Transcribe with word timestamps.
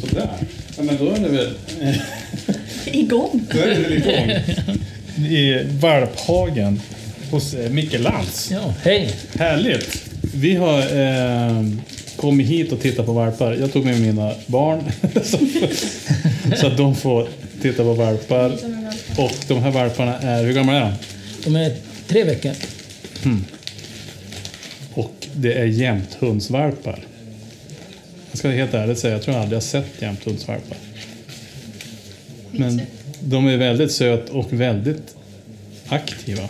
Sådär. 0.00 0.28
Ja, 0.76 0.82
men 0.82 0.96
då 0.98 1.10
är 1.10 1.20
det 1.20 1.28
väl... 1.28 1.54
Igång. 2.84 3.44
Då 3.52 3.58
är 3.58 3.66
det 3.66 3.74
väl 3.74 3.92
igång. 3.92 4.30
I 5.28 5.62
valphagen 5.80 6.80
hos 7.30 7.54
eh, 7.54 7.70
Micke 7.70 7.98
Lantz. 7.98 8.50
Ja, 8.50 8.74
hej! 8.82 9.14
Härligt! 9.38 10.02
Vi 10.34 10.54
har 10.54 10.78
eh, 10.78 11.64
kommit 12.20 12.46
hit 12.46 12.72
och 12.72 12.80
tittat 12.80 13.06
på 13.06 13.12
valpar. 13.12 13.52
Jag 13.52 13.72
tog 13.72 13.84
med 13.84 14.00
mina 14.00 14.32
barn 14.46 14.82
så, 16.56 16.66
att 16.66 16.76
de 16.76 16.96
får 16.96 17.28
titta 17.62 17.82
på 17.82 17.92
valpar. 17.92 18.52
Och 19.18 19.32
de 19.48 19.62
här 19.62 19.70
valparna 19.70 20.18
är, 20.18 20.44
hur 20.44 20.52
gamla 20.52 20.72
är 20.72 20.80
de? 20.80 20.92
De 21.44 21.56
är 21.56 21.76
tre 22.08 22.24
veckor. 22.24 22.52
Och 24.94 25.28
det 25.34 25.52
är 25.52 25.64
jämthundsvalpar. 25.64 26.98
Jag 28.30 28.38
ska 28.38 28.48
helt 28.48 28.74
ärligt 28.74 28.98
säga, 28.98 29.12
jag 29.12 29.22
tror 29.22 29.36
jag 29.36 29.42
aldrig 29.42 29.56
har 29.56 29.66
sett 29.66 30.02
jämthundsvalpar. 30.02 30.78
Men 32.50 32.80
de 33.20 33.46
är 33.46 33.56
väldigt 33.56 33.92
söt 33.92 34.28
och 34.28 34.52
väldigt 34.52 35.14
aktiva. 35.88 36.48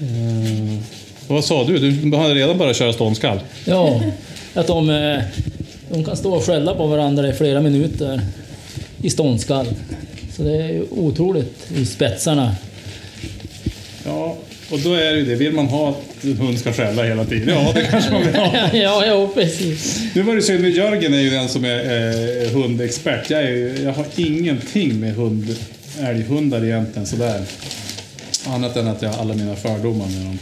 Eh, 0.00 0.78
vad 1.28 1.44
sa 1.44 1.64
du? 1.64 1.90
Du 1.90 2.16
hade 2.16 2.34
redan 2.34 2.58
börjat 2.58 2.76
köra 2.76 2.92
ståndskall? 2.92 3.40
Ja, 3.64 4.00
att 4.54 4.66
de, 4.66 4.90
eh, 4.90 5.18
de 5.90 6.04
kan 6.04 6.16
stå 6.16 6.34
och 6.34 6.44
skälla 6.44 6.74
på 6.74 6.86
varandra 6.86 7.28
i 7.28 7.32
flera 7.32 7.60
minuter 7.60 8.20
i 9.02 9.10
ståndskall. 9.10 9.66
Så 10.36 10.42
det 10.42 10.56
är 10.62 10.68
ju 10.68 10.84
otroligt 10.90 11.70
i 11.76 11.86
spetsarna. 11.86 12.54
Ja, 14.06 14.36
och 14.70 14.78
då 14.80 14.94
är 14.94 15.12
det 15.12 15.18
ju 15.18 15.24
det. 15.24 15.34
Vill 15.34 15.52
man 15.52 15.66
ha 15.66 15.88
att 15.90 16.24
en 16.24 16.36
hund 16.36 16.58
ska 16.58 16.72
skälla 16.72 17.02
hela 17.04 17.24
tiden? 17.24 17.48
Ja, 17.48 17.72
det 17.74 17.82
kanske 17.84 18.10
man 18.12 18.22
vill 18.26 18.34
ha. 18.34 18.68
ja, 18.72 19.06
ja, 19.06 19.30
precis. 19.34 20.02
Nu 20.14 20.22
var 20.22 20.34
det 20.36 20.42
synd 20.42 20.66
Jörgen 20.68 21.14
är 21.14 21.18
ju 21.18 21.30
den 21.30 21.48
som 21.48 21.64
är 21.64 21.78
eh, 22.44 22.50
hundexpert. 22.50 23.30
Jag, 23.30 23.42
är, 23.42 23.48
ju- 23.50 23.80
jag 23.84 23.92
har 23.92 24.04
ingenting 24.16 25.00
med 25.00 25.14
hund, 25.14 25.56
älghundar 26.00 26.64
egentligen 26.64 27.06
sådär. 27.06 27.42
Annat 28.46 28.76
än 28.76 28.88
att 28.88 29.02
jag 29.02 29.08
har 29.10 29.20
alla 29.20 29.34
mina 29.34 29.56
fördomar 29.56 30.06
med 30.06 30.20
dem. 30.26 30.38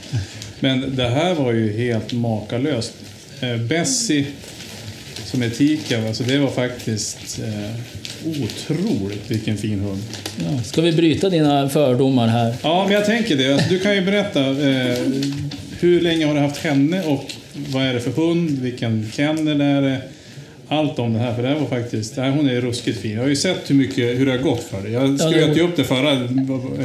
Men 0.62 0.96
det 0.96 1.08
här 1.08 1.34
var 1.34 1.52
ju 1.52 1.76
helt 1.76 2.12
makalöst. 2.12 2.92
Eh, 3.40 3.56
Bessie, 3.56 4.26
som 5.24 5.42
är 5.42 5.50
tiken, 5.50 6.06
alltså 6.06 6.22
det 6.22 6.38
var 6.38 6.50
faktiskt 6.50 7.40
eh, 7.40 7.70
otroligt 8.42 9.30
vilken 9.30 9.56
fin 9.56 9.80
hund. 9.80 10.02
Ja, 10.44 10.62
ska 10.62 10.82
vi 10.82 10.92
bryta 10.92 11.30
dina 11.30 11.68
fördomar 11.68 12.28
här? 12.28 12.54
Ja, 12.62 12.84
men 12.84 12.94
jag 12.94 13.06
tänker 13.06 13.36
det. 13.36 13.52
Alltså, 13.52 13.68
du 13.68 13.78
kan 13.78 13.94
ju 13.94 14.00
berätta. 14.00 14.40
Eh, 14.40 14.98
hur 15.80 16.00
länge 16.00 16.26
har 16.26 16.34
du 16.34 16.40
haft 16.40 16.64
henne 16.64 17.02
och 17.02 17.32
vad 17.52 17.82
är 17.82 17.94
det 17.94 18.00
för 18.00 18.10
hund? 18.10 18.58
Vilken 18.58 19.10
kennel 19.12 19.60
är 19.60 19.82
det? 19.82 20.00
Allt 20.72 20.98
om 20.98 21.12
det 21.12 21.18
här, 21.18 21.34
för 21.34 21.42
det 21.42 21.48
här 21.48 21.58
var 21.58 21.66
faktiskt... 21.66 22.16
Nej, 22.16 22.30
hon 22.30 22.48
är 22.48 22.60
ruskigt 22.60 23.00
fin. 23.00 23.12
Jag 23.12 23.20
har 23.20 23.28
ju 23.28 23.36
sett 23.36 23.70
hur, 23.70 23.74
mycket, 23.74 24.18
hur 24.18 24.26
det 24.26 24.32
har 24.32 24.38
gått 24.38 24.60
för 24.60 24.82
dig. 24.82 24.92
Jag 24.92 25.08
Ja, 25.08 25.18
skröt 25.18 25.56
ju 25.56 25.60
upp 25.60 25.76
det 25.76 25.84
förra 25.84 26.12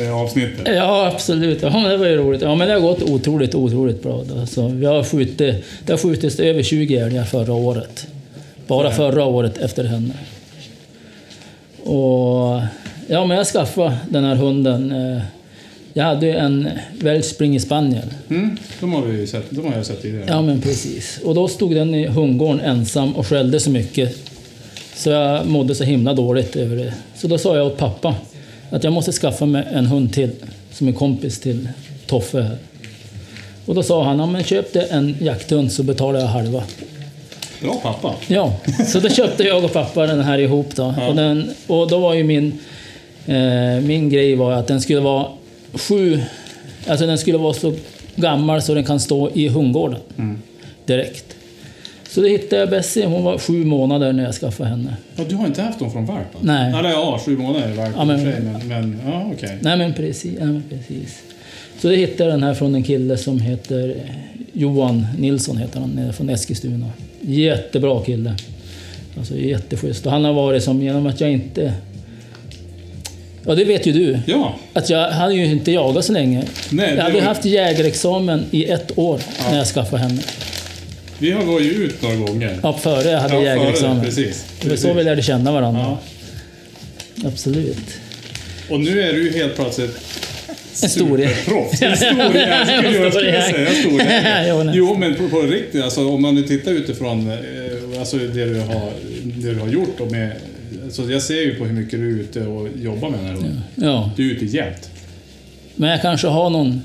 eh, 0.02 0.22
avsnittet. 0.22 0.68
Ja, 0.76 1.12
absolut. 1.14 1.62
Ja, 1.62 1.70
men 1.70 1.84
det 1.84 1.98
var 1.98 2.06
ju 2.06 2.16
roligt. 2.16 2.42
Ja, 2.42 2.56
men 2.56 2.68
det 2.68 2.74
har 2.74 2.82
gått 2.82 3.04
otroligt, 3.04 3.56
otroligt 3.56 4.04
bra. 4.04 4.24
Då. 4.24 4.46
Så 4.46 4.68
vi 4.68 4.86
har 4.86 5.04
skjutit, 5.04 5.64
det 5.86 5.94
har 5.94 5.98
skjutits 5.98 6.40
över 6.40 6.64
20 6.64 6.98
älgar 6.98 7.24
förra 7.24 7.54
året. 7.54 8.08
Bara 8.68 8.92
förra 8.92 9.26
året 9.26 9.58
efter 9.58 9.84
henne. 9.84 10.14
Och 11.84 12.62
ja, 13.08 13.26
men 13.26 13.38
jag 13.38 13.48
skaffade 13.48 13.98
den 14.10 14.24
här 14.24 14.36
hunden. 14.36 14.94
Jag 15.98 16.04
hade 16.04 16.26
ju 16.26 16.32
en 16.32 16.70
Welsh 17.00 17.30
Springer 17.30 17.60
Spaniel. 17.60 18.14
Mm, 18.30 18.58
de 18.80 18.94
har 18.94 19.02
vi 19.02 19.28
sett. 19.28 19.46
De 19.50 19.66
har 19.66 19.76
jag 19.76 19.86
sett 19.86 20.02
tidigare. 20.02 20.26
Ja, 20.28 20.42
men 20.42 20.62
precis. 20.62 21.20
Och 21.24 21.36
då 21.36 21.48
stod 21.48 21.76
den 21.76 21.96
i 21.96 22.08
hundgården 22.08 22.60
ensam 22.60 23.16
och 23.16 23.28
skällde 23.28 23.60
så 23.60 23.70
mycket. 23.70 24.18
Så 24.96 25.10
jag 25.10 25.48
mådde 25.48 25.76
så 25.76 25.84
himla 25.84 26.14
dåligt 26.14 26.56
över 26.56 26.76
det. 26.76 26.94
Så 27.16 27.28
då 27.28 27.38
sa 27.38 27.58
jag 27.58 27.68
åt 27.68 27.78
pappa 27.78 28.16
att 28.70 28.84
jag 28.84 28.94
måste 28.94 29.12
skaffa 29.12 29.46
mig 29.46 29.68
en 29.72 29.86
hund 29.86 30.14
till 30.14 30.30
som 30.72 30.88
är 30.88 30.92
kompis 30.92 31.40
till 31.40 31.70
Toffe 32.06 32.42
här. 32.42 32.58
Och 33.66 33.76
då 33.76 33.84
sa 33.84 34.04
han, 34.04 34.20
ja 34.20 34.26
men 34.26 34.44
köp 34.44 34.74
dig 34.74 34.88
en 34.90 35.16
jakthund 35.22 35.72
så 35.72 35.84
betalar 35.84 36.20
jag 36.20 36.28
halva. 36.28 36.64
Bra 37.62 37.80
pappa. 37.84 38.16
Ja, 38.28 38.54
så 38.88 39.00
då 39.00 39.10
köpte 39.10 39.44
jag 39.44 39.64
och 39.64 39.74
pappa 39.74 40.08
den 40.08 40.22
här 40.22 40.38
ihop 40.38 40.76
då. 40.76 40.94
Ja. 40.98 41.08
Och, 41.08 41.16
den, 41.16 41.50
och 41.68 41.90
då 41.90 42.00
var 42.00 42.14
ju 42.14 42.24
min, 42.24 42.60
eh, 43.26 43.82
min 43.82 44.10
grej 44.10 44.36
var 44.36 44.52
att 44.52 44.68
den 44.68 44.82
skulle 44.82 45.00
vara 45.00 45.28
sju, 45.74 46.20
alltså 46.88 47.06
den 47.06 47.18
skulle 47.18 47.38
vara 47.38 47.54
så 47.54 47.74
gammal 48.16 48.62
så 48.62 48.74
den 48.74 48.84
kan 48.84 49.00
stå 49.00 49.30
i 49.34 49.48
hundgården 49.48 50.00
direkt. 50.86 51.26
Så 52.10 52.22
då 52.22 52.28
hittade 52.28 52.60
jag 52.60 52.70
Bessie, 52.70 53.06
hon 53.06 53.24
var 53.24 53.38
sju 53.38 53.66
månader 53.66 54.14
när 54.14 54.24
jag 54.24 54.34
skaffade 54.36 54.70
henne. 54.70 54.96
Ja, 55.16 55.24
du 55.30 55.36
har 55.36 55.46
inte 55.48 55.62
haft 55.62 55.80
dem 55.80 55.92
från 55.92 56.06
valp? 56.06 56.34
va? 56.34 56.40
Nej. 56.44 56.74
Eller 56.80 56.90
ja, 56.90 57.20
sju 57.26 57.38
månader 57.38 57.68
är 57.70 57.74
valp 57.74 57.94
Ja, 57.98 58.06
men- 58.06 58.20
sig, 58.22 58.42
men, 58.42 58.68
men 58.68 59.02
ja, 59.06 59.32
okej. 59.34 59.58
Nej 59.62 59.78
men 59.78 59.94
precis, 59.94 60.34
ja, 60.40 60.46
men 60.46 60.64
precis. 60.70 61.22
Så 61.82 61.88
det 61.88 61.96
hittade 61.96 62.24
jag 62.24 62.34
den 62.34 62.44
här 62.44 62.54
från 62.54 62.76
en 62.76 62.84
kille 62.84 63.18
som 63.18 63.40
heter 63.40 63.96
Johan 64.54 65.08
Nilsson, 65.20 65.58
heter 65.58 65.80
han, 65.80 66.14
från 66.14 66.30
Eskilstuna. 66.30 66.90
Jättebra 67.22 68.02
kille. 68.04 68.36
Alltså 69.18 69.36
jätteschysst. 69.36 70.06
Och 70.06 70.12
han 70.12 70.26
har 70.26 70.34
varit 70.34 70.64
som, 70.64 70.82
genom 70.82 71.08
att 71.08 71.22
jag 71.22 71.32
inte... 71.32 71.74
Ja, 73.48 73.56
det 73.56 73.64
vet 73.66 73.86
ju 73.88 73.92
du. 73.92 74.20
Ja, 74.26 74.56
Att 74.74 74.90
jag 74.90 75.10
hade 75.12 75.34
ju 75.34 75.46
inte 75.46 75.72
jagat 75.72 76.06
så 76.06 76.14
länge. 76.14 76.44
Nej, 76.70 76.94
jag 76.96 77.04
hade 77.04 77.16
var- 77.16 77.22
haft 77.22 77.46
jägarexamen 77.46 78.46
i 78.52 78.66
ett 78.66 78.98
år 78.98 79.20
när 79.52 79.58
jag 79.58 79.68
skaffade 79.68 80.02
henne. 80.02 80.22
vi 81.20 81.32
har 81.32 81.60
ju 81.60 81.72
ut 81.72 82.02
några 82.02 82.16
gånger. 82.16 82.60
Ja, 82.64 82.74
före 82.74 83.10
jag 83.10 83.20
hade 83.20 83.34
Ja, 83.36 83.42
jägarexamen. 83.44 84.06
precis. 84.06 84.46
Det 84.62 84.70
var 84.70 84.76
så 84.76 84.94
vi 84.94 85.04
lärde 85.04 85.22
känna 85.22 85.52
varandra. 85.52 85.82
Ja. 85.82 87.28
Absolut. 87.28 87.78
Och 88.70 88.80
nu 88.80 89.02
är 89.02 89.14
du 89.14 89.32
helt 89.32 89.56
plötsligt 89.56 89.98
En 90.84 90.90
stor 90.90 91.18
Proffs. 91.46 91.82
En 91.82 91.98
stor 91.98 92.36
jävel. 92.36 93.04
Jag 93.04 93.14
skulle 93.14 93.42
säga 93.42 93.72
stor 93.82 94.02
jävel. 94.02 94.72
Jo, 94.76 94.96
men 95.00 95.16
på, 95.16 95.30
på 95.30 95.42
riktigt, 95.42 95.84
alltså, 95.84 96.08
om 96.10 96.22
man 96.22 96.36
nu 96.36 96.44
tittar 96.44 96.72
utifrån 96.72 97.32
eh, 97.32 98.00
alltså, 98.00 98.18
det, 98.18 98.46
du 98.46 98.60
har, 98.60 98.92
det 99.24 99.54
du 99.54 99.60
har 99.60 99.68
gjort. 99.68 100.00
Och 100.00 100.12
med, 100.12 100.32
alltså, 100.88 101.12
jag 101.12 101.22
ser 101.22 101.42
ju 101.42 101.56
på 101.56 101.66
hur 101.66 101.74
mycket 101.74 102.00
du 102.00 102.10
är 102.10 102.22
ute 102.22 102.42
och 102.42 102.68
jobbar 102.82 103.10
med 103.10 103.20
den 103.20 103.26
här 103.28 103.34
hunden. 103.34 103.62
Ja. 103.76 104.12
Du 104.16 104.32
är 104.32 104.36
ute 104.36 104.46
jämt. 104.46 104.90
Men 105.76 105.90
jag 105.90 106.02
kanske 106.02 106.28
har 106.28 106.50
någon... 106.50 106.82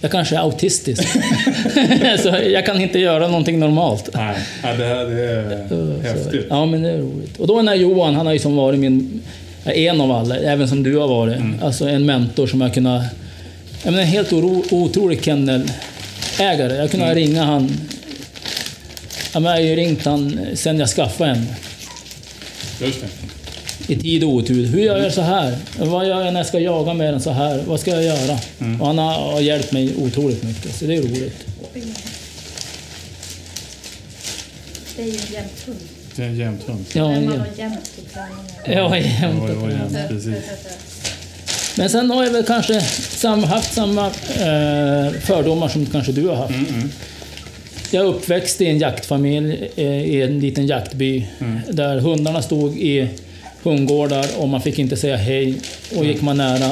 Jag 0.00 0.10
kanske 0.10 0.36
är 0.36 0.40
autistisk. 0.40 1.02
så 2.22 2.28
jag 2.48 2.66
kan 2.66 2.80
inte 2.80 2.98
göra 2.98 3.28
någonting 3.28 3.58
normalt. 3.58 4.08
Nej, 4.14 4.36
ja, 4.62 4.72
det 4.72 4.84
här 4.84 5.04
det 5.04 5.22
är 5.30 5.68
Så- 5.68 6.00
häftigt. 6.08 6.46
Ja, 6.50 6.66
men 6.66 6.82
det 6.82 6.90
är 6.90 6.98
roligt. 6.98 7.36
Och 7.40 7.46
då 7.46 7.56
den 7.56 7.68
här 7.68 7.74
Johan, 7.74 8.14
han 8.14 8.26
har 8.26 8.32
ju 8.32 8.38
som 8.38 8.56
varit 8.56 8.78
min... 8.80 9.22
En 9.64 10.00
av 10.00 10.12
alla, 10.12 10.36
även 10.36 10.68
som 10.68 10.82
du 10.82 10.96
har 10.96 11.08
varit. 11.08 11.36
Mm. 11.36 11.62
Alltså 11.62 11.88
en 11.88 12.06
mentor 12.06 12.46
som 12.46 12.60
jag 12.60 12.74
kunnat... 12.74 13.04
Jag 13.82 13.90
menar, 13.90 14.02
en 14.02 14.08
helt 14.10 14.32
oro, 14.32 14.64
otrolig 14.70 15.24
kennelägare. 15.24 16.74
Jag 16.76 16.90
kunde 16.90 17.06
Mm. 17.06 17.14
ringa 17.16 17.44
han... 17.44 17.70
Ja, 19.34 19.40
men 19.40 19.44
jag 19.44 19.50
har 19.50 19.58
ju 19.60 19.76
ringt 19.76 20.04
han 20.04 20.38
sen 20.54 20.78
jag 20.78 20.88
skaffade 20.88 21.30
en. 21.30 21.46
Just 22.80 23.00
det. 23.00 23.06
I 23.86 23.96
tid 23.96 24.24
och 24.24 24.30
otur. 24.30 24.66
Hur 24.66 24.80
gör 24.80 24.98
jag 24.98 25.12
så 25.12 25.20
här? 25.20 25.56
Vad 25.78 26.08
gör 26.08 26.24
jag 26.24 26.32
när 26.32 26.40
jag 26.40 26.46
ska 26.46 26.58
jaga 26.58 26.94
med 26.94 27.12
den 27.14 27.20
så 27.20 27.30
här? 27.30 27.62
Vad 27.66 27.80
ska 27.80 27.90
jag 27.90 28.04
göra? 28.04 28.38
Mm. 28.60 28.80
Och 28.80 28.86
han 28.86 28.98
har, 28.98 29.12
har 29.32 29.40
hjälpt 29.40 29.72
mig 29.72 29.94
otroligt 29.98 30.42
mycket, 30.42 30.74
så 30.76 30.84
det 30.84 30.94
är 30.96 31.02
roligt. 31.02 31.46
Det 34.96 35.02
är 35.02 35.06
ju 35.06 35.10
en 35.12 35.16
jämnt 35.32 35.66
hund. 35.66 35.78
Det 36.16 36.22
är 36.22 36.26
en 36.26 36.36
jämnt 36.36 36.62
hund. 36.62 36.84
Ja, 36.92 37.08
Men 37.08 37.24
man 37.24 37.34
ja, 37.34 37.40
har 37.40 37.46
jämnt 37.58 37.90
ja, 38.66 39.70
jämnt, 39.70 40.08
precis. 40.08 40.34
Men 41.76 41.90
sen 41.90 42.10
har 42.10 42.24
jag 42.24 42.30
väl 42.32 42.44
kanske 42.44 42.74
haft 43.46 43.74
samma 43.74 44.06
eh, 44.06 45.12
fördomar 45.20 45.68
som 45.68 45.86
kanske 45.86 46.12
du 46.12 46.26
har 46.28 46.36
haft. 46.36 46.50
Mm, 46.54 46.90
Jag 47.90 48.04
är 48.04 48.08
uppväxt 48.08 48.60
i 48.60 48.66
en 48.66 48.78
jaktfamilj 48.78 49.70
eh, 49.76 49.84
i 49.86 50.22
en 50.22 50.40
liten 50.40 50.66
jaktby 50.66 51.26
Mm. 51.40 51.60
där 51.70 51.98
hundarna 51.98 52.42
stod 52.42 52.78
i 52.78 53.08
hundgårdar 53.64 54.26
och 54.38 54.48
man 54.48 54.62
fick 54.62 54.78
inte 54.78 54.96
säga 54.96 55.16
hej. 55.16 55.54
Och 55.96 56.04
gick 56.04 56.22
man 56.22 56.36
nära 56.36 56.70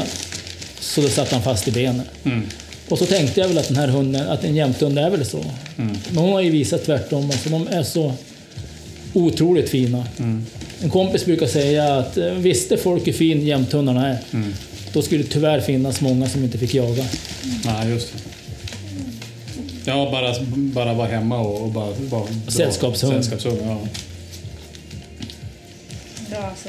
så 0.81 1.01
då 1.01 1.09
satt 1.09 1.33
han 1.33 1.43
fast 1.43 1.69
i 1.69 1.71
benen. 1.71 2.03
Mm. 2.25 2.43
Och 2.89 2.99
så 2.99 3.07
tänkte 3.07 3.41
jag 3.41 3.49
väl 3.49 3.59
att 3.59 3.69
den 3.69 3.77
här 3.77 3.89
hunden, 3.89 4.29
att 4.29 4.45
en 4.45 4.57
jämthund 4.57 4.99
är 4.99 5.11
väl 5.11 5.27
så. 5.27 5.45
Mm. 5.79 5.97
Men 6.11 6.17
hon 6.25 6.33
har 6.33 6.41
ju 6.41 6.51
visat 6.51 6.85
tvärtom. 6.85 7.25
Alltså, 7.25 7.49
de 7.49 7.69
är 7.69 7.83
så 7.83 8.13
otroligt 9.13 9.69
fina. 9.69 10.05
Mm. 10.19 10.47
En 10.83 10.91
kompis 10.91 11.25
brukar 11.25 11.47
säga 11.47 11.95
att 11.95 12.17
eh, 12.17 12.25
visste 12.25 12.77
folk 12.77 13.07
hur 13.07 13.13
fin 13.13 13.47
jämthundarna 13.47 14.09
är, 14.09 14.19
Mm. 14.33 14.55
då 14.93 15.03
skulle 15.03 15.23
det 15.23 15.29
tyvärr 15.29 15.61
finnas 15.61 16.01
många 16.01 16.29
som 16.29 16.45
inte 16.45 16.59
fick 16.59 16.75
jaga. 16.75 17.05
Nej, 17.65 17.91
just 17.91 18.13
det. 18.13 18.19
Ja, 19.85 20.09
bara, 20.13 20.35
bara 20.55 20.95
vara 20.95 21.09
hemma 21.09 21.39
och, 21.41 21.63
och 21.63 21.69
bara... 21.69 21.93
bara 22.11 22.25
Sällskapshund. 22.49 23.13
Sällskapshund, 23.25 23.59
ja. 23.65 23.81
Ja, 26.33 26.39
alltså. 26.51 26.69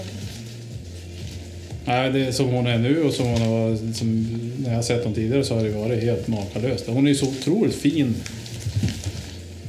Nej, 1.85 2.11
det 2.11 2.25
är 2.25 2.31
som 2.31 2.49
hon 2.49 2.67
är 2.67 2.77
nu 2.77 3.03
och 3.03 3.13
som 3.13 3.27
hon 3.27 3.41
har, 3.41 3.93
som, 3.93 4.39
när 4.57 4.69
jag 4.69 4.75
har 4.75 4.83
sett 4.83 5.03
henne 5.03 5.15
tidigare 5.15 5.43
så 5.43 5.55
har 5.55 5.63
det 5.63 5.69
varit 5.69 6.03
helt 6.03 6.27
makalöst. 6.27 6.87
Hon 6.87 7.05
är 7.05 7.09
ju 7.09 7.15
så 7.15 7.27
otroligt 7.27 7.75
fin. 7.75 8.15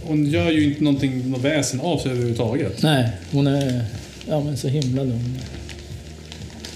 Hon 0.02 0.26
gör 0.26 0.50
ju 0.50 0.64
inte 0.64 0.85
någonting, 0.85 1.31
något 1.31 1.41
väsen 1.41 1.81
av 1.81 1.99
sig 1.99 2.11
överhuvudtaget. 2.11 2.82
Nej, 2.82 3.08
hon 3.32 3.46
är 3.46 3.85
ja, 4.29 4.41
men 4.41 4.56
så 4.56 4.69
himla 4.69 5.02
lugn. 5.02 5.38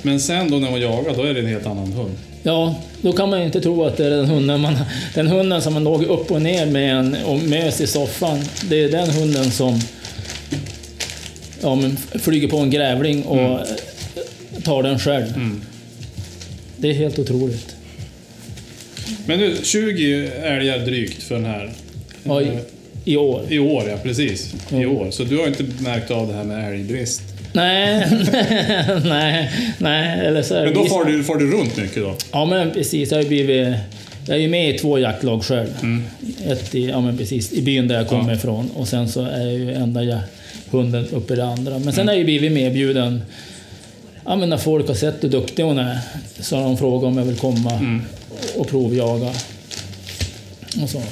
Men 0.02 0.20
sen 0.20 0.50
då 0.50 0.56
när 0.56 0.70
hon 0.70 0.80
jagar, 0.80 1.16
då 1.16 1.22
är 1.22 1.34
det 1.34 1.40
en 1.40 1.46
helt 1.46 1.66
annan 1.66 1.92
hund. 1.92 2.14
Ja, 2.42 2.74
då 3.00 3.12
kan 3.12 3.30
man 3.30 3.38
ju 3.38 3.46
inte 3.46 3.60
tro 3.60 3.84
att 3.84 3.96
det 3.96 4.06
är 4.06 4.10
den 4.10 4.26
hunden, 4.26 4.60
man, 4.60 4.76
den 5.14 5.26
hunden 5.26 5.62
som 5.62 5.74
man 5.74 5.84
låg 5.84 6.02
upp 6.02 6.30
och 6.30 6.42
ner 6.42 6.66
med 6.66 6.98
en 6.98 7.16
och 7.24 7.42
mös 7.42 7.80
i 7.80 7.86
soffan. 7.86 8.44
Det 8.68 8.84
är 8.84 8.88
den 8.90 9.10
hunden 9.10 9.50
som 9.50 9.80
ja, 11.62 11.74
men 11.74 11.96
flyger 11.96 12.48
på 12.48 12.56
en 12.58 12.70
grävling 12.70 13.22
och 13.22 13.60
tar 14.64 14.82
den 14.82 14.98
själv. 14.98 15.26
Mm. 15.36 15.60
Det 16.76 16.88
är 16.90 16.94
helt 16.94 17.18
otroligt. 17.18 17.76
Men 19.26 19.38
nu, 19.38 19.56
20 19.62 20.26
älgar 20.42 20.78
drygt 20.78 21.22
för 21.22 21.34
den 21.34 21.44
här. 21.44 21.70
Ja, 22.24 22.42
i, 22.42 22.48
I 23.04 23.16
år. 23.16 23.42
I 23.48 23.58
år, 23.58 23.84
ja 23.88 23.96
precis. 24.02 24.54
I 24.70 24.74
Mm. 24.74 24.90
år. 24.96 25.10
Så 25.10 25.24
du 25.24 25.38
har 25.38 25.46
inte 25.46 25.64
märkt 25.80 26.10
av 26.10 26.28
det 26.28 26.34
här 26.34 26.44
med 26.44 26.72
älgbrist? 26.74 27.22
Nej, 27.52 28.06
nej, 29.04 29.50
nej. 29.78 30.26
Eller 30.26 30.42
så 30.42 30.54
Men 30.54 30.74
då 30.74 30.84
far 30.84 31.04
du, 31.04 31.24
far 31.24 31.36
du 31.36 31.50
runt 31.50 31.76
mycket 31.76 31.96
då? 32.02 32.14
Ja, 32.32 32.44
men 32.44 32.70
precis. 32.70 33.10
Jag 33.10 33.18
har 33.18 33.24
blivit... 33.24 33.74
Jag 34.26 34.36
är 34.36 34.40
ju 34.40 34.48
med 34.48 34.74
i 34.74 34.78
två 34.78 34.98
jaktlag 34.98 35.44
själv. 35.44 35.68
Mm. 35.82 36.02
Ett 36.46 36.74
i, 36.74 36.86
ja, 36.88 37.00
men 37.00 37.18
precis, 37.18 37.52
i 37.52 37.62
byn 37.62 37.88
där 37.88 37.94
jag 37.96 38.08
kommer 38.08 38.34
ifrån 38.34 38.70
och 38.74 38.88
sen 38.88 39.08
så 39.08 39.24
är 39.24 39.40
jag 39.46 39.54
ju 39.54 39.72
enda 39.72 40.02
ja, 40.04 40.18
hunden 40.70 41.06
uppe 41.12 41.32
i 41.32 41.36
det 41.36 41.44
andra. 41.44 41.72
Men 41.72 41.82
Mm. 41.82 41.94
sen 41.94 42.06
har 42.08 42.14
jag 42.14 42.18
ju 42.18 42.24
blivit 42.24 42.52
medbjuden. 42.52 43.22
Ja, 44.24 44.36
men 44.36 44.48
när 44.48 44.56
folk 44.56 44.88
har 44.88 44.94
sett 44.94 45.24
hur 45.24 45.28
duktig 45.28 45.62
hon 45.62 45.78
är 45.78 45.98
så 46.40 46.56
har 46.56 46.62
de 46.62 46.76
frågat 46.76 47.04
om 47.08 47.18
jag 47.18 47.24
vill 47.24 47.36
komma 47.36 47.72
Mm. 47.72 48.02
och 48.56 48.68
provjaga. 48.68 49.32
Och 50.82 50.90
så. 50.90 51.02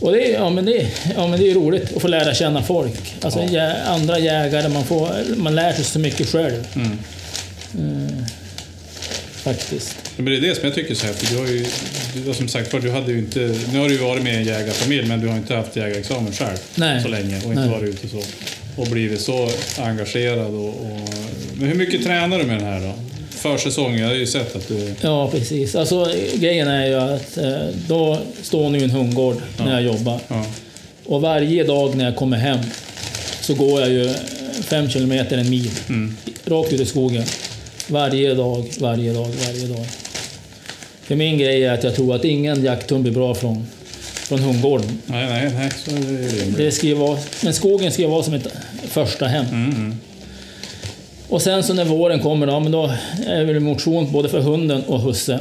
Och 0.00 0.12
det, 0.12 0.30
är- 0.30 0.34
ja, 0.34 0.50
men 0.50 0.64
det, 0.64 0.86
ja, 1.16 1.26
men 1.26 1.40
det 1.40 1.50
är 1.50 1.54
roligt 1.54 1.96
att 1.96 2.02
få 2.02 2.08
lära 2.08 2.34
känna 2.34 2.62
folk. 2.62 3.14
Alltså 3.22 3.42
jä, 3.42 3.82
andra 3.86 4.18
jägare, 4.18 4.68
man, 4.68 4.84
får, 4.84 5.08
man 5.36 5.54
lär 5.54 5.72
sig 5.72 5.84
så 5.84 5.98
mycket 5.98 6.28
själv. 6.28 6.66
Mm. 6.76 8.07
Faktiskt. 9.48 9.96
Men 10.16 10.24
det 10.24 10.36
är 10.36 10.40
det 10.40 10.54
som 10.54 10.64
jag 10.64 10.74
tycker 10.74 10.90
är 10.90 10.94
så 10.94 11.06
häftigt. 11.06 11.30
Du 11.30 11.36
har 11.38 11.46
ju, 11.46 11.66
du, 12.26 12.34
som 12.34 12.48
sagt 12.48 12.70
du 12.82 12.90
hade 12.90 13.12
ju 13.12 13.18
inte... 13.18 13.54
Nu 13.72 13.78
har 13.78 13.88
du 13.88 13.94
ju 13.94 14.00
varit 14.00 14.22
med 14.22 14.34
i 14.34 14.36
en 14.36 14.44
jägarfamilj, 14.44 15.08
men 15.08 15.20
du 15.20 15.28
har 15.28 15.36
inte 15.36 15.54
haft 15.54 15.76
jägarexamen 15.76 16.32
själv 16.32 16.56
Nej. 16.74 17.02
så 17.02 17.08
länge 17.08 17.36
och 17.36 17.44
inte 17.44 17.60
Nej. 17.60 17.68
varit 17.70 17.88
ute 17.88 18.08
så. 18.08 18.22
Och 18.76 18.86
blivit 18.86 19.20
så 19.20 19.50
engagerad 19.78 20.54
och, 20.54 20.68
och... 20.68 21.00
Men 21.54 21.68
hur 21.68 21.74
mycket 21.74 22.04
tränar 22.04 22.38
du 22.38 22.44
med 22.44 22.58
den 22.58 22.66
här 22.66 22.80
då? 22.80 22.92
Försäsongen, 23.30 24.00
jag 24.00 24.08
har 24.08 24.14
ju 24.14 24.26
sett 24.26 24.56
att 24.56 24.68
du... 24.68 24.94
Ja, 25.00 25.30
precis. 25.30 25.74
Alltså, 25.74 26.12
grejen 26.34 26.68
är 26.68 26.86
ju 26.86 26.94
att 26.94 27.36
eh, 27.38 27.56
då 27.88 28.18
står 28.42 28.62
hon 28.62 28.76
i 28.76 28.82
en 28.82 28.90
hundgård 28.90 29.36
när 29.58 29.72
jag 29.72 29.82
jobbar. 29.82 30.20
Ja. 30.28 30.46
Och 31.06 31.20
varje 31.20 31.64
dag 31.64 31.96
när 31.96 32.04
jag 32.04 32.16
kommer 32.16 32.36
hem 32.36 32.58
så 33.40 33.54
går 33.54 33.80
jag 33.80 33.90
ju 33.90 34.14
fem 34.62 34.90
kilometer, 34.90 35.38
en 35.38 35.50
mil, 35.50 35.70
Mm. 35.88 36.16
rakt 36.44 36.72
ut 36.72 36.80
i 36.80 36.86
skogen. 36.86 37.24
Varje 37.88 38.34
dag, 38.34 38.64
varje 38.80 39.12
dag, 39.12 39.28
varje 39.46 39.66
dag. 39.66 39.86
För 41.02 41.14
min 41.16 41.38
grej 41.38 41.64
är 41.64 41.72
att 41.72 41.84
jag 41.84 41.94
tror 41.94 42.14
att 42.14 42.24
ingen 42.24 42.64
jakthund 42.64 43.02
blir 43.02 43.12
bra 43.12 43.34
från, 43.34 43.66
från 44.14 44.38
hundgården. 44.38 44.98
Nej, 45.06 45.26
nej, 45.28 45.50
nej, 45.54 45.70
så 45.84 45.90
är 45.90 46.00
det. 46.56 46.64
Det 46.64 46.72
ska 46.72 46.94
vara, 46.94 47.18
men 47.42 47.54
skogen 47.54 47.92
ska 47.92 48.02
ju 48.02 48.08
vara 48.08 48.22
som 48.22 48.34
ett 48.34 48.46
första 48.88 49.26
hem. 49.26 49.46
Mm, 49.46 49.70
mm. 49.76 49.96
Och 51.28 51.42
sen 51.42 51.62
så 51.62 51.74
när 51.74 51.84
våren 51.84 52.20
kommer, 52.20 52.46
ja, 52.46 52.60
men 52.60 52.72
då 52.72 52.92
är 53.26 53.44
det 53.46 53.60
motion 53.60 54.12
både 54.12 54.28
för 54.28 54.40
hunden 54.40 54.82
och 54.82 55.00
husse. 55.00 55.38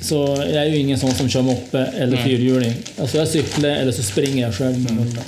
Så 0.00 0.16
jag 0.38 0.62
är 0.62 0.64
ju 0.66 0.76
ingen 0.76 0.98
sån 0.98 1.14
som 1.14 1.28
kör 1.28 1.42
moppe 1.42 1.78
eller 1.78 2.02
Mm. 2.06 2.14
Nej. 2.14 2.24
fyrhjuling. 2.24 2.72
Alltså 3.00 3.18
jag 3.18 3.28
cyklar 3.28 3.68
eller 3.70 3.92
så 3.92 4.02
springer 4.02 4.42
jag 4.42 4.54
själv 4.54 4.78
med 4.78 4.90
Mm. 4.90 5.04
hunden. 5.04 5.24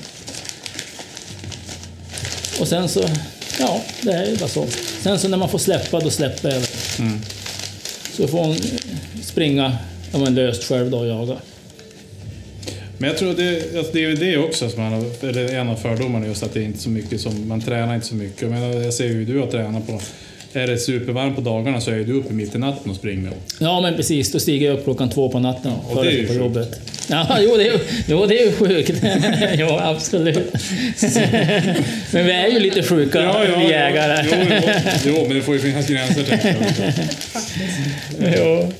Och 2.60 2.68
sen 2.68 2.88
så, 2.88 3.04
ja, 3.60 3.80
det 4.02 4.12
är 4.12 4.26
ju 4.26 4.36
bara 4.36 4.48
så. 4.48 4.66
Sen 5.04 5.18
så 5.18 5.28
när 5.28 5.38
man 5.38 5.48
får 5.48 5.58
släppa, 5.58 6.00
då 6.00 6.10
släpper 6.10 6.50
jag. 6.50 6.62
Mm. 6.98 7.20
Så 8.12 8.28
får 8.28 8.38
hon 8.38 8.56
springa 9.22 9.76
ja, 10.12 10.18
men 10.18 10.34
löst 10.34 10.64
själv 10.64 10.90
då 10.90 10.98
och 10.98 11.06
jaga. 11.06 11.36
Men 12.98 13.08
jag 13.08 13.18
tror 13.18 13.34
det, 13.34 13.76
alltså 13.78 13.92
det 13.92 14.04
är 14.04 14.16
det 14.16 14.38
också 14.38 14.70
som 14.70 14.82
man 14.82 14.92
har, 14.92 15.28
eller 15.28 15.54
en 15.54 15.68
av 15.68 15.76
fördomarna 15.76 16.26
just 16.26 16.42
att 16.42 16.54
det 16.54 16.60
är 16.60 16.64
inte 16.64 16.78
så 16.78 16.88
mycket 16.88 17.20
som, 17.20 17.48
man 17.48 17.60
tränar 17.60 17.94
inte 17.94 18.06
så 18.06 18.14
mycket. 18.14 18.50
Menar, 18.50 18.66
jag 18.68 18.94
ser 18.94 19.04
ju 19.04 19.12
hur 19.12 19.34
du 19.34 19.40
har 19.40 19.46
tränat 19.46 19.86
på. 19.86 20.00
Är 20.56 20.66
det 20.66 20.78
supervarmt 20.78 21.34
på 21.34 21.40
dagarna 21.40 21.80
så 21.80 21.90
är 21.90 21.94
du 22.04 22.12
uppe 22.12 22.32
mitt 22.32 22.54
i 22.54 22.58
natten 22.58 22.90
och 22.90 22.96
springer. 22.96 23.32
Ja, 23.58 23.80
men 23.80 23.96
precis. 23.96 24.32
Då 24.32 24.40
stiger 24.40 24.66
jag 24.66 24.78
upp 24.78 24.84
klockan 24.84 25.10
två 25.10 25.28
på 25.28 25.38
natten 25.38 25.72
och 25.72 25.94
före 25.94 26.04
det 26.04 26.10
är 26.10 26.18
ju 26.18 26.26
på 26.26 26.32
sjukt. 26.32 26.40
jobbet. 26.40 26.80
Ja, 27.08 27.38
jo, 27.40 27.56
det 27.56 27.68
är, 27.68 27.80
jo, 28.08 28.26
det 28.26 28.42
är 28.42 28.46
ju 28.46 28.52
sjukt. 28.52 28.92
jo, 29.58 29.78
absolut. 29.80 30.36
men 32.12 32.26
vi 32.26 32.32
är 32.32 32.48
ju 32.48 32.58
lite 32.58 32.82
sjuka, 32.82 33.46
vi 33.58 33.70
jägare. 33.70 34.26
Jo, 34.30 34.36
jo, 34.50 34.70
jo, 35.06 35.24
men 35.28 35.36
det 35.36 35.42
får 35.42 35.54
ju 35.54 35.60
finnas 35.60 35.88
gränser 35.88 36.22
tänker 36.22 36.48
jag. 36.48 38.34
jo. 38.38 38.72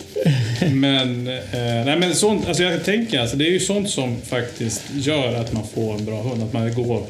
Men, 0.73 1.27
eh, 1.29 1.85
nej, 1.85 1.97
men 1.99 2.15
sånt, 2.15 2.49
alltså 2.49 2.63
jag 2.63 2.85
tänker, 2.85 3.21
alltså, 3.21 3.37
det 3.37 3.47
är 3.47 3.51
ju 3.51 3.61
sånt 3.61 3.91
som 3.91 4.17
faktiskt 4.21 4.83
gör 4.95 5.35
att 5.35 5.53
man 5.53 5.63
får 5.75 5.95
en 5.95 6.05
bra 6.05 6.23
hund. 6.23 6.43
Att 6.43 6.53
man 6.53 6.75
går 6.75 7.03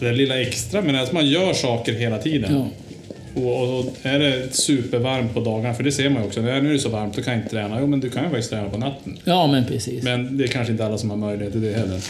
det 0.00 0.12
lilla 0.12 0.40
extra, 0.40 0.82
men 0.82 0.96
att 0.96 1.12
man 1.12 1.26
gör 1.26 1.52
saker 1.52 1.92
hela 1.92 2.18
tiden. 2.18 2.54
Ja. 2.54 2.68
Och, 3.36 3.78
och, 3.78 3.84
är 4.02 4.18
det 4.18 4.54
supervarmt 4.54 5.34
på 5.34 5.40
dagarna, 5.40 5.74
för 5.74 5.82
det 5.82 5.92
ser 5.92 6.08
man 6.08 6.22
ju 6.22 6.28
också, 6.28 6.40
när 6.40 6.60
nu 6.60 6.68
är 6.68 6.72
det 6.72 6.78
så 6.78 6.88
varmt, 6.88 7.16
då 7.16 7.22
kan 7.22 7.32
jag 7.32 7.42
inte 7.42 7.50
träna. 7.50 7.80
Jo, 7.80 7.86
men 7.86 8.00
du 8.00 8.10
kan 8.10 8.24
ju 8.24 8.28
faktiskt 8.28 8.50
träna 8.50 8.68
på 8.68 8.78
natten. 8.78 9.18
ja, 9.24 9.46
men 9.46 9.64
precis. 9.64 10.04
Men 10.04 10.38
det 10.38 10.44
är 10.44 10.48
kanske 10.48 10.72
inte 10.72 10.86
alla 10.86 10.98
som 10.98 11.10
har 11.10 11.16
möjlighet 11.16 11.52
till 11.52 11.62
det 11.62 11.72
heller. 11.72 12.00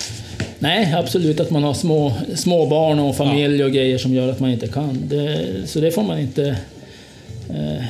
Nej, 0.59 0.95
absolut 0.95 1.41
att 1.41 1.51
man 1.51 1.63
har 1.63 1.75
små, 1.75 2.13
små 2.35 2.67
barn 2.67 2.99
och 2.99 3.17
familj 3.17 3.65
och 3.65 3.73
grejer 3.73 3.99
som 3.99 4.15
gör 4.15 4.29
att 4.29 4.41
man 4.41 4.51
inte 4.51 4.69
kan. 4.69 4.99
Det, 5.09 5.47
så 5.67 5.81
det 5.81 5.91
får 5.91 6.03
man 6.03 6.19
inte 6.19 6.57
eh, 7.51 7.85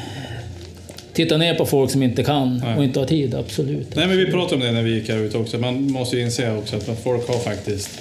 titta 1.12 1.36
ner 1.36 1.54
på 1.54 1.66
folk 1.66 1.90
som 1.90 2.02
inte 2.02 2.22
kan 2.22 2.58
Nej. 2.64 2.76
och 2.76 2.84
inte 2.84 2.98
har 2.98 3.06
tid. 3.06 3.34
Absolut. 3.34 3.96
Nej, 3.96 4.06
men 4.06 4.16
vi 4.16 4.26
pratade 4.26 4.54
om 4.54 4.60
det 4.60 4.72
när 4.72 4.82
vi 4.82 4.94
gick 4.94 5.08
här 5.08 5.18
ut 5.18 5.34
också. 5.34 5.58
Man 5.58 5.90
måste 5.90 6.16
ju 6.16 6.22
inse 6.22 6.52
också 6.52 6.76
att 6.76 7.02
folk 7.04 7.28
har 7.28 7.38
faktiskt... 7.38 8.00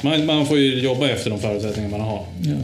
Man, 0.00 0.26
man 0.26 0.46
får 0.46 0.58
ju 0.58 0.80
jobba 0.80 1.08
efter 1.08 1.30
de 1.30 1.38
förutsättningar 1.38 1.90
man 1.90 2.00
har. 2.00 2.24
Ja. 2.42 2.54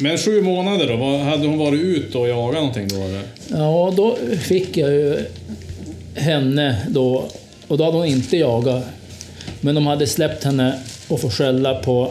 Men 0.00 0.18
sju 0.18 0.42
månader 0.42 0.86
då? 0.86 0.96
Vad- 0.96 1.20
Hade 1.20 1.46
hon 1.46 1.58
varit 1.58 1.80
ute 1.80 2.18
och 2.18 2.28
jagat 2.28 2.54
någonting 2.54 2.88
då? 2.88 2.96
Eller? 2.96 3.22
Ja, 3.48 3.92
då 3.96 4.16
fick 4.42 4.76
jag 4.76 4.90
ju 4.90 5.18
henne 6.14 6.76
då, 6.90 7.24
och 7.68 7.78
då 7.78 7.84
hade 7.84 7.96
hon 7.96 8.06
inte 8.06 8.36
jagat. 8.36 8.84
Men 9.60 9.74
de 9.74 9.86
hade 9.86 10.06
släppt 10.06 10.44
henne 10.44 10.78
och 11.08 11.20
få 11.20 11.30
skälla 11.30 11.74
på 11.74 12.10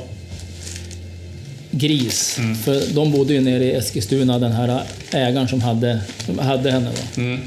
gris. 1.72 2.40
För 2.64 2.94
de 2.96 3.12
bodde 3.12 3.34
ju 3.34 3.42
nere 3.42 3.64
i 3.64 3.72
Eskilstuna, 3.72 4.40
den 4.40 4.52
här 4.52 4.82
ägaren 5.12 5.48
som 5.48 5.62
hade, 5.62 6.00
som 6.26 6.40
hade 6.40 6.72
henne. 6.72 6.90
Då. 7.16 7.22
Mm. 7.22 7.40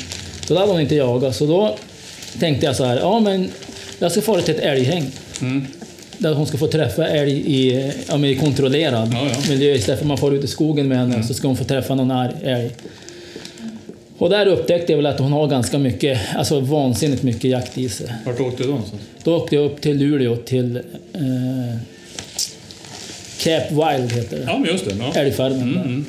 Så 0.47 0.55
då 0.55 0.61
hade 0.61 0.73
hon 0.73 0.81
inte 0.81 0.95
jagat. 0.95 1.37
Så 1.37 1.47
då 1.47 1.77
tänkte 2.41 2.67
jag 2.67 2.77
så 2.77 2.85
här, 2.85 2.97
ja 2.97 3.21
men 3.21 3.51
jag 3.99 4.13
ska 4.13 4.21
fara 4.21 4.41
till 4.43 4.55
ett 4.55 4.61
älghäng. 4.61 5.11
Mm. 5.41 5.67
Där 6.19 6.35
hon 6.35 6.47
ska 6.47 6.59
få 6.59 6.67
träffa 6.67 7.07
älg 7.09 7.33
i, 7.33 7.93
ja, 8.09 8.17
men 8.17 8.31
i 8.31 8.37
kontrollerad 8.37 9.11
Ja, 9.15 9.29
ja. 9.33 9.37
miljö. 9.51 9.75
Istället 9.75 9.99
för 9.99 10.05
att 10.05 10.09
man 10.09 10.19
får 10.19 10.35
ut 10.35 10.45
i 10.45 10.47
skogen 10.47 10.89
med 10.89 10.99
henne 10.99 11.23
så 11.23 11.35
ska 11.35 11.47
hon 11.49 11.57
få 11.57 11.65
träffa 11.65 11.95
någon 11.95 12.11
älg. 12.45 12.71
Och 14.19 14.31
där 14.31 14.47
upptäckte 14.47 14.93
jag 14.93 14.97
väl 14.97 15.07
att 15.07 15.19
hon 15.19 15.33
har 15.33 15.47
ganska 15.47 15.79
mycket, 15.79 16.21
alltså 16.37 16.61
vansinnigt 16.61 17.23
mycket 17.23 17.45
jakt 17.51 17.79
i 17.79 17.89
sig. 17.89 18.07
Vart 18.27 18.41
åkte 18.41 18.63
du 18.63 18.69
då? 18.69 18.81
Då 19.25 19.37
åkte 19.37 19.55
jag 19.55 19.65
upp 19.65 19.81
till 19.81 19.97
Luleå 19.99 20.37
till 20.37 20.77
eh, 21.13 21.79
Cap 23.43 23.71
Wild 23.71 24.13
heter 24.13 24.37
det. 24.39 24.45
Ja, 24.47 24.59
men 24.59 24.71
just 24.73 24.85
det. 24.85 24.95
Ja. 24.99 25.21
Älgfarmen 25.21 25.63
Mm, 25.63 25.77
mm. 25.83 26.05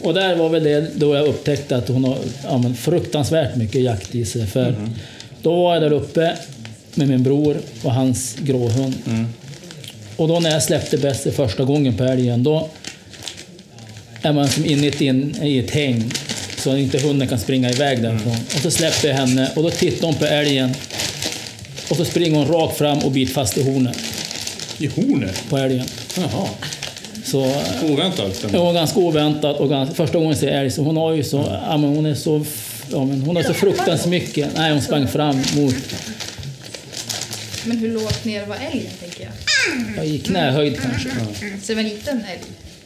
Och 0.00 0.14
där 0.14 0.36
var 0.36 0.48
väl 0.48 0.64
det 0.64 0.86
då 0.94 1.14
jag 1.14 1.26
upptäckte 1.26 1.76
att 1.76 1.88
hon 1.88 2.04
har 2.04 2.16
ja, 2.44 2.62
fruktansvärt 2.78 3.56
mycket 3.56 3.82
jakt 3.82 4.14
i 4.14 4.24
sig. 4.24 4.46
För 4.46 4.68
Mm. 4.68 4.90
då 5.42 5.62
var 5.62 5.74
jag 5.74 5.82
där 5.82 5.92
uppe 5.92 6.36
med 6.94 7.08
min 7.08 7.22
bror 7.22 7.56
och 7.82 7.92
hans 7.92 8.36
gråhund. 8.42 8.94
Mm. 9.06 9.26
Och 10.18 10.28
då 10.28 10.40
när 10.40 10.50
jag 10.50 10.62
släppte 10.62 10.98
Bessie 10.98 11.32
första 11.32 11.64
gången 11.64 11.96
på 11.96 12.04
älgen, 12.04 12.42
då 12.42 12.68
är 14.22 14.32
man 14.32 14.48
som 14.48 14.64
inne 14.64 14.86
i 14.86 15.58
ett, 15.58 15.70
häng 15.70 16.10
så 16.56 16.76
inte 16.76 16.98
hunden 16.98 17.28
kan 17.28 17.38
springa 17.38 17.70
iväg 17.70 18.02
därifrån. 18.02 18.36
Och 18.54 18.60
så 18.62 18.70
släpper 18.70 19.08
jag 19.08 19.14
henne 19.14 19.50
och 19.56 19.62
då 19.62 19.70
tittar 19.70 20.06
hon 20.06 20.14
på 20.14 20.24
älgen 20.24 20.74
och 21.90 21.96
så 21.96 22.04
springer 22.04 22.38
hon 22.38 22.48
rakt 22.48 22.78
fram 22.78 22.98
och 22.98 23.12
biter 23.12 23.32
fast 23.32 23.58
i 23.58 23.62
hornet 23.62 23.98
I 24.78 24.86
hornet? 24.86 25.42
på 25.48 25.56
älgen. 25.58 25.86
Jaha. 26.16 26.48
Så 27.24 27.54
Oväntat. 27.88 28.44
det 28.50 28.58
var 28.58 28.72
ganska 28.72 29.00
oväntat 29.00 29.60
och 29.60 29.68
ganska, 29.68 29.94
första 29.94 30.18
gången 30.18 30.30
jag 30.30 30.38
ser 30.38 30.48
älg 30.48 30.70
så 30.70 30.82
hon 30.82 30.96
har 30.96 31.12
ju 31.12 31.24
så, 31.24 31.58
ja, 31.68 31.76
men 31.76 31.96
hon 31.96 32.06
är 32.06 32.14
så, 32.14 32.44
ja, 32.92 33.04
men 33.04 33.22
hon 33.22 33.36
har 33.36 33.42
så 33.42 33.54
fruktansvärt 33.54 34.06
mycket. 34.06 34.48
Nej, 34.56 34.72
hon 34.72 34.82
sprang 34.82 35.08
fram 35.08 35.36
mot, 35.56 35.74
Men 37.68 37.78
hur 37.78 37.92
lågt 37.94 38.24
ner 38.24 38.46
var 38.46 38.56
älgen, 38.72 38.90
tänker 39.00 39.22
jag? 39.24 39.32
ja, 39.96 40.02
i 40.04 40.18
knähöjd 40.18 40.80
kanske. 40.82 41.08
Så 41.62 41.66
det 41.66 41.74
var 41.74 41.82
en 41.82 41.88
liten 41.88 42.16
älg? 42.16 42.40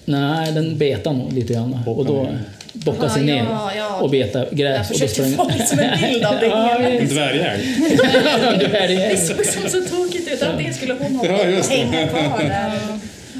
Nej, 0.04 0.52
den 0.52 0.78
betade 0.78 1.16
nog 1.16 1.32
lite 1.32 1.52
grann. 1.52 1.78
Och 1.86 2.04
då 2.06 2.36
bockade 2.72 3.10
sig 3.10 3.22
ner 3.24 3.44
ja, 3.50 3.72
ja. 3.76 3.96
och 4.00 4.10
betade 4.10 4.46
Jag 4.50 4.58
gräs. 4.58 4.90
och 4.90 4.98
då 4.98 5.06
försökte 5.06 5.22
sprang- 5.24 5.36
få 5.36 5.50
liksom 5.58 5.78
en 5.78 6.00
bild 6.10 6.24
av 6.24 6.34
det 6.40 6.46
hela. 6.46 6.78
visst. 7.00 7.12
Dvärgälg. 7.14 7.76
Det 8.58 8.86
det. 9.10 9.16
såg 9.16 9.46
som 9.46 9.68
så 9.70 9.80
tokigt 9.96 10.32
ut. 10.32 10.42
Antingen 10.42 10.74
skulle 10.74 10.92
hon 10.92 11.16
hoppa 11.16 11.28
Ja, 11.32 11.44
just 11.44 11.70
och 11.70 11.76
det. 11.76 11.82
hänga 11.84 12.08
kvar 12.08 12.38
där. 12.42 12.72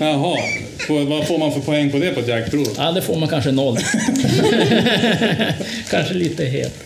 Jaha. 0.01 0.37
Får- 0.87 1.05
Vad 1.07 1.27
får 1.27 1.39
man 1.39 1.53
för 1.53 1.61
poäng 1.61 1.91
på 1.91 1.99
det 1.99 2.11
på 2.11 2.21
ett 2.21 2.29
jaktprov? 2.29 2.67
Ja, 2.77 2.93
det 2.93 3.03
får 3.03 3.17
man 3.17 3.29
kanske 3.29 3.51
noll. 3.51 3.79
kanske 5.91 6.15
lite 6.15 6.45
het. 6.45 6.85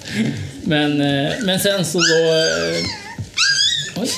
Men, 0.63 1.01
eh, 1.01 1.33
men 1.43 1.61
sen 1.61 1.85
så 1.85 1.99
då... 1.99 2.25
eh, 2.25 4.03
Oj. 4.03 4.09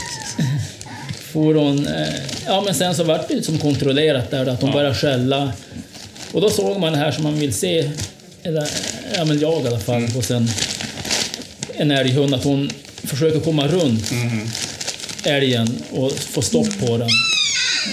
For 1.33 1.55
hon... 1.55 1.87
eh, 1.87 2.09
Ja, 2.47 2.63
men 2.65 2.75
sen 2.75 2.95
så 2.95 3.05
vart 3.05 3.29
det 3.29 3.35
liksom 3.35 3.59
kontrollerat 3.59 4.31
där 4.31 4.47
att 4.47 4.61
hon 4.61 4.71
Ja. 4.71 4.77
började 4.77 4.95
skälla. 4.95 5.53
Och 6.33 6.41
då 6.41 6.51
såg 6.51 6.81
man 6.81 6.93
det 6.93 6.99
här 6.99 7.13
som 7.13 7.23
man 7.23 7.39
vill 7.39 7.55
se, 7.55 7.91
eller 8.43 8.69
ja 9.15 9.25
men 9.25 9.39
jag 9.39 9.65
i 9.65 9.67
alla 9.67 9.79
fall, 9.81 10.03
hos 10.09 10.31
en, 10.31 10.51
en 11.77 11.91
älghund, 11.91 12.35
att 12.35 12.45
hon 12.45 12.71
försöker 13.05 13.41
komma 13.41 13.69
runt 13.69 14.11
älgen 15.25 15.69
och 15.93 16.13
få 16.13 16.43
stopp 16.43 16.79
på 16.81 16.97
den. 16.99 17.09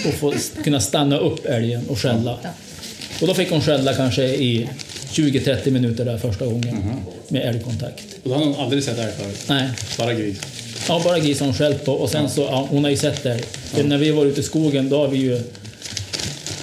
Och 0.08 0.14
få 0.14 0.34
kunna 0.64 0.80
stanna 0.80 1.18
upp 1.18 1.46
älgen 1.46 1.86
och 1.90 2.00
skälla. 2.00 2.38
Och 3.22 3.28
då 3.28 3.34
fick 3.34 3.50
hon 3.50 3.62
skälla 3.62 3.94
kanske 3.94 4.24
i 4.26 4.70
20-30 5.12 5.72
minuter 5.72 6.06
där 6.06 6.18
första 6.18 6.46
gången 6.46 6.96
med 7.28 7.42
älgkontakt. 7.42 8.04
Och 8.24 8.30
då 8.30 8.36
har 8.36 8.46
hon 8.46 8.56
aldrig 8.56 8.84
sett 8.84 8.98
älg 9.00 9.12
förut. 9.20 9.40
Nej, 9.48 9.70
Bara 9.98 10.14
gris. 10.14 10.38
Ja, 10.88 11.02
bara 11.04 11.20
gris 11.20 11.40
har 11.40 11.48
hon 11.48 11.56
skällt 11.56 11.86
på 11.86 11.94
och 11.94 12.10
sen 12.10 12.30
så, 12.30 12.42
ja, 12.42 12.68
hon 12.72 12.84
har 12.84 12.92
ju 12.92 12.98
sett 12.98 13.26
älg. 13.26 13.44
För 13.74 13.84
när 13.84 13.98
vi 13.98 14.12
var 14.12 14.26
ute 14.26 14.40
i 14.40 14.44
skogen 14.44 14.90
då 14.90 14.98
har 14.98 15.08
vi 15.08 15.18
ju 15.18 15.40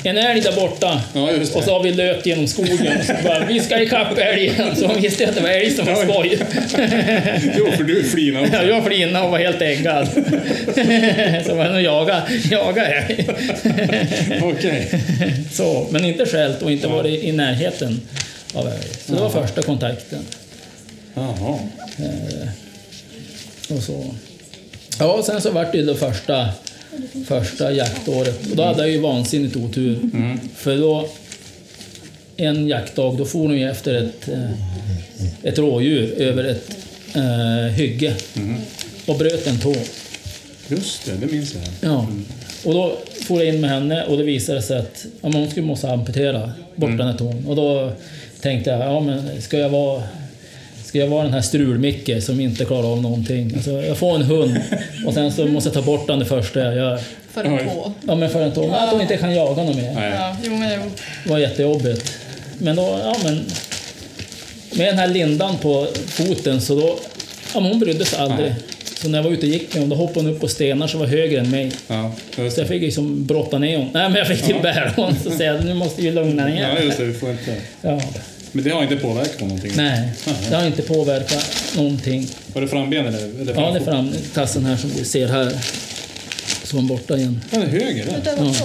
en 0.04 0.18
älg 0.18 0.40
där 0.40 0.52
borta 0.52 1.02
Ja, 1.14 1.20
det. 1.20 1.54
och 1.54 1.64
så 1.64 1.72
har 1.72 1.82
vi 1.82 1.92
löpt 1.92 2.26
genom 2.26 2.46
skogen 2.48 2.98
och 2.98 3.04
så 3.04 3.12
bara, 3.24 3.46
vi 3.46 3.60
ska 3.60 3.82
ikapp 3.82 4.18
älgen. 4.18 4.76
Så 4.76 4.86
hon 4.86 5.00
visste 5.00 5.28
att 5.28 5.34
det 5.34 5.40
var 5.40 5.48
älg 5.48 5.70
som 5.70 5.86
var 5.86 5.94
skoj. 5.94 6.38
Jo, 7.58 7.66
för 7.76 7.84
du 7.84 8.04
flinar 8.04 8.40
också. 8.40 8.52
Ja, 8.54 8.62
jag 8.62 8.84
flinade 8.84 9.24
och 9.24 9.30
var 9.30 9.38
helt 9.38 9.62
äggad. 9.62 10.08
Så 11.46 11.54
var 11.54 11.64
jag 11.64 11.82
jaga, 11.82 12.22
jaga 12.50 12.86
älg. 12.86 13.28
Okej. 14.42 15.00
Så, 15.52 15.86
men 15.90 16.04
inte 16.04 16.26
skällt 16.26 16.62
och 16.62 16.72
inte 16.72 16.88
varit 16.88 17.24
i 17.24 17.32
närheten 17.32 18.00
av 18.54 18.66
älg. 18.66 18.88
Så 19.06 19.14
det 19.14 19.20
var 19.20 19.30
första 19.30 19.62
kontakten. 19.62 20.26
Jaha. 21.14 21.58
Och 23.76 23.82
så. 23.82 24.14
Ja, 24.98 25.12
och 25.12 25.24
sen 25.24 25.40
så 25.40 25.50
vart 25.50 25.72
det 25.72 25.82
det 25.82 25.94
första, 25.94 26.48
första 27.26 27.72
jaktåret. 27.72 28.50
Och 28.50 28.56
då 28.56 28.62
hade 28.62 28.78
jag 28.78 28.90
ju 28.90 28.98
vansinnigt 28.98 29.56
otur. 29.56 29.98
För 30.56 30.76
då, 30.76 31.08
en 32.36 32.68
jaktdag, 32.68 33.18
då 33.18 33.24
for 33.24 33.54
ju 33.54 33.70
efter 33.70 33.94
ett, 33.94 34.28
eh, 34.28 34.50
ett 35.42 35.58
rådjur 35.58 36.12
över 36.12 36.44
ett 36.44 36.70
eh, 37.14 37.74
hygge. 37.74 38.14
Och 39.06 39.18
bröt 39.18 39.46
en 39.46 39.58
tå. 39.58 39.74
Just 40.68 41.06
det, 41.06 41.26
det 41.26 41.32
minns 41.32 41.54
jag. 41.54 41.90
Ja. 41.90 42.06
Och 42.64 42.74
då 42.74 42.98
for 43.26 43.42
jag 43.42 43.54
in 43.54 43.60
med 43.60 43.70
henne 43.70 44.04
och 44.04 44.18
det 44.18 44.24
visade 44.24 44.62
sig 44.62 44.78
att 44.78 45.06
ja, 45.20 45.30
hon 45.32 45.50
skulle 45.50 45.66
måste 45.66 45.90
amputera 45.90 46.52
bort 46.76 46.98
den 46.98 47.06
här 47.06 47.18
tån. 47.18 47.44
Och 47.46 47.56
då 47.56 47.92
tänkte 48.40 48.70
jag, 48.70 48.80
ja 48.80 49.00
men 49.00 49.42
ska 49.42 49.58
jag 49.58 49.68
vara 49.68 50.02
Ska 50.92 50.98
jag 50.98 51.06
vara 51.06 51.22
den 51.22 51.32
här 51.32 51.40
strul-Micke 51.40 52.20
som 52.20 52.40
inte 52.40 52.64
klarar 52.64 52.92
av 52.92 53.02
någonting? 53.02 53.52
Alltså, 53.54 53.70
jag 53.70 53.98
får 53.98 54.14
en 54.14 54.22
hund 54.22 54.60
och 55.06 55.14
sen 55.14 55.32
så 55.32 55.46
måste 55.46 55.68
jag 55.68 55.74
ta 55.74 55.82
bort 55.82 56.06
den 56.06 56.18
det 56.18 56.24
första 56.24 56.60
jag 56.60 56.76
gör. 56.76 57.00
För 57.32 57.44
en 57.44 57.58
tå. 57.58 57.92
Ja 58.06 58.14
men 58.14 58.30
för 58.30 58.42
en 58.42 58.52
tån, 58.52 58.74
att 58.74 58.90
hon 58.90 59.00
inte 59.00 59.16
kan 59.16 59.34
jaga 59.34 59.62
något 59.62 59.76
mer. 59.76 60.14
Ja, 60.18 60.36
jo 60.44 60.56
men. 60.56 60.80
Det 61.24 61.30
var 61.30 61.38
jättejobbigt. 61.38 62.12
Men 62.58 62.76
då, 62.76 63.00
ja 63.04 63.16
men... 63.24 63.44
Med 64.72 64.86
den 64.86 64.98
här 64.98 65.08
lindan 65.08 65.56
på 65.58 65.86
foten 66.06 66.60
så 66.60 66.74
då... 66.74 66.98
Ja 67.54 67.60
men 67.60 67.70
hon 67.70 67.80
brydde 67.80 68.04
sig 68.04 68.18
aldrig. 68.18 68.50
Nej. 68.50 68.60
Så 68.94 69.08
när 69.08 69.18
jag 69.18 69.22
var 69.22 69.30
ute 69.30 69.46
och 69.46 69.52
gick 69.52 69.74
med 69.74 69.82
honom, 69.82 69.88
då 69.88 69.96
hoppade 69.96 70.26
hon 70.26 70.34
upp 70.34 70.40
på 70.40 70.48
stenar 70.48 70.86
som 70.86 71.00
var 71.00 71.06
högre 71.06 71.40
än 71.40 71.50
mig. 71.50 71.72
Ja, 71.88 72.12
Så 72.50 72.60
jag 72.60 72.68
fick 72.68 72.82
liksom 72.82 73.26
brotta 73.26 73.58
ner 73.58 73.76
honom. 73.76 73.90
Nej, 73.94 74.08
men 74.08 74.18
jag 74.18 74.26
fick 74.26 74.42
till 74.42 74.56
bära 74.62 74.88
honom. 74.88 75.16
Så 75.24 75.30
säger 75.30 75.54
jag, 75.54 75.64
nu 75.64 75.74
måste 75.74 76.02
ju 76.02 76.12
lugna 76.12 76.44
ner 76.44 76.74
Ja, 76.76 76.82
just 76.82 76.98
det. 76.98 77.04
Vi 77.04 77.12
får 77.14 77.30
inte... 77.30 77.56
Ja. 77.82 78.00
Men 78.52 78.64
det 78.64 78.70
har 78.70 78.82
inte 78.82 78.96
påverkat 78.96 79.38
på 79.38 79.44
någonting? 79.44 79.72
Nej, 79.76 80.08
det 80.48 80.56
har 80.56 80.66
inte 80.66 80.82
påverkat 80.82 81.50
någonting. 81.76 82.28
Var 82.52 82.62
det 82.62 82.68
framben 82.68 83.06
eller? 83.06 83.20
Ja, 83.20 83.44
det 83.44 83.50
är 83.50 83.54
framfot? 83.54 83.84
fram 83.84 84.14
tassen 84.34 84.64
här 84.64 84.76
som 84.76 84.90
du 84.98 85.04
ser 85.04 85.28
här. 85.28 85.58
Var 86.72 86.82
borta 86.82 87.16
igen. 87.16 87.40
Ja, 87.50 87.58
det 87.58 87.64
är 87.64 87.68
höger 87.70 88.06
vad 88.38 88.56
så? 88.56 88.64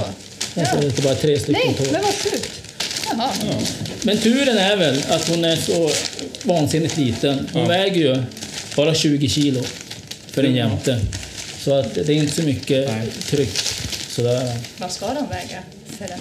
Ser 0.54 0.82
det 0.82 0.98
är 1.00 1.02
bara 1.04 1.16
tre 1.16 1.40
stycken 1.40 1.62
Nej, 1.66 1.76
tår. 1.78 1.92
men 1.94 2.02
vad 2.02 2.14
sjukt. 2.14 2.52
Jaha. 3.12 3.32
Men 4.02 4.18
turen 4.18 4.58
är 4.58 4.78
väl 4.78 5.04
att 5.10 5.30
hon 5.30 5.46
är 5.46 5.56
så 5.56 5.92
vansinnigt 6.44 6.98
liten. 6.98 7.48
Hon 7.54 7.62
Ja. 7.62 7.68
väger 7.68 7.96
ju 8.02 8.24
bara 8.76 8.94
20 8.96 9.30
kilo 9.30 9.64
för 10.32 10.44
en 10.44 10.56
jämte. 10.56 11.00
Så 11.60 11.74
att 11.74 11.94
det 11.96 12.10
är 12.10 12.16
inte 12.16 12.36
så 12.36 12.42
mycket 12.42 12.88
Nej. 12.90 13.08
tryck. 13.30 13.58
Sådär. 14.10 14.56
Vad 14.78 14.92
ska 14.92 15.06
de 15.08 15.28
väga 15.30 15.60
för 15.98 16.06
en? 16.06 16.20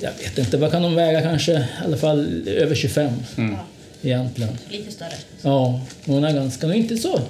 Jag 0.00 0.10
vet 0.22 0.38
inte, 0.38 0.56
vad 0.56 0.70
kan 0.70 0.82
hon 0.84 0.94
väga 0.94 1.20
kanske? 1.22 1.52
I 1.52 1.64
alla 1.84 1.96
fall 1.96 2.48
över 2.48 2.74
25 2.74 3.10
Mm. 3.36 3.56
Egentligen. 4.02 4.58
lite 4.70 4.90
större. 4.92 5.08
Ja, 5.42 5.80
hon 6.04 6.24
är 6.24 6.32
ganska... 6.32 6.66
Hon 6.66 6.74
är 6.74 6.78
inte 6.78 6.96
så... 6.96 7.20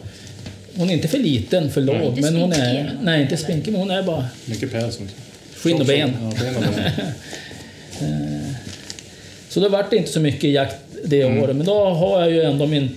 Hon 0.74 0.90
är 0.90 0.94
inte 0.94 1.08
för 1.08 1.18
liten, 1.18 1.70
för 1.70 1.80
låg, 1.80 1.96
Inte 2.02 2.20
men 2.20 2.36
hon 2.36 2.52
är... 2.52 2.92
Nej, 3.02 3.22
inte 3.22 3.36
spinkig, 3.36 3.72
men 3.72 3.80
hon 3.80 3.90
är 3.90 4.02
bara 4.02 4.26
Mycket 4.44 4.72
päls 4.72 4.98
skinn 5.56 5.80
och 5.80 5.86
ben. 5.86 6.12
Ja, 6.22 6.32
ben 6.40 6.56
och 6.56 6.62
ben. 6.62 6.90
Så 9.48 9.60
då 9.60 9.68
vart 9.68 9.90
det 9.90 9.96
inte 9.96 10.12
så 10.12 10.20
mycket 10.20 10.50
jakt 10.50 10.76
det 11.04 11.22
Mm. 11.22 11.42
året, 11.42 11.56
men 11.56 11.66
då 11.66 11.84
har 11.84 12.20
jag 12.20 12.30
ju 12.30 12.42
ändå 12.42 12.66
min 12.66 12.96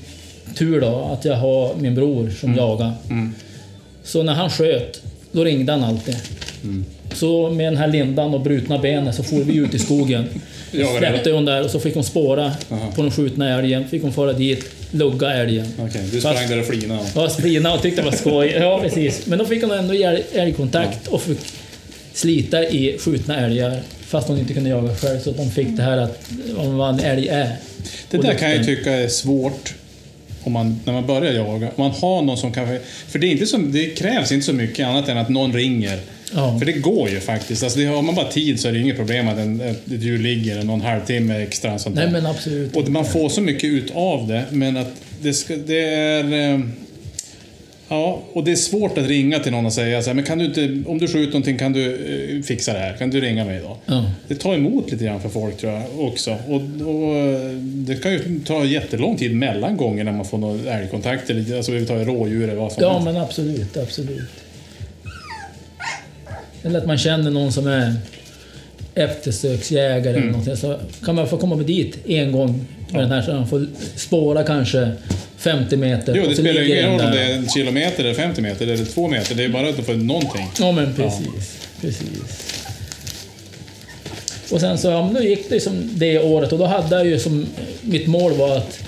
tur 0.56 0.82
då, 0.82 1.10
att 1.20 1.26
jag 1.26 1.36
har 1.36 1.76
min 1.76 1.96
bror 1.96 2.30
som 2.40 2.56
jagar. 2.56 2.94
Mm. 3.10 3.36
Så 4.04 4.24
när 4.24 4.34
han 4.34 4.50
sköt, 4.50 5.02
då 5.32 5.44
ringde 5.44 5.72
han 5.72 5.84
alltid. 5.84 6.16
Mm. 6.64 6.86
Så 7.14 7.50
med 7.50 7.66
den 7.68 7.78
här 7.78 7.88
lindan 7.88 8.34
och 8.34 8.42
brutna 8.42 8.78
benen 8.78 9.14
så 9.14 9.24
for 9.24 9.36
vi 9.44 9.56
ut 9.56 9.74
i 9.74 9.80
skogen. 9.80 10.26
Jagade 10.72 10.98
Släppte 11.00 11.32
hon 11.32 11.46
där 11.46 11.64
och 11.64 11.70
så 11.72 11.80
fick 11.80 11.96
hon 11.96 12.04
spåra 12.04 12.46
Aha. 12.72 12.92
på 12.96 13.02
den 13.02 13.12
skjutna 13.12 13.60
älgen. 13.60 13.88
Fick 13.88 14.02
hon 14.02 14.14
fara 14.14 14.34
dit, 14.34 14.66
lugga 14.92 15.34
älgen. 15.34 15.66
Okej, 15.80 16.02
du 16.12 16.20
sprang 16.20 16.34
Fast- 16.36 16.50
där 16.50 16.60
och 16.60 16.66
flinade. 16.66 17.00
Ja, 17.16 17.30
sprina 17.30 17.74
och 17.74 17.82
tyckte 17.82 18.02
det 18.02 18.06
var 18.06 18.18
skoj. 18.18 18.48
Ja, 18.60 18.80
precis. 18.84 19.26
Men 19.26 19.40
då 19.40 19.46
fick 19.46 19.62
hon 19.62 19.72
ändå 19.72 19.94
älg- 19.94 20.24
älgkontakt 20.34 21.08
och 21.08 21.22
fick 21.22 21.40
slita 22.14 22.64
i 22.64 22.98
skjutna 23.00 23.46
älgar 23.46 23.80
fast 24.02 24.28
hon 24.28 24.40
inte 24.40 24.54
kunde 24.54 24.70
jaga 24.70 24.96
själv. 24.96 25.20
Så 25.20 25.30
att 25.30 25.38
de 25.38 25.52
fick 25.52 25.68
det 25.78 25.84
här 25.84 25.98
att 25.98 26.24
om 26.58 26.82
en 26.82 27.00
älg 27.00 27.28
är. 27.28 27.56
Det 28.12 28.18
där 28.18 28.34
kan 28.34 28.52
jag 28.52 28.66
tycka 28.66 28.92
är 28.92 29.08
svårt 29.08 29.74
om 30.44 30.52
man, 30.52 30.80
när 30.86 30.94
man 30.94 31.08
börjar 31.08 31.34
jaga. 31.34 31.68
Om 31.68 31.84
man 31.84 31.92
har 31.92 32.22
någon 32.22 32.38
som 32.38 32.52
kan... 32.54 32.68
För 33.08 33.20
det, 33.20 33.28
är 33.28 33.32
inte 33.32 33.46
så, 33.46 33.58
det 33.58 33.86
krävs 33.86 34.32
inte 34.32 34.46
så 34.46 34.54
mycket 34.54 34.88
annat 34.88 35.10
än 35.10 35.18
att 35.18 35.30
någon 35.30 35.54
ringer. 35.54 36.00
Ja. 36.36 36.60
För 36.60 36.66
det 36.66 36.72
går 36.72 37.10
ju 37.10 37.20
faktiskt. 37.20 37.64
Alltså 37.64 37.80
har 37.86 38.02
man 38.02 38.16
bara 38.16 38.32
tid 38.32 38.60
så 38.60 38.68
är 38.68 38.72
det 38.72 38.80
inget 38.80 38.96
problem 38.98 39.28
att 39.28 39.38
en, 39.38 39.62
ett 39.62 39.84
djur 39.86 40.20
ligger 40.20 40.64
någon 40.64 40.82
halvtimme 40.82 41.44
extra. 41.44 41.80
Sånt. 41.80 41.96
Nej 41.96 42.12
men 42.12 42.26
absolut. 42.26 42.76
Och 42.76 42.90
man 42.90 43.06
får 43.06 43.30
så 43.30 43.42
mycket 43.42 43.64
ut 43.64 43.92
av 43.96 44.28
det, 44.28 44.46
men 44.52 44.78
att 44.78 44.92
det, 45.22 45.34
ska, 45.34 45.56
det 45.56 45.86
är... 45.86 46.54
eh, 46.54 46.60
Ja, 47.92 48.22
och 48.34 48.44
det 48.44 48.52
är 48.52 48.56
svårt 48.56 48.98
att 48.98 49.08
ringa 49.08 49.40
till 49.40 49.52
någon 49.52 49.66
och 49.66 49.74
säga 49.74 50.02
så 50.02 50.10
här, 50.10 50.16
men 50.16 50.24
kan 50.26 50.38
du 50.38 50.46
inte, 50.46 50.90
om 50.90 50.98
du 50.98 51.08
skjuter 51.08 51.28
någonting 51.32 51.58
kan 51.58 51.74
du 51.74 51.96
eh, 52.38 52.44
fixa 52.44 52.74
det 52.74 52.80
här? 52.80 52.98
Kan 52.98 53.10
du 53.10 53.22
ringa 53.22 53.46
mig 53.46 53.60
då? 53.64 53.78
Ja. 53.86 54.12
Det 54.28 54.36
tar 54.36 54.56
emot 54.56 54.92
lite 54.92 55.04
grann 55.04 55.22
för 55.22 55.30
folk 55.30 55.58
tror 55.58 55.74
jag 55.74 55.84
också. 56.00 56.32
Och, 56.48 56.62
och 56.88 57.16
eh, 57.16 57.52
det 57.62 57.96
kan 57.96 58.12
ju 58.12 58.40
ta 58.46 58.66
jättelång 58.66 59.18
tid 59.18 59.36
mellan 59.36 59.78
gånger 59.78 60.04
när 60.04 60.12
man 60.12 60.26
får 60.26 60.38
någon 60.38 60.68
älgkontakt 60.68 61.30
eller 61.30 61.58
alltså 61.58 61.72
vi 61.72 61.86
tar 61.86 62.06
rådjur 62.06 62.44
eller 62.44 62.56
vad 62.56 62.72
som 62.72 62.84
ja 62.84 62.92
helst. 62.94 63.06
men 63.06 63.18
absolut, 63.18 63.78
absolut. 63.78 64.30
Eller 66.64 66.80
att 66.80 66.86
man 66.88 66.98
känner 66.98 67.32
någon 67.32 67.52
som 67.52 67.68
är 67.68 67.94
eftersöksjägare 68.96 70.10
Mm. 70.10 70.22
eller 70.22 70.32
någonting. 70.32 70.58
Så 70.58 70.80
kan 71.06 71.16
man 71.16 71.28
få 71.28 71.38
komma 71.38 71.56
dit 71.56 71.98
en 72.08 72.32
gång 72.32 72.66
med 72.92 73.02
den 73.02 73.12
här 73.12 73.22
så 73.22 73.34
man 73.34 73.48
får 73.48 73.68
spåra 73.96 74.44
kanske 74.44 74.92
50 75.38 75.78
meter. 75.78 76.14
Jo, 76.16 76.24
det 76.30 76.36
spelar 76.36 76.62
ju 76.62 76.68
ingen 76.80 76.92
roll 76.92 77.02
om 77.02 77.12
det 77.12 77.22
är 77.24 77.34
en 77.34 77.50
kilometer 77.50 78.04
eller 78.04 78.14
50 78.14 78.42
meter 78.42 78.68
eller 78.68 78.86
två 78.86 79.08
meter. 79.08 79.36
Det 79.36 79.44
är 79.44 79.50
bara 79.50 79.70
att 79.70 79.78
du 79.78 79.84
får 79.84 79.94
någonting. 79.94 80.48
Ja 80.60 80.72
men 80.72 80.94
precis, 80.96 81.58
precis. 81.82 82.56
Och 84.52 84.60
sen 84.60 84.78
så, 84.78 84.88
ja, 84.88 85.12
då 85.16 85.22
gick 85.24 85.50
det 85.50 85.60
som 85.60 85.90
det 85.94 86.20
året 86.20 86.52
och 86.52 86.60
då 86.60 86.66
hade 86.66 86.96
jag 86.96 87.06
ju 87.08 87.20
som, 87.20 87.46
mitt 87.82 88.08
mål 88.08 88.34
var 88.34 88.58
att 88.58 88.80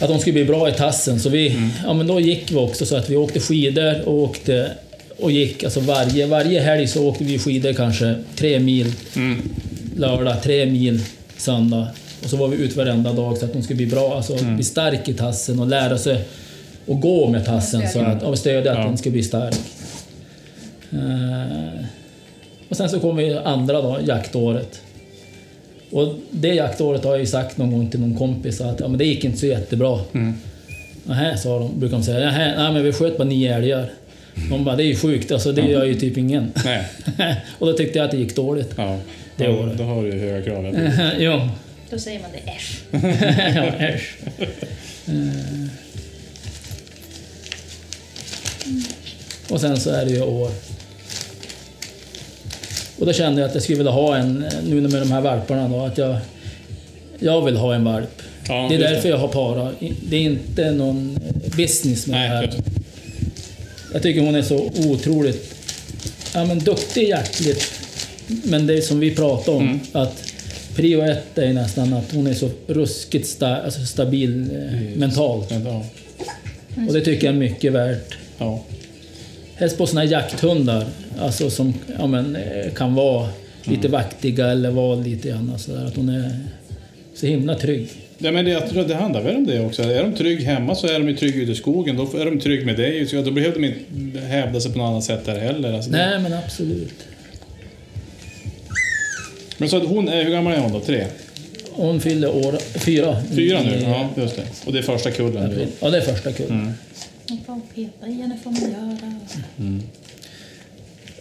att 0.00 0.08
de 0.08 0.18
skulle 0.20 0.32
bli 0.32 0.44
bra 0.44 0.68
i 0.68 0.72
tassen. 0.72 1.20
Så 1.20 1.28
vi, 1.28 1.56
ja 1.84 1.92
men 1.92 2.06
då 2.06 2.20
gick 2.20 2.50
vi 2.52 2.56
också 2.56 2.86
så 2.86 2.96
att 2.96 3.10
vi 3.10 3.16
åkte 3.16 3.40
skidor 3.40 4.08
och 4.08 4.14
åkte 4.14 4.70
och 5.20 5.30
gick, 5.30 5.64
alltså 5.64 5.80
varje, 5.80 6.26
varje 6.26 6.60
helg 6.60 6.86
så 6.86 7.08
åkte 7.08 7.24
vi 7.24 7.38
skidor 7.38 7.72
kanske 7.72 8.14
tre 8.36 8.58
mil 8.60 8.92
Mm. 9.16 9.42
lördag, 9.96 10.42
tre 10.42 10.66
mil 10.66 11.00
söndag. 11.36 11.86
Och 12.24 12.30
så 12.30 12.36
var 12.36 12.48
vi 12.48 12.56
ute 12.56 12.78
varenda 12.78 13.12
dag 13.12 13.38
så 13.38 13.44
att 13.44 13.52
de 13.52 13.62
skulle 13.62 13.76
bli 13.76 13.86
bra, 13.86 14.16
alltså 14.16 14.32
Mm. 14.38 14.54
bli 14.54 14.64
stark 14.64 15.08
i 15.08 15.14
tassen 15.14 15.60
och 15.60 15.66
lära 15.68 15.98
sig 15.98 16.14
att 16.88 17.00
gå 17.00 17.28
med 17.30 17.44
tassen 17.44 17.88
så 17.88 18.00
att, 18.00 18.22
och 18.22 18.38
stödja 18.38 18.72
att 18.72 18.78
Ja. 18.78 18.84
den 18.84 18.96
ska 18.98 19.10
bli 19.10 19.22
stark. 19.22 19.54
Eh, 20.92 21.84
och 22.68 22.76
sen 22.76 22.88
så 22.88 23.00
kom 23.00 23.16
vi 23.16 23.34
andra 23.34 23.82
då, 23.82 23.98
jaktåret. 24.06 24.80
Och 25.90 26.14
det 26.30 26.48
jaktåret 26.54 27.04
har 27.04 27.10
jag 27.10 27.20
ju 27.20 27.26
sagt 27.26 27.56
någon 27.58 27.70
gång 27.70 27.90
till 27.90 28.00
någon 28.00 28.14
kompis 28.14 28.60
att 28.60 28.80
ja, 28.80 28.88
men 28.88 28.98
det 28.98 29.04
gick 29.04 29.24
inte 29.24 29.38
så 29.38 29.46
jättebra. 29.46 29.98
Mm. 30.12 30.34
Nähä, 31.04 31.36
sa 31.36 31.58
de, 31.58 31.80
brukar 31.80 31.96
de 31.96 32.02
säga. 32.02 32.18
Nähä, 32.18 32.54
nej 32.56 32.72
men 32.72 32.84
vi 32.84 32.92
sköt 32.92 33.18
bara 33.18 33.28
nio 33.28 33.54
älgar. 33.56 33.90
De 34.50 34.64
bara, 34.64 34.76
det 34.76 34.82
är 34.82 34.86
ju 34.86 34.96
sjukt, 34.96 35.32
alltså 35.32 35.52
det 35.52 35.62
gör 35.62 35.84
ju 35.84 35.94
typ 35.94 36.16
ingen. 36.16 36.52
Nej. 36.64 36.84
och 37.58 37.66
då 37.66 37.72
tyckte 37.72 37.98
jag 37.98 38.04
att 38.04 38.10
det 38.10 38.16
gick 38.16 38.36
dåligt. 38.36 38.70
Ja. 38.76 38.98
Det 39.36 39.46
då, 39.46 39.52
året. 39.52 39.78
då 39.78 39.84
har 39.84 40.02
du 40.02 40.12
ju 40.12 40.18
höga 40.18 40.44
krav. 40.44 40.76
ja, 41.18 41.48
Då 41.90 41.98
säger 41.98 42.20
man 42.20 42.30
det 42.32 42.50
äsch. 42.50 42.80
ja, 43.56 43.86
äsch. 43.86 44.16
Eh. 45.08 45.68
Och 49.48 49.60
sen 49.60 49.80
så 49.80 49.90
är 49.90 50.04
det 50.04 50.10
ju 50.10 50.22
år. 50.22 50.50
Och 52.98 53.06
då 53.06 53.12
kände 53.12 53.40
jag 53.40 53.48
att 53.48 53.54
jag 53.54 53.62
skulle 53.62 53.78
vilja 53.78 53.92
ha 53.92 54.16
en, 54.16 54.44
nu 54.68 54.80
med 54.80 55.02
de 55.02 55.12
här 55.12 55.20
valparna 55.20 55.68
då, 55.68 55.84
att 55.84 55.98
jag, 55.98 56.16
jag 57.18 57.44
vill 57.44 57.56
ha 57.56 57.74
en 57.74 57.84
valp. 57.84 58.22
Ja, 58.48 58.66
det 58.68 58.74
är 58.74 58.78
därför 58.78 59.08
jag 59.08 59.18
har 59.18 59.28
para. 59.28 59.70
Det 60.08 60.16
är 60.16 60.20
inte 60.20 60.70
någon 60.70 61.18
business 61.56 62.06
med 62.06 62.18
Nej, 62.18 62.28
det 62.28 62.36
här. 62.36 62.73
Just. 63.94 64.02
Jag 64.02 64.02
tycker 64.02 64.20
hon 64.20 64.34
är 64.34 64.42
så 64.42 64.72
otroligt 64.90 65.54
ja, 66.34 66.44
men 66.44 66.58
duktig 66.58 67.08
jaktligt. 67.08 67.72
Men 68.44 68.66
det 68.66 68.82
som 68.82 69.00
vi 69.00 69.14
pratade 69.14 69.56
om, 69.56 69.62
Mm. 69.64 69.80
att 69.92 70.22
prio 70.76 71.02
ett 71.02 71.38
är 71.38 71.52
nästan 71.52 71.92
att 71.92 72.12
hon 72.12 72.26
är 72.26 72.34
så 72.34 72.50
ruskigt 72.66 73.26
sta, 73.28 73.56
alltså 73.56 73.86
stabil 73.86 74.50
eh, 74.50 74.98
mentalt. 74.98 75.50
Ja. 75.64 75.84
Och 76.88 76.92
det 76.92 77.00
tycker 77.00 77.26
jag 77.26 77.34
är 77.34 77.38
mycket 77.38 77.72
värt. 77.72 78.14
Ja. 78.38 78.64
Helst 79.56 79.78
på 79.78 79.86
såna 79.86 80.00
här 80.00 80.08
jakthundar, 80.08 80.86
alltså 81.20 81.50
som 81.50 81.74
ja, 81.98 82.06
men, 82.06 82.36
eh, 82.36 82.72
kan 82.76 82.94
vara 82.94 83.28
Mm. 83.66 83.76
lite 83.76 83.88
vaktiga 83.88 84.46
eller 84.50 84.70
vara 84.70 84.94
lite 84.96 85.28
grann 85.28 85.52
sådär. 85.58 85.84
Att 85.86 85.96
hon 85.96 86.08
är 86.08 86.38
så 87.14 87.26
himla 87.26 87.54
trygg. 87.54 87.88
Ja, 88.18 88.32
men 88.32 88.44
det, 88.44 88.50
jag 88.50 88.68
tror 88.70 88.80
att 88.80 88.88
det 88.88 88.94
handlar 88.94 89.22
väl 89.22 89.36
om 89.36 89.46
det 89.46 89.60
också. 89.60 89.82
Är 89.82 90.02
de 90.02 90.12
trygg 90.14 90.40
hemma 90.40 90.74
så 90.74 90.86
är 90.86 90.98
de 90.98 91.08
ju 91.08 91.16
trygga 91.16 91.42
ute 91.42 91.52
i 91.52 91.54
skogen. 91.54 91.96
Då 91.96 92.18
är 92.18 92.24
de 92.24 92.40
trygg 92.40 92.66
med 92.66 92.76
dig. 92.76 93.06
Så 93.06 93.22
Då 93.22 93.30
behöver 93.30 93.54
de 93.60 93.64
inte 93.64 94.20
hävda 94.20 94.60
sig 94.60 94.72
på 94.72 94.78
något 94.78 94.88
annat 94.88 95.04
sätt 95.04 95.24
där 95.24 95.38
heller. 95.38 95.72
Alltså, 95.72 95.90
det- 95.90 95.96
Nej 95.96 96.18
men 96.20 96.32
absolut. 96.32 96.94
Men 99.58 99.68
så 99.68 99.76
att 99.76 99.86
hon 99.88 100.08
är, 100.08 100.24
hur 100.24 100.30
gammal 100.30 100.52
är 100.52 100.58
hon 100.58 100.72
då? 100.72 100.80
Tre? 100.80 101.06
Hon 101.70 102.00
fyller 102.00 102.28
år 102.46 102.58
fyra. 102.78 103.16
Fyra 103.34 103.62
nu? 103.62 103.80
Ja, 103.82 104.08
just 104.16 104.36
det. 104.36 104.42
Och 104.66 104.72
det 104.72 104.78
är 104.78 104.82
första 104.82 105.10
kullen. 105.10 105.68
Ja, 105.80 105.90
det 105.90 105.96
är 105.96 106.00
första 106.00 106.32
kullen. 106.32 106.52
Mm. 106.60 106.72
Man 107.28 107.38
får 107.46 107.60
peta 107.74 108.06
i 108.06 108.12
henne 108.12 108.38
får 108.44 108.50
man 108.50 108.60
göra. 108.70 108.98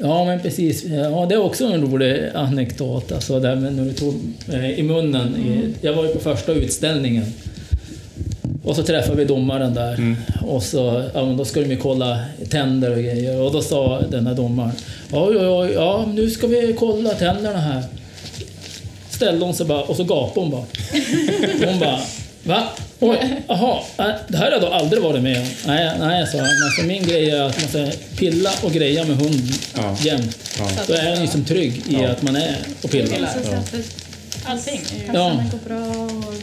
Ja, 0.03 0.25
men 0.25 0.39
precis. 0.39 0.83
Ja, 0.83 1.25
det 1.29 1.35
är 1.35 1.41
också 1.41 1.65
en 1.65 1.81
rolig 1.81 2.29
anekdot. 2.33 3.11
Alltså, 3.11 3.39
där 3.39 3.55
med 3.55 3.75
när 3.75 3.85
du 3.85 3.93
tog 3.93 4.13
eh, 4.53 4.79
i 4.79 4.83
munnen. 4.83 5.35
I, 5.35 5.73
jag 5.81 5.93
var 5.93 6.05
ju 6.05 6.13
på 6.13 6.19
första 6.19 6.51
utställningen. 6.51 7.25
Och 8.63 8.75
så 8.75 8.83
träffade 8.83 9.17
vi 9.17 9.25
domaren 9.25 9.73
där. 9.73 10.15
Och 10.47 10.63
så, 10.63 11.03
ja, 11.13 11.21
då 11.21 11.45
skulle 11.45 11.65
de 11.65 11.75
kolla 11.75 12.19
tänder 12.49 12.91
och 12.91 12.97
grejer. 12.97 13.41
Och 13.41 13.51
då 13.51 13.61
sa 13.61 14.01
den 14.01 14.27
här 14.27 14.33
domaren. 14.35 14.71
Oj, 15.11 15.37
oj, 15.37 15.47
oj, 15.47 15.71
ja, 15.73 16.05
nu 16.13 16.29
ska 16.29 16.47
vi 16.47 16.75
kolla 16.79 17.09
tänderna 17.09 17.59
här. 17.59 17.83
Ställde 19.09 19.45
hon 19.45 19.53
sig 19.53 19.65
bara 19.65 19.81
och 19.81 19.95
så 19.95 20.03
gapade 20.03 20.39
hon 20.39 20.51
bara. 20.51 20.65
Hon 21.71 21.79
bara, 21.79 21.99
va? 22.43 22.63
Oj, 23.05 23.17
jaha, 23.47 23.79
nej, 23.97 24.15
det 24.27 24.37
här 24.37 24.45
har 24.45 24.51
jag 24.51 24.61
då 24.61 24.67
aldrig 24.67 25.01
varit 25.03 25.23
med 25.23 25.37
om. 25.41 25.47
Nej, 25.65 25.91
nej, 25.99 26.27
sa 26.27 26.37
han. 26.37 26.47
Alltså, 26.65 26.83
min 26.85 27.03
grej 27.03 27.29
är 27.29 27.41
att 27.43 27.59
man 27.61 27.69
ska 27.69 27.97
pilla 28.17 28.51
och 28.63 28.71
greja 28.71 29.05
med 29.05 29.17
hunden 29.17 29.53
Ja. 29.75 29.97
jämt. 30.01 30.37
Ja. 30.59 30.69
Då 30.87 30.93
är 30.93 31.03
den 31.11 31.21
ju 31.21 31.27
som 31.27 31.45
trygg 31.45 31.77
i 31.77 31.93
Ja. 31.93 32.07
att 32.09 32.21
man 32.21 32.35
är 32.35 32.55
och 32.81 32.91
pillar. 32.91 33.27
Att 33.27 33.75
allting. 34.45 34.81
Ja. 35.07 35.13
Tassarna 35.13 35.45
går 35.51 35.59
bra 35.69 36.03
och 36.03 36.11
och... 36.27 36.33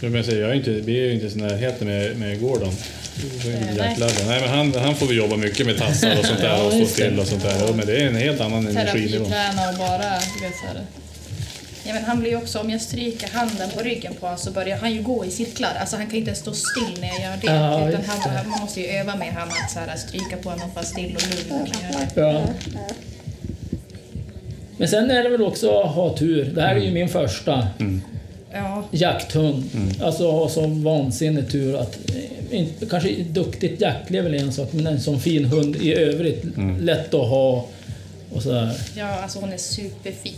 Som 0.00 0.14
jag 0.14 0.24
säger, 0.24 0.40
jag 0.42 0.50
är 0.50 0.54
inte, 0.54 0.70
vi 0.70 1.00
är 1.00 1.06
ju 1.06 1.12
inte 1.14 1.26
i 1.26 1.40
närheten 1.40 1.86
med, 1.88 2.16
med 2.16 2.40
Gordon. 2.40 2.74
Nej. 3.76 4.40
men 4.40 4.48
han, 4.48 4.74
han 4.74 4.96
får 4.96 5.06
vi 5.06 5.14
jobba 5.14 5.36
mycket 5.36 5.66
med 5.66 5.78
tassar 5.78 6.18
och 6.18 6.26
sånt 6.26 6.40
där 6.40 6.48
Ja, 6.48 6.62
och 6.62 6.72
stå 6.72 6.86
still 6.86 7.20
och 7.20 7.26
sånt 7.26 7.42
där. 7.42 7.56
Ja, 7.66 7.72
men 7.76 7.86
det 7.86 7.96
är 7.96 8.06
en 8.06 8.16
helt 8.16 8.40
annan 8.40 8.66
energinivå. 8.66 9.24
Terapiträna 9.24 9.68
och 9.68 9.74
bara, 9.78 9.98
du 9.98 10.46
vet 10.46 10.56
så 10.60 10.66
här. 10.66 11.01
Ja, 11.86 11.94
men 11.94 12.04
han 12.04 12.20
blir 12.20 12.30
ju 12.30 12.36
också, 12.36 12.58
om 12.58 12.70
jag 12.70 12.80
stryker 12.80 13.28
handen 13.28 13.70
på 13.76 13.80
ryggen 13.82 14.14
på 14.20 14.26
honom 14.26 14.38
så 14.38 14.50
börjar 14.50 14.76
han 14.76 14.92
ju 14.92 15.02
gå 15.02 15.24
i 15.24 15.30
cirklar. 15.30 15.72
Alltså 15.80 15.96
han 15.96 16.06
kan 16.06 16.16
inte 16.16 16.34
stå 16.34 16.52
still 16.52 17.00
när 17.00 17.08
jag 17.08 17.20
gör 17.20 17.36
det. 17.40 17.46
Ja, 17.46 17.88
utan 17.88 18.04
han, 18.04 18.48
man 18.50 18.60
måste 18.60 18.80
ju 18.80 18.86
öva 18.86 19.16
med 19.16 19.28
honom 19.32 19.48
att 19.64 19.70
så 19.70 19.78
här, 19.78 19.96
stryka 19.96 20.36
på 20.42 20.50
honom 20.50 20.70
fast 20.74 20.88
still 20.90 21.16
och 21.16 21.22
lugn. 21.50 21.72
Ja. 22.14 22.42
Men 24.76 24.88
sen 24.88 25.10
är 25.10 25.22
det 25.22 25.28
väl 25.28 25.42
också 25.42 25.80
att 25.80 25.90
ha 25.94 26.16
tur. 26.16 26.44
Det 26.54 26.62
här 26.62 26.76
är 26.76 26.80
ju 26.80 26.90
min 26.90 27.08
första 27.08 27.68
Ja, 28.54 28.84
jakthund. 28.90 29.64
Alltså 30.02 30.30
ha 30.30 30.48
så 30.48 30.66
vansinnig 30.66 31.50
tur 31.50 31.76
att... 31.76 31.98
eh, 32.10 32.58
Inte, 32.58 32.86
kanske 32.86 33.14
duktigt 33.22 33.80
jaktlig 33.80 34.18
är 34.18 34.22
väl 34.22 34.34
en 34.34 34.52
sak, 34.52 34.68
men 34.72 34.86
en 34.86 35.00
sån 35.00 35.20
fin 35.20 35.44
hund 35.44 35.76
i 35.76 35.94
övrigt. 35.94 36.44
Lätt 36.80 37.14
att 37.14 37.28
ha 37.28 37.66
och 38.32 38.42
sådär. 38.42 38.70
ja, 38.96 39.06
alltså 39.22 39.38
hon 39.38 39.52
är 39.52 39.56
superfin. 39.58 40.32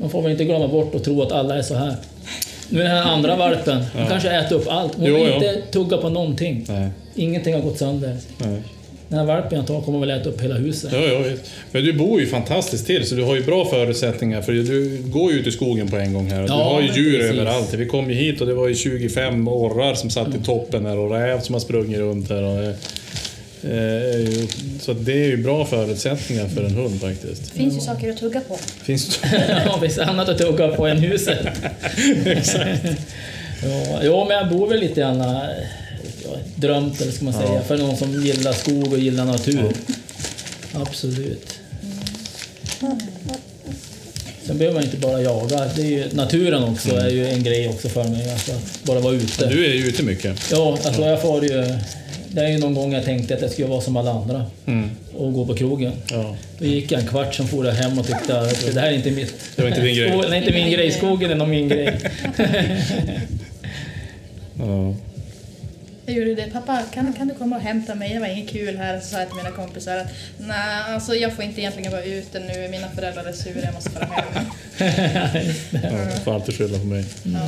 Man 0.00 0.10
får 0.10 0.22
väl 0.22 0.30
inte 0.32 0.44
glömma 0.44 0.68
bort 0.68 0.94
och 0.94 1.04
tro 1.04 1.22
att 1.22 1.32
alla 1.32 1.58
är 1.58 1.62
så 1.62 1.74
här. 1.74 1.94
Nu 2.68 2.80
är 2.80 2.84
den 2.84 2.92
här 2.96 3.02
andra 3.12 3.36
valpen, 3.36 3.84
hon 3.96 4.06
kanske 4.06 4.30
äter 4.30 4.56
upp 4.56 4.66
allt. 4.68 4.94
Hon 4.94 5.06
Jo, 5.06 5.16
jo. 5.18 5.34
inte 5.34 5.62
tuggat 5.72 6.00
på 6.00 6.08
någonting. 6.08 6.64
Nej, 6.68 6.88
Ingenting 7.14 7.54
har 7.54 7.60
gått 7.60 7.78
sönder. 7.78 8.16
nej. 8.38 8.62
Den 9.08 9.18
här 9.18 9.26
valpen 9.26 9.58
jag 9.58 9.66
tar 9.66 9.80
kommer 9.80 9.98
väl 9.98 10.10
äta 10.10 10.28
upp 10.28 10.40
hela 10.42 10.54
huset. 10.54 10.90
Ja, 10.92 10.98
ja. 10.98 11.22
Men 11.72 11.84
du 11.84 11.92
bor 11.92 12.20
ju 12.20 12.26
fantastiskt 12.26 12.86
till 12.86 13.06
så 13.08 13.14
du 13.14 13.22
har 13.22 13.36
ju 13.36 13.44
bra 13.44 13.64
förutsättningar 13.64 14.42
för 14.42 14.52
du 14.52 14.98
går 15.06 15.32
ju 15.32 15.38
ut 15.38 15.46
i 15.46 15.50
skogen 15.50 15.88
på 15.88 15.96
en 15.96 16.12
gång 16.12 16.26
här. 16.30 16.42
och 16.42 16.48
du 16.48 16.54
Ja, 16.54 16.62
har 16.64 16.80
ju 16.82 16.86
djur 17.02 17.18
precis. 17.18 17.32
överallt. 17.38 17.74
Vi 17.74 17.86
kom 17.86 18.10
ju 18.10 18.16
hit 18.16 18.40
och 18.40 18.46
det 18.46 18.54
var 18.54 18.68
ju 18.68 18.74
25 18.74 19.48
orrar 19.48 19.94
som 19.94 20.10
satt 20.10 20.28
i 20.34 20.44
toppen 20.44 20.86
här 20.86 20.98
och 20.98 21.10
räv 21.10 21.40
som 21.40 21.54
har 21.54 21.60
sprungit 21.60 21.98
runt 21.98 22.30
här. 22.30 22.42
Och, 22.42 22.62
eh, 22.62 22.74
så 24.80 24.90
att 24.90 25.04
det 25.04 25.12
är 25.12 25.26
ju 25.26 25.36
bra 25.36 25.66
förutsättningar 25.66 26.48
för 26.48 26.64
en 26.64 26.74
hund 26.74 27.00
faktiskt. 27.00 27.44
Det 27.44 27.58
finns 27.58 27.76
ju 27.76 27.80
saker 27.80 28.10
att 28.10 28.18
tugga 28.18 28.40
på. 28.40 28.56
Finns 28.82 29.20
Ja, 29.66 29.78
visst 29.82 29.98
annat 29.98 30.28
att 30.28 30.38
tugga 30.38 30.68
på 30.68 30.86
än 30.86 30.98
huset. 30.98 31.38
ja, 33.62 34.00
jo, 34.02 34.24
men 34.28 34.36
jag 34.36 34.48
bor 34.48 34.68
väl 34.68 34.80
lite 34.80 35.00
grann 35.00 35.20
eh, 35.20 35.26
ja, 36.24 36.30
drömt, 36.54 37.00
eller 37.00 37.12
ska 37.12 37.24
man 37.24 37.34
säga, 37.34 37.62
för 37.62 37.78
någon 37.78 37.96
som 37.96 38.24
gillar 38.24 38.52
skog 38.52 38.92
och 38.92 38.98
gillar 38.98 39.24
natur. 39.24 39.72
Absolut. 40.72 41.58
Sen 44.46 44.58
behöver 44.58 44.74
man 44.74 44.84
inte 44.84 44.96
bara 44.96 45.22
jaga. 45.22 45.64
Det 45.76 45.82
är 45.82 45.86
ju, 45.86 46.04
naturen 46.12 46.64
också 46.64 46.96
är 46.96 47.08
ju 47.08 47.28
en 47.28 47.42
grej 47.42 47.68
också 47.68 47.88
för 47.88 48.04
mig. 48.04 48.32
Alltså, 48.32 48.52
att 48.52 48.84
bara 48.84 49.00
vara 49.00 49.14
ute. 49.14 49.46
Du 49.46 49.66
är 49.66 49.74
ju 49.74 49.86
ute 49.86 50.02
mycket. 50.02 50.50
Ja, 50.50 50.78
alltså 50.84 51.02
jag 51.02 51.22
får 51.22 51.44
ju... 51.44 51.78
Det 52.38 52.44
är 52.44 52.48
ju 52.48 52.58
någon 52.58 52.74
gång 52.74 52.92
jag 52.92 53.04
tänkte 53.04 53.34
att 53.34 53.42
jag 53.42 53.50
skulle 53.50 53.68
vara 53.68 53.80
som 53.80 53.96
alla 53.96 54.10
andra 54.10 54.46
Mm. 54.66 54.90
och 55.16 55.32
gå 55.32 55.46
på 55.46 55.54
krogen. 55.54 55.92
Ja. 56.10 56.36
Då 56.58 56.64
gick 56.64 56.92
jag 56.92 57.00
en 57.00 57.06
kvart, 57.06 57.34
sen 57.34 57.48
for 57.48 57.66
jag 57.66 57.72
hem 57.72 57.98
och 57.98 58.06
tyckte 58.06 58.40
att 58.40 58.74
det 58.74 58.80
här 58.80 58.88
är 58.88 58.92
inte 58.92 59.10
mitt. 59.10 59.34
Det 59.56 59.62
var 59.62 59.68
inte 59.68 59.80
din 59.80 59.94
grej. 59.96 60.08
Är 60.10 60.34
inte 60.34 60.52
min 60.52 60.70
grej. 60.70 60.90
Skogen 60.92 61.30
är 61.30 61.34
nog 61.34 61.48
min 61.48 61.68
grej. 61.68 61.98
Ja. 64.58 64.94
Jag 66.06 66.16
gjorde 66.16 66.34
det. 66.34 66.50
Pappa, 66.52 66.82
kan, 66.94 67.12
kan 67.12 67.28
du 67.28 67.34
komma 67.34 67.56
och 67.56 67.62
hämta 67.62 67.94
mig? 67.94 68.14
Det 68.14 68.20
var 68.20 68.26
inget 68.26 68.50
kul 68.50 68.76
här. 68.76 69.00
Så 69.00 69.06
sa 69.06 69.18
jag 69.18 69.26
till 69.28 69.36
mina 69.36 69.50
kompisar 69.50 69.96
att 69.96 70.06
nej, 70.38 70.82
alltså 70.94 71.14
jag 71.14 71.32
får 71.32 71.44
inte 71.44 71.60
egentligen 71.60 71.92
vara 71.92 72.04
ute 72.04 72.38
nu. 72.40 72.68
Mina 72.70 72.88
föräldrar 72.88 73.24
är 73.24 73.32
sura, 73.32 73.60
jag 73.64 73.74
måste 73.74 73.90
vara 73.90 74.04
hemma. 74.06 74.46
Ja, 75.70 76.20
får 76.24 76.34
alltid 76.34 76.54
skylla 76.58 76.78
på 76.78 76.84
mig. 76.84 77.04
Ja. 77.22 77.40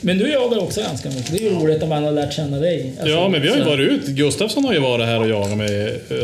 Men 0.00 0.18
du 0.18 0.30
jagar 0.32 0.58
också 0.58 0.80
ganska 0.80 1.08
mycket. 1.08 1.32
Det 1.32 1.38
är 1.38 1.50
ju 1.50 1.56
roligt 1.56 1.82
om 1.82 1.88
man 1.88 2.04
har 2.04 2.12
lärt 2.12 2.32
känna 2.32 2.58
dig. 2.58 2.92
Alltså, 3.00 3.14
Ja, 3.16 3.28
men 3.28 3.42
vi 3.42 3.48
har 3.48 3.56
ju 3.56 3.62
så- 3.62 3.68
varit 3.68 3.88
ut. 3.92 4.06
Gustafsson 4.06 4.64
har 4.64 4.72
ju 4.72 4.78
varit 4.80 5.06
här 5.06 5.20
och 5.20 5.28
jagat 5.28 5.58
med 5.58 5.70
uh, 6.12 6.18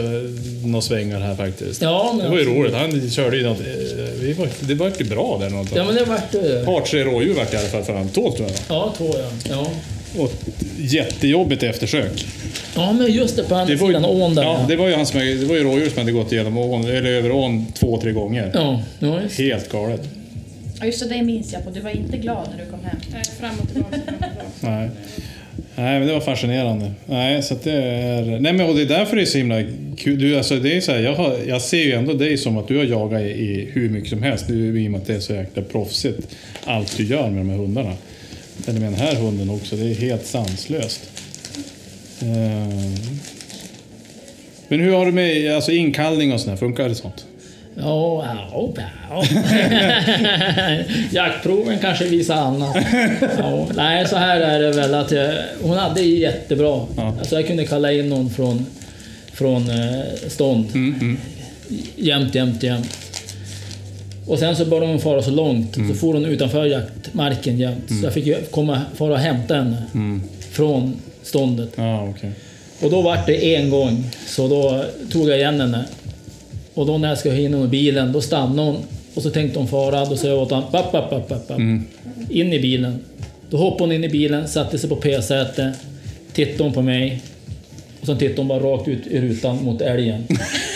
några 0.64 0.82
svängar 0.82 1.20
här 1.20 1.34
faktiskt. 1.34 1.82
Ja, 1.82 2.12
men 2.16 2.24
Det 2.24 2.30
var 2.30 2.38
ju 2.38 2.44
roligt. 2.44 2.74
Han 2.74 3.10
körde 3.10 3.36
ju 3.36 3.42
något... 3.42 3.60
eh, 3.60 3.66
vi 4.20 4.32
var, 4.32 4.48
det 4.60 4.74
var 4.74 4.92
ju 4.98 5.04
bra 5.04 5.38
där 5.40 5.50
något. 5.50 5.68
Ja, 5.76 5.84
men 5.84 5.94
det 5.94 6.04
vart... 6.04 6.34
eh, 6.34 6.64
Par, 6.64 6.80
tre 6.80 7.04
rådjur 7.04 7.34
vart 7.34 7.50
det 7.50 7.56
i 7.56 7.60
alla 7.60 7.68
fall 7.68 7.82
för 7.82 7.92
han. 7.94 8.08
Två 8.08 8.30
tror 8.32 8.48
jag? 8.48 8.56
Ja, 8.76 8.94
två 8.98 9.14
ja. 9.18 9.28
ja. 9.50 9.66
Och 10.22 10.32
jättejobbigt 10.78 11.62
eftersök. 11.62 12.26
Ja, 12.76 12.92
men 12.92 13.12
just 13.12 13.36
det, 13.36 13.42
på 13.42 13.54
andra 13.54 13.74
Det 13.74 13.80
var 13.80 13.88
ju, 13.88 13.94
sidan 13.94 14.04
ån 14.10 14.34
där. 14.34 14.42
ja, 14.42 14.64
det 14.68 14.76
var 14.76 14.88
ju, 14.88 14.94
han 14.94 15.06
som, 15.06 15.20
det 15.20 15.44
var 15.46 15.56
ju 15.56 15.64
rådjur 15.64 15.88
som 15.88 15.98
hade 15.98 16.12
gått 16.12 16.32
igenom 16.32 16.58
ån, 16.58 16.84
eller 16.84 17.10
över 17.10 17.30
ån 17.32 17.66
två, 17.74 18.00
tre 18.02 18.12
gånger. 18.12 18.50
Ja, 18.54 18.82
ja 18.98 19.20
just. 19.22 19.38
Helt 19.38 19.68
galet. 19.72 20.00
Ja, 20.80 20.86
just 20.86 21.00
det, 21.00 21.08
det 21.14 21.22
minns 21.22 21.52
jag 21.52 21.64
på. 21.64 21.70
Du 21.70 21.80
var 21.80 21.90
inte 21.90 22.16
glad 22.16 22.48
när 22.50 22.64
du 22.64 22.70
kom 22.70 22.84
hem. 22.84 22.96
Nej, 23.12 23.22
fram 23.40 23.60
och 23.62 23.68
tillbaka, 23.72 23.96
fram 23.96 24.14
och 24.14 24.60
tillbaka. 24.60 24.70
Nej. 24.70 24.90
Nej, 25.78 25.98
men 25.98 26.08
det 26.08 26.14
var 26.14 26.20
fascinerande. 26.20 26.92
Nej, 27.06 27.42
så 27.42 27.54
att 27.54 27.62
det 27.64 27.72
är... 27.72 28.40
Nej, 28.40 28.52
men 28.52 28.66
och 28.66 28.74
det 28.74 28.82
är 28.82 28.86
därför 28.86 29.16
det 29.16 29.22
är 29.22 29.26
så 29.26 29.38
himla 29.38 29.62
kul. 29.96 30.18
Du, 30.18 30.36
alltså, 30.36 30.56
det 30.56 30.76
är 30.76 30.80
så 30.80 30.92
här, 30.92 30.98
jag, 30.98 31.14
har, 31.14 31.36
jag 31.46 31.62
ser 31.62 31.82
ju 31.82 31.92
ändå 31.92 32.12
dig 32.12 32.38
som 32.38 32.56
att 32.58 32.68
du 32.68 32.76
har 32.76 32.84
jagat 32.84 33.20
i, 33.20 33.24
i 33.24 33.68
hur 33.72 33.88
mycket 33.88 34.10
som 34.10 34.22
helst. 34.22 34.44
Du, 34.48 34.80
I 34.82 34.86
och 34.86 34.90
med 34.90 35.00
att 35.00 35.06
det 35.06 35.14
är 35.14 35.20
så 35.20 35.34
jäkla 35.34 35.62
proffsigt, 35.62 36.36
allt 36.64 36.96
du 36.96 37.04
gör 37.04 37.30
med 37.30 37.38
de 37.40 37.50
här 37.50 37.56
hundarna. 37.56 37.92
Eller 38.66 38.80
med 38.80 38.92
den 38.92 39.00
här 39.00 39.14
hunden 39.14 39.50
också, 39.50 39.76
det 39.76 39.90
är 39.90 39.94
helt 39.94 40.26
sanslöst. 40.26 41.10
Eh, 42.20 42.68
Men 44.68 44.80
hur 44.80 44.92
har 44.92 45.06
du 45.06 45.12
med 45.12 45.54
alltså 45.54 45.72
inkallning 45.72 46.32
och 46.32 46.40
sånt? 46.40 46.58
Funkar 46.60 46.88
det 46.88 46.94
sånt? 46.94 47.26
Ja, 47.78 48.24
ja, 48.52 48.72
ja. 49.10 49.24
Jaktproven 51.10 51.78
kanske 51.78 52.04
visar 52.04 52.34
annat. 52.36 52.76
Ja, 53.38 53.66
nej, 53.76 54.08
så 54.08 54.16
här 54.16 54.40
är 54.40 54.60
det 54.60 54.70
väl 54.72 54.94
att 54.94 55.10
jag, 55.10 55.34
hon 55.62 55.76
hade 55.76 56.00
jättebra. 56.02 56.86
Ja. 56.96 57.14
Alltså 57.18 57.34
jag 57.34 57.46
kunde 57.46 57.64
kalla 57.66 57.92
in 57.92 58.08
någon 58.08 58.30
från, 58.30 58.66
från 59.32 59.70
eh, 59.70 60.00
stånd. 60.28 60.66
Mm, 60.74 60.94
mm. 61.00 61.18
Jämt, 61.96 62.34
jämt, 62.34 62.62
jämt. 62.62 62.98
Och 64.26 64.38
sen 64.38 64.56
så 64.56 64.64
började 64.64 64.86
hon 64.86 65.00
fara 65.00 65.22
så 65.22 65.30
långt, 65.30 65.76
Mm. 65.76 65.88
så 65.88 65.94
for 66.00 66.14
hon 66.14 66.24
utanför 66.24 66.64
jaktmarken 66.66 67.58
jämt. 67.58 67.88
Så 67.88 68.06
jag 68.06 68.12
fick 68.12 68.50
komma, 68.50 68.80
fara 68.94 69.12
och 69.12 69.18
hämta 69.18 69.54
henne 69.54 69.82
Mm. 69.94 70.22
från 70.50 70.96
ståndet. 71.22 71.70
Ja, 71.76 72.08
okej. 72.08 72.30
Och 72.82 72.90
då 72.90 73.02
var 73.02 73.18
det 73.26 73.54
en 73.56 73.70
gång, 73.70 74.04
så 74.26 74.48
då 74.48 74.84
tog 75.12 75.28
jag 75.30 75.38
igen 75.38 75.60
henne. 75.60 75.84
Och 76.76 76.86
då 76.86 76.98
när 76.98 77.08
jag 77.08 77.18
ska 77.18 77.36
in 77.36 77.64
i 77.64 77.66
bilen, 77.66 78.12
då 78.12 78.20
stannade 78.20 78.70
hon. 78.70 78.76
Och 79.14 79.22
så 79.22 79.30
tänkte 79.30 79.58
hon 79.58 79.68
fara, 79.68 80.04
då 80.04 80.16
sa 80.16 80.28
jag 80.28 80.38
åt 80.38 80.50
honom, 80.50 80.70
papp, 80.70 80.92
papp, 80.92 81.10
papp, 81.10 81.28
papp. 81.28 81.50
Mm. 81.50 81.84
In 82.30 82.52
i 82.52 82.60
bilen. 82.60 82.98
Då 83.50 83.56
hoppade 83.56 83.84
hon 83.84 83.92
in 83.92 84.04
i 84.04 84.08
bilen, 84.08 84.48
satte 84.48 84.78
sig 84.78 84.88
på 84.88 84.96
p-sätet, 84.96 85.74
tittade 86.32 86.64
hon 86.64 86.72
på 86.72 86.82
mig. 86.82 87.22
Och 88.00 88.06
sen 88.06 88.18
tittade 88.18 88.40
hon 88.40 88.48
bara 88.48 88.60
rakt 88.60 88.88
ut 88.88 89.06
i 89.06 89.20
rutan 89.20 89.64
mot 89.64 89.80
älgen. 89.80 90.26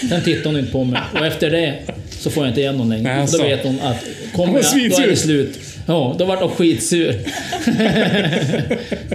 Sen 0.09 0.23
tittade 0.23 0.49
hon 0.49 0.59
inte 0.59 0.73
på 0.73 0.85
mig. 0.85 1.01
Och 1.21 1.27
efter 1.27 1.51
det 1.51 1.75
så 2.11 2.31
får 2.31 2.45
jag 2.45 2.51
inte 2.51 2.61
igen 2.61 2.79
hon 2.79 2.89
längre. 2.89 3.11
Och 3.11 3.17
då 3.17 3.21
alltså. 3.21 3.43
vet 3.43 3.65
hon 3.65 3.81
att 3.81 4.05
kommer 4.33 4.63
jag, 4.63 4.91
då 4.91 4.97
är 4.97 5.07
det 5.07 5.17
slut. 5.17 5.59
Ja, 5.87 6.17
då 6.19 6.25
vart 6.25 6.41
hon 6.41 6.51
skitsur. 6.51 7.09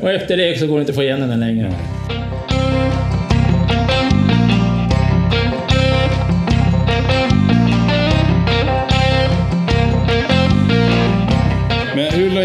och 0.01 0.11
efter 0.11 0.37
det 0.37 0.59
så 0.59 0.67
går 0.67 0.75
det 0.75 0.81
inte 0.81 0.91
att 0.91 0.95
få 0.95 1.03
igen 1.03 1.21
henne 1.21 1.37
längre. 1.37 1.73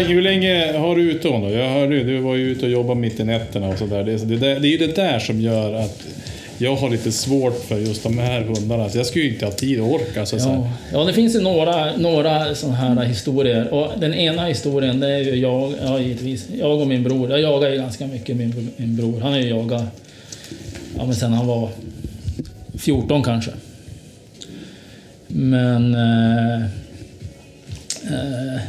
Hur, 0.07 0.21
länge- 0.21 0.77
har 0.77 0.95
du 0.95 1.11
ute 1.11 1.27
hon 1.27 1.41
då? 1.41 1.49
Jag 1.51 1.69
hörde 1.69 2.03
du 2.03 2.19
var 2.19 2.35
ju 2.35 2.51
ute 2.51 2.65
och 2.65 2.71
jobbade 2.71 2.99
mitt 2.99 3.19
i 3.19 3.23
nätterna 3.23 3.67
och 3.67 3.77
sådär. 3.77 4.03
Det, 4.03 4.17
det, 4.17 4.37
där- 4.37 4.59
det 4.59 4.67
är 4.67 4.71
ju 4.71 4.77
det 4.77 4.95
där 4.95 5.19
som 5.19 5.41
gör 5.41 5.73
att 5.73 6.03
jag 6.57 6.75
har 6.75 6.89
lite 6.89 7.11
svårt 7.11 7.65
för 7.67 7.77
just 7.79 8.03
de 8.03 8.17
här 8.17 8.41
hundarna. 8.41 8.89
Så 8.89 8.97
jag 8.97 9.05
skulle 9.05 9.25
ju 9.25 9.33
inte 9.33 9.45
ha 9.45 9.51
tid 9.51 9.79
och 9.81 9.91
orka. 9.93 10.25
Så. 10.25 10.37
Ja, 10.37 10.69
ja, 10.93 11.03
det 11.03 11.13
finns 11.13 11.35
ju 11.35 11.41
några, 11.41 11.97
några 11.97 12.55
sådana 12.55 12.75
här 12.77 13.05
historier. 13.05 13.73
Och 13.73 13.99
den 13.99 14.13
ena 14.13 14.45
historien, 14.45 14.99
det 14.99 15.07
är 15.07 15.19
ju 15.19 15.35
jag, 15.35 15.73
ja, 15.83 15.99
givetvis, 15.99 16.47
jag 16.59 16.79
och 16.81 16.87
min 16.87 17.03
bror. 17.03 17.29
Jag 17.31 17.41
jagar 17.41 17.69
ju 17.69 17.77
ganska 17.77 18.07
mycket 18.07 18.35
min, 18.35 18.69
min 18.77 18.95
bror. 18.95 19.19
Han 19.21 19.31
har 19.31 19.39
ju 19.39 19.49
jagat 19.49 19.83
ja, 20.97 21.05
men 21.05 21.15
sen 21.15 21.33
han 21.33 21.47
var 21.47 21.69
14 22.79 23.23
kanske. 23.23 23.51
Men... 25.27 25.95
Eh, 25.95 26.61
eh, 28.13 28.61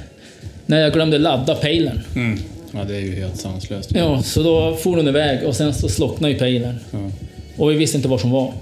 när 0.67 0.81
jag 0.81 0.93
glömde 0.93 1.19
ladda 1.19 1.55
pejlen. 1.55 2.01
Mm. 2.15 2.39
Ja, 2.73 2.85
det 2.89 2.97
är 2.97 3.01
ju 3.01 3.15
helt 3.15 3.37
sanslöst. 3.37 3.93
Ja, 3.95 4.23
så 4.23 4.43
då 4.43 4.77
for 4.77 4.97
hon 4.97 5.09
iväg 5.09 5.47
och 5.47 5.57
sen 5.57 5.75
så 5.75 5.89
slocknade 5.89 6.33
ju 6.33 6.39
pejlen. 6.39 6.75
Ja. 6.91 7.11
Och 7.57 7.71
vi 7.71 7.75
visste 7.75 7.97
inte 7.97 8.09
var 8.09 8.19
som 8.19 8.31
var. 8.31 8.53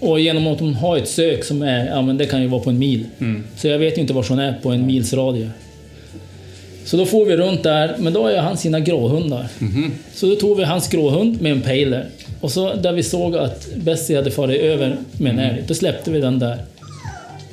Och 0.00 0.20
genom 0.20 0.46
att 0.46 0.60
hon 0.60 0.74
har 0.74 0.96
ett 0.96 1.08
sök 1.08 1.44
som 1.44 1.62
är, 1.62 1.86
ja 1.86 2.02
men 2.02 2.18
det 2.18 2.26
kan 2.26 2.42
ju 2.42 2.48
vara 2.48 2.62
på 2.62 2.70
en 2.70 2.78
mil. 2.78 3.06
Mm. 3.18 3.44
Så 3.56 3.68
jag 3.68 3.78
vet 3.78 3.96
ju 3.96 4.00
inte 4.00 4.12
var 4.12 4.26
hon 4.28 4.38
är 4.38 4.52
på 4.62 4.70
en 4.70 4.86
mils 4.86 5.12
radie. 5.12 5.50
Så 6.84 6.96
då 6.96 7.06
får 7.06 7.24
vi 7.24 7.36
runt 7.36 7.62
där, 7.62 7.94
men 7.98 8.12
då 8.12 8.22
har 8.22 8.30
ju 8.30 8.36
han 8.36 8.56
sina 8.56 8.80
gråhundar. 8.80 9.48
Mhm. 9.58 9.92
Så 10.14 10.26
då 10.26 10.34
tog 10.34 10.56
vi 10.56 10.64
hans 10.64 10.88
gråhund 10.88 11.42
med 11.42 11.52
en 11.52 11.60
pejler. 11.60 12.06
Och 12.40 12.50
så 12.50 12.74
där 12.74 12.92
vi 12.92 13.02
såg 13.02 13.36
att 13.36 13.68
Bessie 13.76 14.16
hade 14.16 14.30
farit 14.30 14.60
över 14.60 14.96
med 15.18 15.32
en 15.32 15.38
älg, 15.38 15.62
då 15.66 15.74
släppte 15.74 16.10
vi 16.10 16.20
den 16.20 16.38
där. 16.38 16.58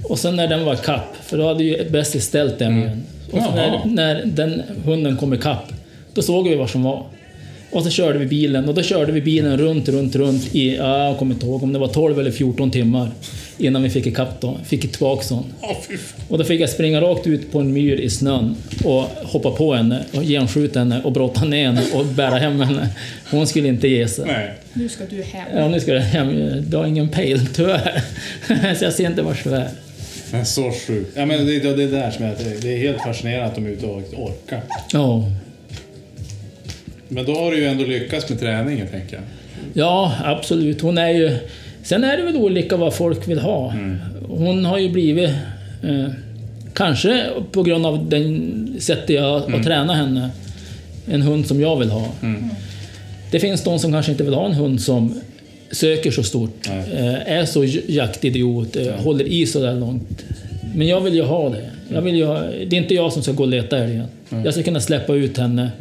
Och 0.04 0.20
sen 0.20 0.36
när 0.36 0.48
den 0.48 0.66
var 0.66 0.76
kapp, 0.76 1.16
för 1.24 1.38
då 1.38 1.48
hade 1.48 1.64
ju 1.64 1.90
Bessie 1.90 2.22
ställt 2.22 2.60
den 2.60 2.78
igen. 2.78 3.04
Och 3.32 3.44
så 3.44 3.52
när, 3.52 3.68
Jaha. 3.68 3.82
när 3.86 4.26
den 4.26 4.62
hunden 4.86 5.18
kom 5.18 5.34
ikapp, 5.34 5.74
då 6.14 6.22
såg 6.22 6.50
vi 6.50 6.56
var 6.56 6.68
som 6.68 6.84
var. 6.84 7.06
Och 7.72 7.84
så 7.84 7.90
körde 7.90 8.20
vi 8.20 8.26
bilen 8.26 8.70
och 8.70 8.76
då 8.76 8.82
körde 8.82 9.12
vi 9.12 9.22
bilen 9.22 9.58
runt, 9.58 9.90
runt, 9.90 10.16
runt 10.16 10.56
i, 10.56 10.76
ja, 10.76 11.06
jag 11.06 11.18
kommer 11.18 11.34
inte 11.34 11.46
ihåg 11.46 11.64
om 11.64 11.74
det 11.74 11.80
var 11.80 11.88
12 11.88 12.20
eller 12.20 12.32
14 12.32 12.72
timmar 12.72 13.12
innan 13.58 13.84
vi 13.84 13.90
fick 13.90 14.08
ikapp 14.08 14.42
då, 14.42 14.58
fick 14.66 14.92
tillbaka 14.92 15.24
fan. 15.24 15.44
Och 16.28 16.38
då 16.38 16.44
fick 16.44 16.62
jag 16.62 16.70
springa 16.70 17.02
rakt 17.02 17.28
ut 17.28 17.52
på 17.52 17.60
en 17.60 17.74
myr 17.74 17.96
i 17.96 18.10
snön 18.10 18.56
och 18.84 19.04
hoppa 19.24 19.52
på 19.52 19.74
henne 19.74 20.04
och 20.14 20.24
genskjuta 20.24 20.80
henne 20.80 21.02
och 21.04 21.12
brotta 21.12 21.46
ner 21.46 21.66
henne 21.66 21.84
och 21.94 22.06
bära 22.06 22.38
hem 22.38 22.62
henne. 22.62 22.90
Hon 23.32 23.48
skulle 23.48 23.68
inte 23.68 23.88
ge 23.88 24.08
sig. 24.08 24.26
Nej. 24.28 24.54
Nu 24.74 24.90
ska 24.90 25.04
du 25.10 25.24
hem. 25.24 25.48
Ja, 25.56 25.68
nu 25.68 25.80
ska 25.80 25.94
jag 25.94 26.02
hem. 26.02 26.64
Du 26.70 26.78
har 26.78 26.86
ingen 26.86 27.10
pejl, 27.10 27.48
tyvärr. 27.54 28.02
Så 28.76 28.84
jag 28.84 28.94
ser 28.94 29.06
inte 29.06 29.22
vart 29.22 29.44
det 29.44 29.56
är. 29.56 29.70
Men 30.32 30.46
så 30.46 30.72
sjukt. 30.72 31.12
Ja, 31.16 31.26
men 31.26 31.46
det, 31.46 31.60
det, 31.60 31.76
det 31.76 31.84
är 31.84 31.88
där 31.88 32.12
som 32.12 32.26
är, 32.26 32.36
det 32.62 32.74
är 32.74 32.78
helt 32.78 33.02
fascinerande 33.02 33.46
att 33.46 33.56
de 33.56 33.66
är 33.66 33.70
ute 33.70 33.86
och 33.86 34.02
orkar. 34.14 34.62
Ja. 34.94 35.24
Men 37.08 37.26
då 37.26 37.36
har 37.36 37.52
du 37.52 37.58
ju 37.58 37.66
ändå 37.66 37.86
lyckats 37.86 38.30
med 38.30 38.40
träningen, 38.40 38.88
tänker 38.88 39.16
jag. 39.16 39.24
Ja, 39.74 40.16
absolut. 40.24 40.82
Hon 40.82 40.98
är 40.98 41.10
ju... 41.10 41.38
Sen 41.84 42.04
är 42.04 42.18
det 42.18 42.24
väl 42.24 42.36
olika 42.36 42.78
vad 42.78 42.94
folk 42.94 43.28
vill 43.28 43.40
ha. 43.40 43.74
Hon 44.28 44.66
har 44.66 44.78
ju 44.78 44.90
blivit... 44.90 45.30
Eh, 45.84 46.08
kanske 46.74 47.26
på 47.52 47.64
grund 47.64 47.86
av 47.86 48.10
den 48.10 48.76
sättet 48.80 49.10
jag 49.10 49.40
har 49.40 49.64
tränat 49.64 49.98
henne. 49.98 50.30
En 51.12 51.22
hund 51.22 51.48
som 51.48 51.62
jag 51.62 51.78
vill 51.80 51.90
ha. 51.90 52.08
Det 53.32 53.40
finns 53.40 53.64
de 53.64 53.80
som 53.80 53.92
kanske 53.92 54.12
inte 54.12 54.24
vill 54.24 54.34
ha 54.34 54.46
en 54.46 54.54
hund 54.54 54.82
som 54.82 55.22
söker 55.72 56.12
så 56.12 56.24
stort. 56.24 56.68
Eh, 56.68 57.32
är 57.32 57.46
så 57.46 57.66
jaktidiot. 57.88 58.76
Eh, 58.76 58.94
håller 58.94 59.26
i 59.26 59.46
så 59.46 59.60
där 59.60 59.76
långt. 59.76 60.26
Men 60.76 60.88
jag 60.88 61.02
vill 61.02 61.16
ju 61.16 61.22
ha 61.22 61.50
det. 61.50 61.70
Jag 61.94 62.02
vill 62.02 62.16
ju 62.16 62.26
ha, 62.26 62.40
det 62.42 62.76
är 62.76 62.82
inte 62.82 62.94
jag 62.94 63.14
som 63.14 63.24
ska 63.24 63.32
gå 63.32 63.44
och 63.44 63.50
leta 63.50 63.78
älgen. 63.78 64.06
Jag 64.46 64.54
ska 64.54 64.64
kunna 64.64 64.80
släppa 64.82 65.14
ut 65.14 65.38
henne. 65.38 65.72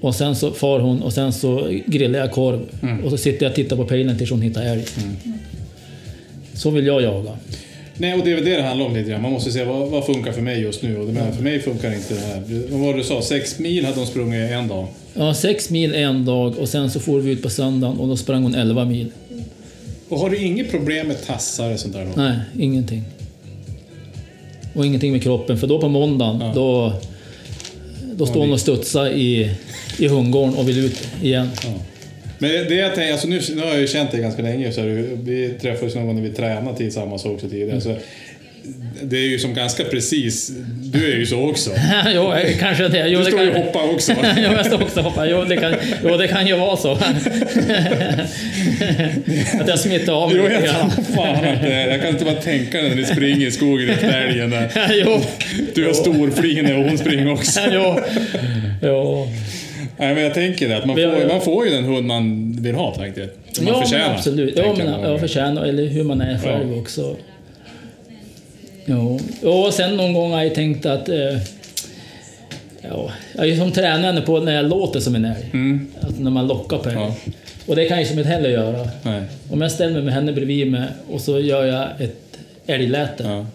Och 0.00 0.14
sen 0.14 0.36
så 0.36 0.50
far 0.50 0.80
hon 0.80 1.02
och 1.02 1.12
sen 1.12 1.32
så 1.32 1.68
grillar 1.86 2.18
jag 2.18 2.30
korv. 2.32 2.60
Och 3.04 3.10
så 3.10 3.16
sitter 3.16 3.46
jag 3.46 3.50
och 3.50 3.56
tittar 3.56 3.76
på 3.76 3.84
pejlen 3.84 4.18
tills 4.18 4.30
hon 4.30 4.42
hittar 4.42 4.62
älg. 4.62 4.84
Så 6.54 6.70
vill 6.70 6.86
jag 6.86 7.02
jaga. 7.02 7.30
Nej, 8.00 8.14
och 8.14 8.24
det 8.24 8.30
är 8.30 8.34
väl 8.34 8.44
det 8.44 8.56
det 8.56 8.62
handlar 8.62 8.86
om 8.86 8.94
lite 8.96 9.10
grann. 9.10 9.22
Man 9.22 9.32
måste 9.32 9.52
se 9.52 9.64
vad, 9.64 9.88
vad 9.88 10.06
funkar 10.06 10.32
för 10.32 10.42
mig 10.42 10.60
just 10.60 10.82
nu. 10.82 10.96
Och 10.98 11.06
det 11.06 11.32
för 11.36 11.42
mig 11.42 11.60
funkar 11.60 11.94
inte 11.94 12.14
det 12.14 12.20
här. 12.20 12.42
Vad 12.70 12.80
var 12.80 12.92
det 12.92 12.98
du 12.98 13.04
sa? 13.04 13.22
Sex 13.22 13.58
mil 13.58 13.84
hade 13.84 13.96
de 14.00 14.06
sprungit 14.06 14.50
en 14.50 14.68
dag. 14.68 14.86
Ja, 15.14 15.34
sex 15.34 15.70
mil 15.70 15.94
en 15.94 16.24
dag 16.24 16.58
och 16.58 16.68
sen 16.68 16.90
så 16.90 17.00
får 17.00 17.20
vi 17.20 17.30
ut 17.32 17.42
på 17.42 17.50
söndagen 17.50 17.98
och 17.98 18.08
då 18.08 18.16
sprang 18.16 18.42
hon 18.42 18.54
11 18.54 18.84
mil. 18.84 19.06
Och 20.08 20.18
har 20.18 20.30
du 20.30 20.36
inget 20.38 20.70
problem 20.70 21.06
med 21.08 21.26
tassar 21.26 21.72
och 21.72 21.80
sånt 21.80 21.94
där 21.94 22.04
då? 22.04 22.22
Nej, 22.22 22.36
ingenting. 22.58 23.02
Och 24.74 24.86
ingenting 24.86 25.12
med 25.12 25.22
kroppen, 25.22 25.58
för 25.58 25.66
då 25.66 25.80
på 25.80 25.88
måndagen, 25.88 26.40
Ja. 26.40 26.52
då, 26.54 26.92
då 28.14 28.26
står 28.26 28.40
hon 28.40 28.52
och 28.52 28.60
studsar 28.60 29.10
i, 29.10 29.50
i 29.98 30.08
hundgården 30.08 30.54
och 30.54 30.68
vill 30.68 30.78
ut 30.78 31.08
igen. 31.22 31.48
Ja. 31.64 31.68
Men 32.42 32.50
det 32.50 32.74
jag 32.74 32.94
tänker, 32.94 33.12
alltså 33.12 33.28
nu, 33.28 33.40
nu 33.54 33.62
har 33.62 33.68
jag 33.68 33.80
ju 33.80 33.86
känt 33.86 34.10
dig 34.10 34.20
ganska 34.20 34.42
länge. 34.42 34.72
Så 34.72 34.80
här, 34.80 35.06
vi 35.24 35.54
träffades 35.60 35.94
någon 35.94 36.06
gång 36.06 36.14
när 36.22 36.22
vi 36.22 36.34
tränade 36.34 36.76
tillsammans 36.76 37.24
också 37.24 37.48
tidigare. 37.48 37.80
Så 37.80 37.96
det 39.02 39.16
är 39.16 39.28
ju 39.28 39.38
som 39.38 39.54
ganska 39.54 39.84
precis. 39.84 40.52
Du 40.82 41.12
är 41.12 41.16
ju 41.16 41.26
så 41.26 41.50
också. 41.50 41.70
jo, 42.14 42.32
kanske 42.58 42.88
det. 42.88 43.08
Jo, 43.08 43.18
Du 43.18 43.24
står 43.24 43.38
kan, 43.38 43.46
ju 43.46 43.52
och 43.52 43.56
hoppar 43.64 43.94
också. 43.94 44.12
jo, 44.36 44.42
jag 44.42 44.66
står 44.66 44.82
också 44.82 44.98
och 44.98 45.04
hoppar. 45.04 45.26
Jo, 45.26 45.44
det 45.44 45.56
kan, 45.56 45.74
jo, 46.04 46.16
det 46.16 46.28
kan 46.28 46.46
ju 46.46 46.56
vara 46.56 46.76
så. 46.76 46.92
att 49.60 49.68
jag 49.68 49.80
smittar 49.80 50.12
av 50.12 50.28
mig 50.34 50.38
Jo, 50.38 50.48
jag 50.64 51.04
fan 51.16 51.34
att 51.34 51.62
det 51.62 51.72
är. 51.74 51.88
Jag 51.88 52.00
kan 52.00 52.10
inte 52.10 52.24
bara 52.24 52.34
tänka 52.34 52.82
när 52.82 52.94
ni 52.94 53.04
springer 53.04 53.46
i 53.46 53.50
skogen 53.50 53.90
efter 53.90 54.20
älgen 54.26 54.50
där. 54.50 54.70
jo, 55.04 55.20
Du 55.74 55.86
har 55.86 55.92
storfline 55.92 56.66
och 56.76 56.84
hon 56.84 56.98
springer 56.98 57.32
också. 57.32 57.60
jo, 57.72 58.00
jo. 58.82 59.28
Nej, 60.00 60.14
men 60.14 60.24
jag 60.24 60.34
tänker 60.34 60.68
det, 60.68 60.76
att 60.76 60.84
man 60.86 60.96
får, 60.96 61.28
man 61.28 61.40
får 61.40 61.66
ju 61.66 61.70
den 61.72 61.84
hund 61.84 62.06
man 62.06 62.52
vill 62.60 62.74
ha 62.74 62.94
faktiskt. 62.94 63.32
Som 63.52 63.64
man 63.64 63.74
ja, 63.74 63.80
förtjänar. 63.80 64.06
men 64.08 64.16
absolut. 64.16 64.54
Ja, 64.58 64.74
men 64.78 64.86
jag. 64.86 65.10
jag 65.12 65.20
förtjänar, 65.20 65.64
eller 65.64 65.86
hur 65.86 66.04
man 66.04 66.20
är 66.20 66.38
själv 66.38 66.72
Ja. 66.72 66.80
också. 66.80 67.16
Jo. 68.86 69.20
Och 69.42 69.74
sen 69.74 69.96
någon 69.96 70.12
gång 70.12 70.32
har 70.32 70.42
jag 70.42 70.54
tänkt 70.54 70.86
att... 70.86 71.08
Eh, 71.08 71.16
ja, 72.82 73.10
jag 73.36 73.48
är 73.48 73.56
som 73.56 73.72
tränare 73.72 74.20
på 74.20 74.40
när 74.40 74.54
jag 74.54 74.68
låter 74.68 75.00
som 75.00 75.14
en 75.14 75.24
älg. 75.24 75.50
Mm. 75.52 75.86
Alltså 76.00 76.22
när 76.22 76.30
man 76.30 76.46
lockar 76.46 76.78
på. 76.78 76.90
Ja. 76.90 77.14
Och 77.66 77.76
det 77.76 77.84
kan 77.84 77.96
jag 77.96 78.02
ju 78.04 78.08
som 78.10 78.18
inte 78.18 78.30
heller 78.30 78.50
göra. 78.50 78.88
Nej. 79.02 79.22
Om 79.50 79.60
jag 79.60 79.72
ställer 79.72 79.92
mig 79.92 80.02
med 80.02 80.14
henne 80.14 80.32
bredvid 80.32 80.70
mig 80.70 80.82
och 81.10 81.20
så 81.20 81.40
gör 81.40 81.64
jag 81.64 81.86
ett 82.00 82.38
älgläte. 82.66 83.22
Ja. 83.24 83.46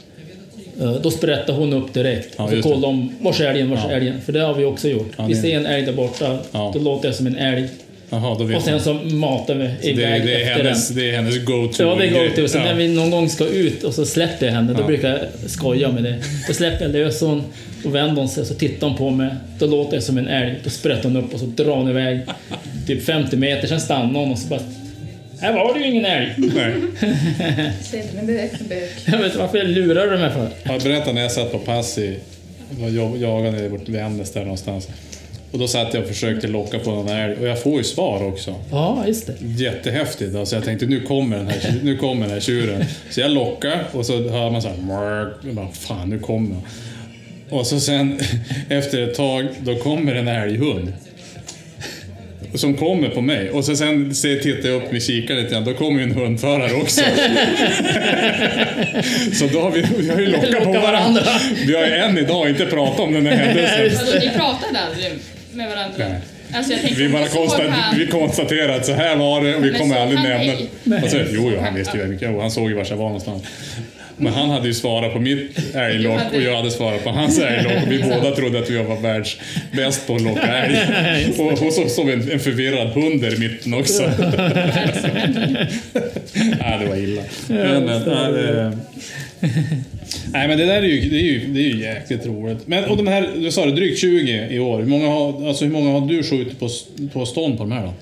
Eh, 0.81 0.91
Då 0.93 1.11
sprättar 1.11 1.53
hon 1.53 1.73
upp 1.73 1.93
direkt 1.93 2.33
Ja, 2.38 2.43
och 2.43 2.51
det. 2.51 2.61
kollar 2.61 2.88
om 2.89 3.15
vars 3.21 3.41
är 3.41 3.45
älgen, 3.49 3.69
vars 3.69 3.79
Ja. 3.83 3.91
är 3.91 3.95
älgen. 3.97 4.21
För 4.21 4.33
det 4.33 4.39
har 4.39 4.53
vi 4.53 4.65
också 4.65 4.88
gjort. 4.89 5.11
Ja, 5.17 5.25
vi 5.27 5.33
det- 5.33 5.41
ser 5.41 5.57
en 5.57 5.65
älg 5.65 5.85
där 5.85 5.93
borta, 5.93 6.38
Ja. 6.51 6.71
då 6.73 6.79
låter 6.79 7.07
jag 7.07 7.15
som 7.15 7.27
en 7.27 7.35
älg. 7.38 7.67
Vet 8.39 8.57
Och 8.57 8.63
sen 8.63 8.79
så 8.79 8.93
matar 8.93 9.55
vi 9.55 9.69
det, 9.81 9.88
iväg 9.89 10.25
det, 10.25 10.33
är 10.35 10.39
efter 10.41 10.57
den. 10.57 10.65
hennes, 10.65 10.89
det 10.89 11.09
är 11.09 11.15
hennes 11.15 11.45
go-to. 11.45 11.83
Ja, 11.83 11.95
det 11.99 12.07
går 12.07 12.27
till. 12.35 12.49
Så 12.49 12.57
Ja. 12.57 12.63
när 12.63 12.75
vi 12.75 12.88
någon 12.88 13.11
gång 13.11 13.29
ska 13.29 13.45
ut 13.47 13.83
och 13.83 13.93
så 13.93 14.05
släpper 14.05 14.45
jag 14.45 14.53
henne, 14.53 14.73
då 14.73 14.81
Ja. 14.81 14.88
brukar 14.88 15.09
jag 15.09 15.49
skoja 15.51 15.91
med 15.91 16.03
det. 16.03 16.15
Då 16.47 16.53
släpper 16.53 16.85
jag 16.85 16.91
lös 16.93 17.21
hon 17.21 17.43
och 17.85 17.95
vänder 17.95 18.15
hon 18.21 18.29
sig 18.29 18.45
så 18.45 18.53
tittar 18.53 18.88
hon 18.88 18.97
på 18.97 19.09
mig. 19.09 19.29
Då 19.59 19.65
låter 19.65 19.93
jag 19.93 20.03
som 20.03 20.17
en 20.17 20.27
älg. 20.27 20.55
Då 20.63 20.69
sprättar 20.69 21.03
hon 21.09 21.15
upp 21.17 21.33
och 21.33 21.39
så 21.39 21.45
drar 21.45 21.75
hon 21.75 21.89
iväg 21.89 22.19
typ 22.88 23.05
50 23.05 23.38
meter. 23.38 23.67
Sen 23.67 23.81
stannar 23.81 24.19
hon 24.19 24.31
och 24.31 24.38
så 24.38 24.47
bara 24.47 24.59
Här 25.39 25.54
var 25.54 25.74
det 25.74 25.80
ju 25.80 25.86
ingen 25.91 26.06
älg. 26.06 26.34
Nej. 26.38 26.74
Säg 27.82 28.00
inte 28.02 28.15
men 28.15 28.28
det 28.28 28.39
är 28.39 28.50
bök. 28.69 28.91
Jag 29.06 29.17
vet 29.17 29.26
inte 29.26 29.38
varför 29.38 29.58
jag 29.58 29.67
lurar 29.67 30.12
du 30.12 30.17
mig 30.17 30.32
för. 30.32 30.50
Jag 30.63 30.82
berättade 30.82 31.13
när 31.13 31.21
jag 31.21 31.32
satt 31.32 31.52
på 31.52 31.60
pass 31.60 31.98
i, 31.98 32.19
jag 32.80 33.17
jagade 33.17 33.69
bort 33.69 33.89
Vännäs 33.89 34.32
där 34.32 34.41
någonstans. 34.41 34.88
Och 35.52 35.60
då 35.60 35.67
satt 35.67 35.93
jag 35.93 36.04
och 36.04 36.10
försökte 36.10 36.48
locka 36.48 36.80
på 36.80 36.91
någon 36.91 37.10
älg 37.10 37.36
och 37.36 37.48
jag 37.48 37.62
får 37.63 37.78
ju 37.78 37.84
svar 37.84 38.28
också. 38.28 38.56
Ja, 38.71 39.04
just 39.08 39.28
det. 39.28 39.34
Jättehäftigt. 39.63 40.36
Alltså 40.36 40.56
jag 40.56 40.65
tänkte 40.65 40.86
nu 40.86 41.02
kommer 41.02 41.38
den 41.38 41.48
här, 41.48 41.80
nu 41.84 41.98
kommer 41.98 42.21
den 42.21 42.34
här 42.34 42.39
tjuren. 42.39 42.84
Så 43.10 43.19
jag 43.21 43.32
lockar 43.32 43.84
och 43.91 44.06
så 44.06 44.30
hör 44.30 44.50
man 44.52 44.62
så 44.62 44.67
här... 44.67 45.34
Jag 45.45 45.56
bara, 45.56 45.71
fan 45.71 46.10
nu 46.10 46.19
kommer 46.19 46.56
han. 46.56 46.63
Och 47.50 47.67
så 47.67 47.80
sen 47.80 48.19
efter 48.69 49.02
ett 49.02 49.15
tag, 49.15 49.48
då 49.60 49.76
kommer 49.76 50.15
en 50.15 50.28
älghund. 50.28 50.93
Som 52.56 52.74
kommer 52.74 53.10
på 53.10 53.22
mig. 53.22 53.50
Och 53.50 53.65
så 53.65 53.76
sen 53.76 54.15
ser- 54.15 54.39
tittar 54.39 54.70
jag 54.70 54.84
upp 54.84 54.91
med 54.91 55.04
kikaren 55.04 55.39
lite 55.41 55.54
grann, 55.54 55.63
då 55.65 55.74
kommer 55.74 55.98
ju 56.00 56.04
en 56.04 56.12
hundförare 56.12 56.74
också. 56.74 57.02
så 59.34 59.48
då 59.48 59.62
har 59.62 59.72
vi, 59.72 59.86
vi 59.98 60.10
har 60.10 60.20
ju 60.20 60.26
lockat 60.28 60.50
på 60.50 60.56
Lockar 60.65 60.82
varandra. 60.82 61.22
varandra. 61.22 61.32
Vi 61.68 61.76
har 61.76 61.86
ju 61.86 61.91
än 61.94 62.18
idag 62.18 62.50
inte 62.50 62.65
pratat 62.65 63.00
om 63.00 63.13
den 63.13 63.26
här 63.26 63.36
händelsen. 63.36 64.00
Alltså, 64.00 64.20
ni 64.20 64.30
pratade 64.30 64.80
aldrig 64.80 65.12
med 65.54 65.70
varandra? 65.70 65.96
Nej. 65.98 66.20
Alltså, 66.54 66.72
jag 66.72 66.82
tänkte, 66.82 67.02
Vi 67.02 67.10
bara 67.10 67.26
såg 67.26 67.46
konsta- 67.48 67.70
han- 67.70 68.00
vi 68.00 68.08
konstaterar 68.08 68.78
att 68.78 68.86
så 68.86 68.94
här 68.94 69.15
var 69.15 69.41
det 69.41 69.56
och 69.56 69.63
vi 69.65 69.72
Men 69.72 69.80
kommer 69.80 69.96
aldrig 69.96 70.20
nämna 70.20 70.38
mig? 70.84 71.04
och 71.04 71.10
så, 71.10 71.18
Jo, 71.30 71.52
jo, 71.54 71.60
han 71.63 71.76
visste 71.76 71.98
ju 71.98 72.39
han 72.41 72.52
såg 72.52 72.70
ju 72.70 72.76
vart 72.76 72.89
jag 72.89 72.98
var 72.98 73.06
någonstans. 73.06 73.44
Men 74.17 74.34
han 74.34 74.49
hade 74.49 74.67
ju 74.67 74.73
svarat 74.73 75.13
på 75.13 75.19
mitt 75.19 75.75
älglock 75.75 76.21
och 76.34 76.41
jag 76.41 76.56
hade 76.56 76.71
svarat 76.71 77.04
på 77.04 77.10
hans 77.10 77.39
älglock 77.39 77.84
och 77.86 77.91
vi 77.91 78.04
båda 78.04 78.32
trodde 78.32 78.60
att 78.60 78.69
vi 78.69 78.84
var 78.84 79.01
världsbäst 79.01 80.08
på 80.08 80.15
att 80.15 80.21
locka 80.21 80.58
älg. 80.58 80.78
Och, 81.39 81.67
och 81.67 81.73
så 81.73 81.89
stod 81.89 82.10
en, 82.10 82.32
en 82.32 82.39
förvirrad 82.39 82.88
hund 82.88 83.21
där 83.21 83.36
i 83.36 83.39
mitten 83.39 83.73
också. 83.73 84.04
Nej, 86.34 86.80
det 86.80 86.86
var 86.89 86.95
illa. 86.95 87.21
Men, 87.47 87.86
nej, 90.34 90.47
men 90.47 90.58
det 90.58 90.65
där 90.65 90.82
är 90.82 90.88
ju, 90.88 91.10
det 91.10 91.15
är 91.15 91.23
ju, 91.23 91.47
det 91.47 91.60
är 91.60 91.69
ju 91.69 91.82
jäkligt 91.82 92.25
roligt. 92.25 92.67
Men, 92.67 92.86
och 92.86 92.97
de 92.97 93.08
här, 93.08 93.30
du 93.36 93.51
sa 93.51 93.65
det, 93.65 93.71
drygt 93.71 93.99
20 93.99 94.47
i 94.49 94.60
år. 94.60 94.80
Hur 94.80 94.88
många 94.88 95.08
har, 95.08 95.47
alltså, 95.47 95.65
hur 95.65 95.71
många 95.71 95.99
har 95.99 96.08
du 96.08 96.23
skjutit 96.23 96.60
på, 96.60 96.69
på 97.13 97.25
stånd 97.25 97.58
på 97.58 97.63
de 97.63 97.71
här 97.71 97.84
då? 97.84 97.93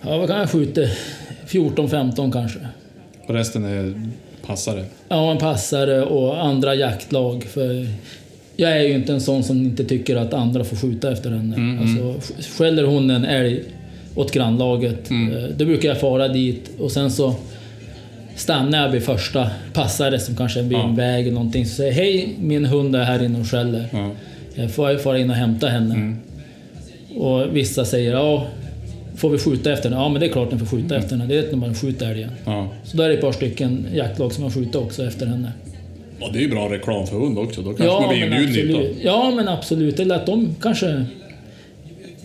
Ja, 0.00 0.18
vad 0.18 0.28
kan 0.28 0.38
jag 0.38 0.50
skjuta? 0.50 0.80
14-15 1.48 2.32
kanske. 2.32 2.58
Och 3.26 3.34
resten 3.34 3.64
är 3.64 3.94
passare? 4.46 4.84
Ja, 5.08 5.30
en 5.30 5.38
passare 5.38 6.02
och 6.04 6.44
andra 6.44 6.74
jaktlag. 6.74 7.44
För 7.44 7.86
jag 8.56 8.72
är 8.72 8.82
ju 8.82 8.94
inte 8.94 9.12
en 9.12 9.20
sån 9.20 9.42
som 9.42 9.56
inte 9.58 9.84
tycker 9.84 10.16
att 10.16 10.34
andra 10.34 10.64
får 10.64 10.76
skjuta 10.76 11.12
efter 11.12 11.30
henne. 11.30 11.80
Alltså, 11.80 12.34
skäller 12.58 12.84
hon 12.84 13.10
en 13.10 13.24
älg 13.24 13.62
åt 14.14 14.32
grannlaget, 14.32 15.10
eh, 15.10 15.16
då 15.56 15.64
brukar 15.64 15.88
jag 15.88 16.00
fara 16.00 16.28
dit 16.28 16.70
och 16.80 16.92
sen 16.92 17.10
så 17.10 17.34
stannar 18.36 18.82
jag 18.82 18.88
vid 18.88 19.02
första 19.02 19.50
passare 19.72 20.18
som 20.20 20.36
kanske 20.36 20.60
är 20.60 20.64
vid 20.64 20.78
en 20.78 20.88
Ja. 20.88 20.94
väg 20.96 21.22
eller 21.22 21.34
någonting. 21.34 21.66
Så 21.66 21.74
säger 21.74 21.90
jag, 21.92 21.96
hej, 21.98 22.34
min 22.40 22.64
hund 22.64 22.96
är 22.96 23.04
här 23.04 23.22
inne 23.24 23.40
och 23.40 23.46
skäller. 23.46 23.84
Ja. 23.92 24.10
Jag 24.54 24.70
får 24.70 24.96
fara 24.98 25.18
in 25.18 25.30
och 25.30 25.36
hämta 25.36 25.68
henne. 25.68 26.16
Och 27.16 27.56
vissa 27.56 27.84
säger, 27.84 28.12
ja, 28.12 28.46
får 29.16 29.30
vi 29.30 29.38
skjuta 29.38 29.72
efter 29.72 29.88
henne? 29.90 30.02
Ja, 30.02 30.08
men 30.08 30.20
det 30.20 30.26
är 30.26 30.32
klart 30.32 30.52
ni 30.52 30.58
får 30.58 30.66
skjuta 30.66 30.96
efter 30.96 31.10
henne. 31.16 31.26
Det 31.26 31.38
är 31.38 31.50
när 31.50 31.56
man 31.56 31.74
skjuter 31.74 32.10
älgen. 32.10 32.30
Ja. 32.44 32.68
Så 32.84 32.96
då 32.96 33.02
är 33.02 33.08
det 33.08 33.14
ett 33.14 33.20
par 33.20 33.32
stycken 33.32 33.86
jaktlag 33.94 34.32
som 34.32 34.44
har 34.44 34.50
skjutit 34.50 34.74
också 34.76 35.04
efter 35.04 35.26
henne. 35.26 35.52
Och 36.20 36.32
det 36.32 36.38
är 36.38 36.42
ju 36.42 36.50
bra 36.50 36.72
reklam 36.72 37.06
för 37.06 37.16
hund 37.16 37.38
också. 37.38 37.62
Då 37.62 37.72
kanske 37.72 38.00
man 38.00 38.08
blir 38.08 38.24
inbjuden 38.24 38.80
dit. 38.82 38.96
Ja, 39.02 39.32
men 39.36 39.48
absolut. 39.48 40.00
Eller 40.00 40.14
att 40.14 40.26
de 40.26 40.54
kanske... 40.62 41.04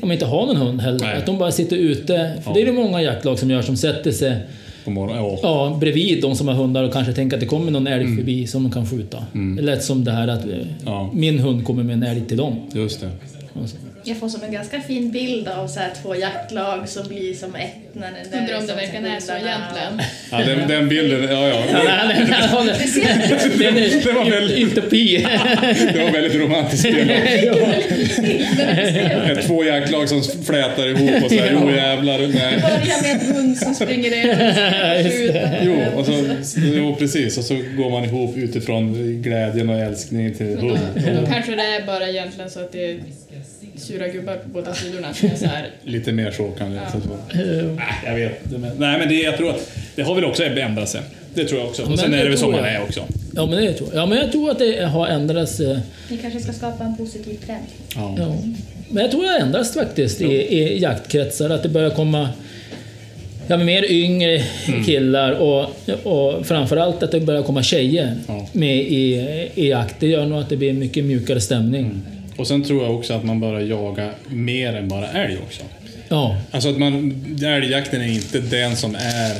Om 0.02 0.12
inte 0.12 0.26
har 0.26 0.46
någon 0.46 0.56
hund 0.56 0.82
heller. 0.82 1.00
Nej. 1.00 1.18
Att 1.18 1.26
de 1.26 1.38
bara 1.38 1.52
sitter 1.52 1.76
ute. 1.78 2.34
För 2.44 2.54
det 2.54 2.62
är 2.62 2.66
det 2.66 2.72
många 2.72 3.02
jaktlag 3.02 3.40
som 3.40 3.50
gör, 3.52 3.62
som 3.62 3.78
sätter 3.78 4.12
sig 4.12 4.38
På 4.86 4.92
morgonen. 4.92 5.24
Ja. 5.24 5.40
ja, 5.44 5.78
bredvid 5.80 6.22
de 6.22 6.36
som 6.36 6.48
har 6.48 6.56
hundar 6.56 6.84
och 6.84 6.94
kanske 6.94 7.14
tänker 7.14 7.38
att 7.38 7.42
det 7.42 7.48
kommer 7.48 7.72
någon 7.72 7.88
älg 7.88 8.16
förbi 8.16 8.48
som 8.48 8.64
de 8.64 8.72
kan 8.72 8.86
skjuta. 8.86 9.18
Det 9.34 9.62
är 9.62 9.66
lätt 9.66 9.84
som 9.84 10.04
det 10.04 10.12
här 10.12 10.28
att 10.28 10.42
Ja. 10.86 11.10
min 11.14 11.40
hund 11.40 11.66
kommer 11.66 11.84
med 11.84 11.94
en 11.94 12.04
älg 12.04 12.22
till 12.22 12.38
dem. 12.38 12.56
Just 12.74 13.02
det. 13.02 13.10
Och 13.54 13.70
så. 13.70 13.78
Jag 14.04 14.18
får 14.18 14.30
som 14.30 14.44
en 14.44 14.52
ganska 14.52 14.82
fin 14.82 15.12
bild 15.12 15.48
av 15.48 15.68
så 15.68 15.80
här 15.80 15.92
två 16.04 16.16
jaktlag 16.16 16.90
som 16.90 17.08
blir 17.08 17.34
som 17.34 17.56
ett 17.56 17.72
när 17.94 18.12
det 18.32 18.38
Undrar 18.38 18.58
om 18.58 18.68
det 18.68 18.74
verkligen 18.74 19.06
är 19.06 19.20
så 19.20 19.32
egentligen. 19.32 20.02
Ja, 20.32 20.38
den, 20.38 20.68
den 20.68 20.90
bilden, 20.90 21.24
ja, 21.24 21.48
ja. 21.48 21.64
Nej, 21.74 21.84
nej, 22.08 22.26
Det 24.04 24.12
var 24.14 24.30
väldigt- 24.30 24.58
utopi. 24.58 25.28
Det 25.94 26.04
var 26.04 26.12
väldigt 26.12 26.36
romantiskt 26.42 26.86
två 29.48 29.64
jaktlag 29.64 30.10
som 30.10 30.24
flätar 30.24 30.88
ihop 30.88 31.24
och 31.24 31.30
så 31.32 31.38
här, 31.38 31.58
jo 31.62 31.72
jävlar. 31.72 32.18
Nej. 32.20 32.62
Börja 32.62 33.02
med 33.02 33.12
en 33.22 33.36
hund 33.36 33.58
som 33.58 33.76
springer 33.76 34.30
över 34.30 35.06
och 35.06 35.12
skjuter. 35.12 35.60
Jo, 35.64 35.76
och 36.00 36.06
så, 36.06 36.26
jo, 36.76 36.96
precis. 37.00 37.38
Och 37.38 37.44
så 37.44 37.56
går 37.78 37.90
man 37.90 38.04
ihop 38.04 38.38
utifrån 38.38 38.94
glädjen 39.22 39.70
och 39.70 39.80
älskningen 39.80 40.34
till 40.34 40.46
hund. 40.46 40.80
då, 40.96 41.26
kanske 41.32 41.56
det 41.56 41.62
är 41.62 41.86
bara 41.86 42.10
egentligen 42.10 42.50
så 42.50 42.60
att 42.60 42.72
det 42.72 42.92
är 42.92 43.00
sura 43.78 44.08
gubbar 44.08 44.36
på 44.36 44.50
båda 44.50 44.74
sidorna. 44.74 45.14
Så 45.14 45.46
här, 45.46 45.70
Lite 45.84 46.12
mer 46.12 46.32
så 46.32 46.48
kan 46.48 46.72
det 46.72 46.82
så. 46.92 46.98
Nej, 47.34 47.76
jag 48.06 48.16
vet. 48.16 48.42
Nej, 48.80 49.00
men 49.00 49.08
det, 49.10 49.16
jag 49.16 49.38
tror 49.38 49.50
att 49.50 49.72
det 49.96 50.02
har 50.02 50.16
väl 50.16 50.26
också 50.26 50.44
ändrat 50.44 50.90
sig. 50.90 51.02
Det 51.34 51.46
tror 51.46 51.60
jag 51.60 51.70
också. 51.70 51.82
Och 51.84 51.90
Men 51.90 51.98
sen 51.98 52.14
är 52.14 52.24
det 52.24 52.30
väl 52.30 52.38
som 52.38 52.52
man 52.52 52.66
är 52.66 52.82
också. 52.84 53.02
Ja, 53.36 53.46
men 53.46 53.66
det 53.66 53.74
tror 53.74 53.90
jag. 53.94 54.02
Ja, 54.02 54.06
men 54.06 54.18
jag 54.18 54.32
tror 54.32 54.52
att 54.52 54.60
det 54.60 54.84
har 54.86 55.08
ändrats. 55.08 55.60
eh, 55.60 55.80
Ni 56.10 56.18
kanske 56.18 56.40
ska 56.40 56.54
skapa 56.54 56.84
en 56.84 56.98
positiv 56.98 57.38
trend. 57.46 57.64
Ja. 57.96 58.16
Ja. 58.18 58.36
Men 58.90 59.02
jag 59.04 59.12
tror 59.12 59.24
det 59.24 59.30
har 59.30 59.40
ändrats 59.40 59.74
faktiskt 59.74 60.22
i, 60.22 60.26
i 60.26 60.80
jaktkretsar. 60.82 61.50
Att 61.50 61.64
det 61.64 61.70
börjar 61.70 61.90
komma 61.90 62.30
ja, 63.48 63.58
mer 63.58 63.92
yngre 63.92 64.42
Mm. 64.68 64.84
killar 64.84 65.32
och, 65.32 65.70
och 66.04 66.46
framförallt 66.46 67.04
att 67.04 67.12
det 67.12 67.20
börjar 67.20 67.44
komma 67.44 67.64
tjejer 67.64 68.16
Ja. 68.28 68.48
med 68.52 68.78
i, 68.78 69.16
i 69.56 69.68
jakt. 69.70 69.96
Det 70.00 70.08
gör 70.08 70.26
nog 70.26 70.40
att 70.40 70.50
det 70.50 70.58
blir 70.58 70.70
en 70.70 70.80
mycket 70.80 71.04
mjukare 71.04 71.42
stämning. 71.42 71.82
Mm. 71.86 72.02
Och 72.38 72.48
sen 72.48 72.64
tror 72.64 72.84
jag 72.84 72.96
också 72.96 73.14
att 73.14 73.24
man 73.24 73.40
börjar 73.40 73.62
jaga 73.62 74.12
mer 74.28 74.74
än 74.74 74.88
bara 74.88 75.08
älg 75.12 75.38
också. 75.46 75.62
Ja, 76.10 76.38
Alltså 76.52 76.70
att 76.70 76.78
man, 76.78 77.26
älgjakten 77.46 78.02
är 78.02 78.08
inte 78.14 78.40
den 78.40 78.76
som 78.76 78.96
är, 78.96 79.36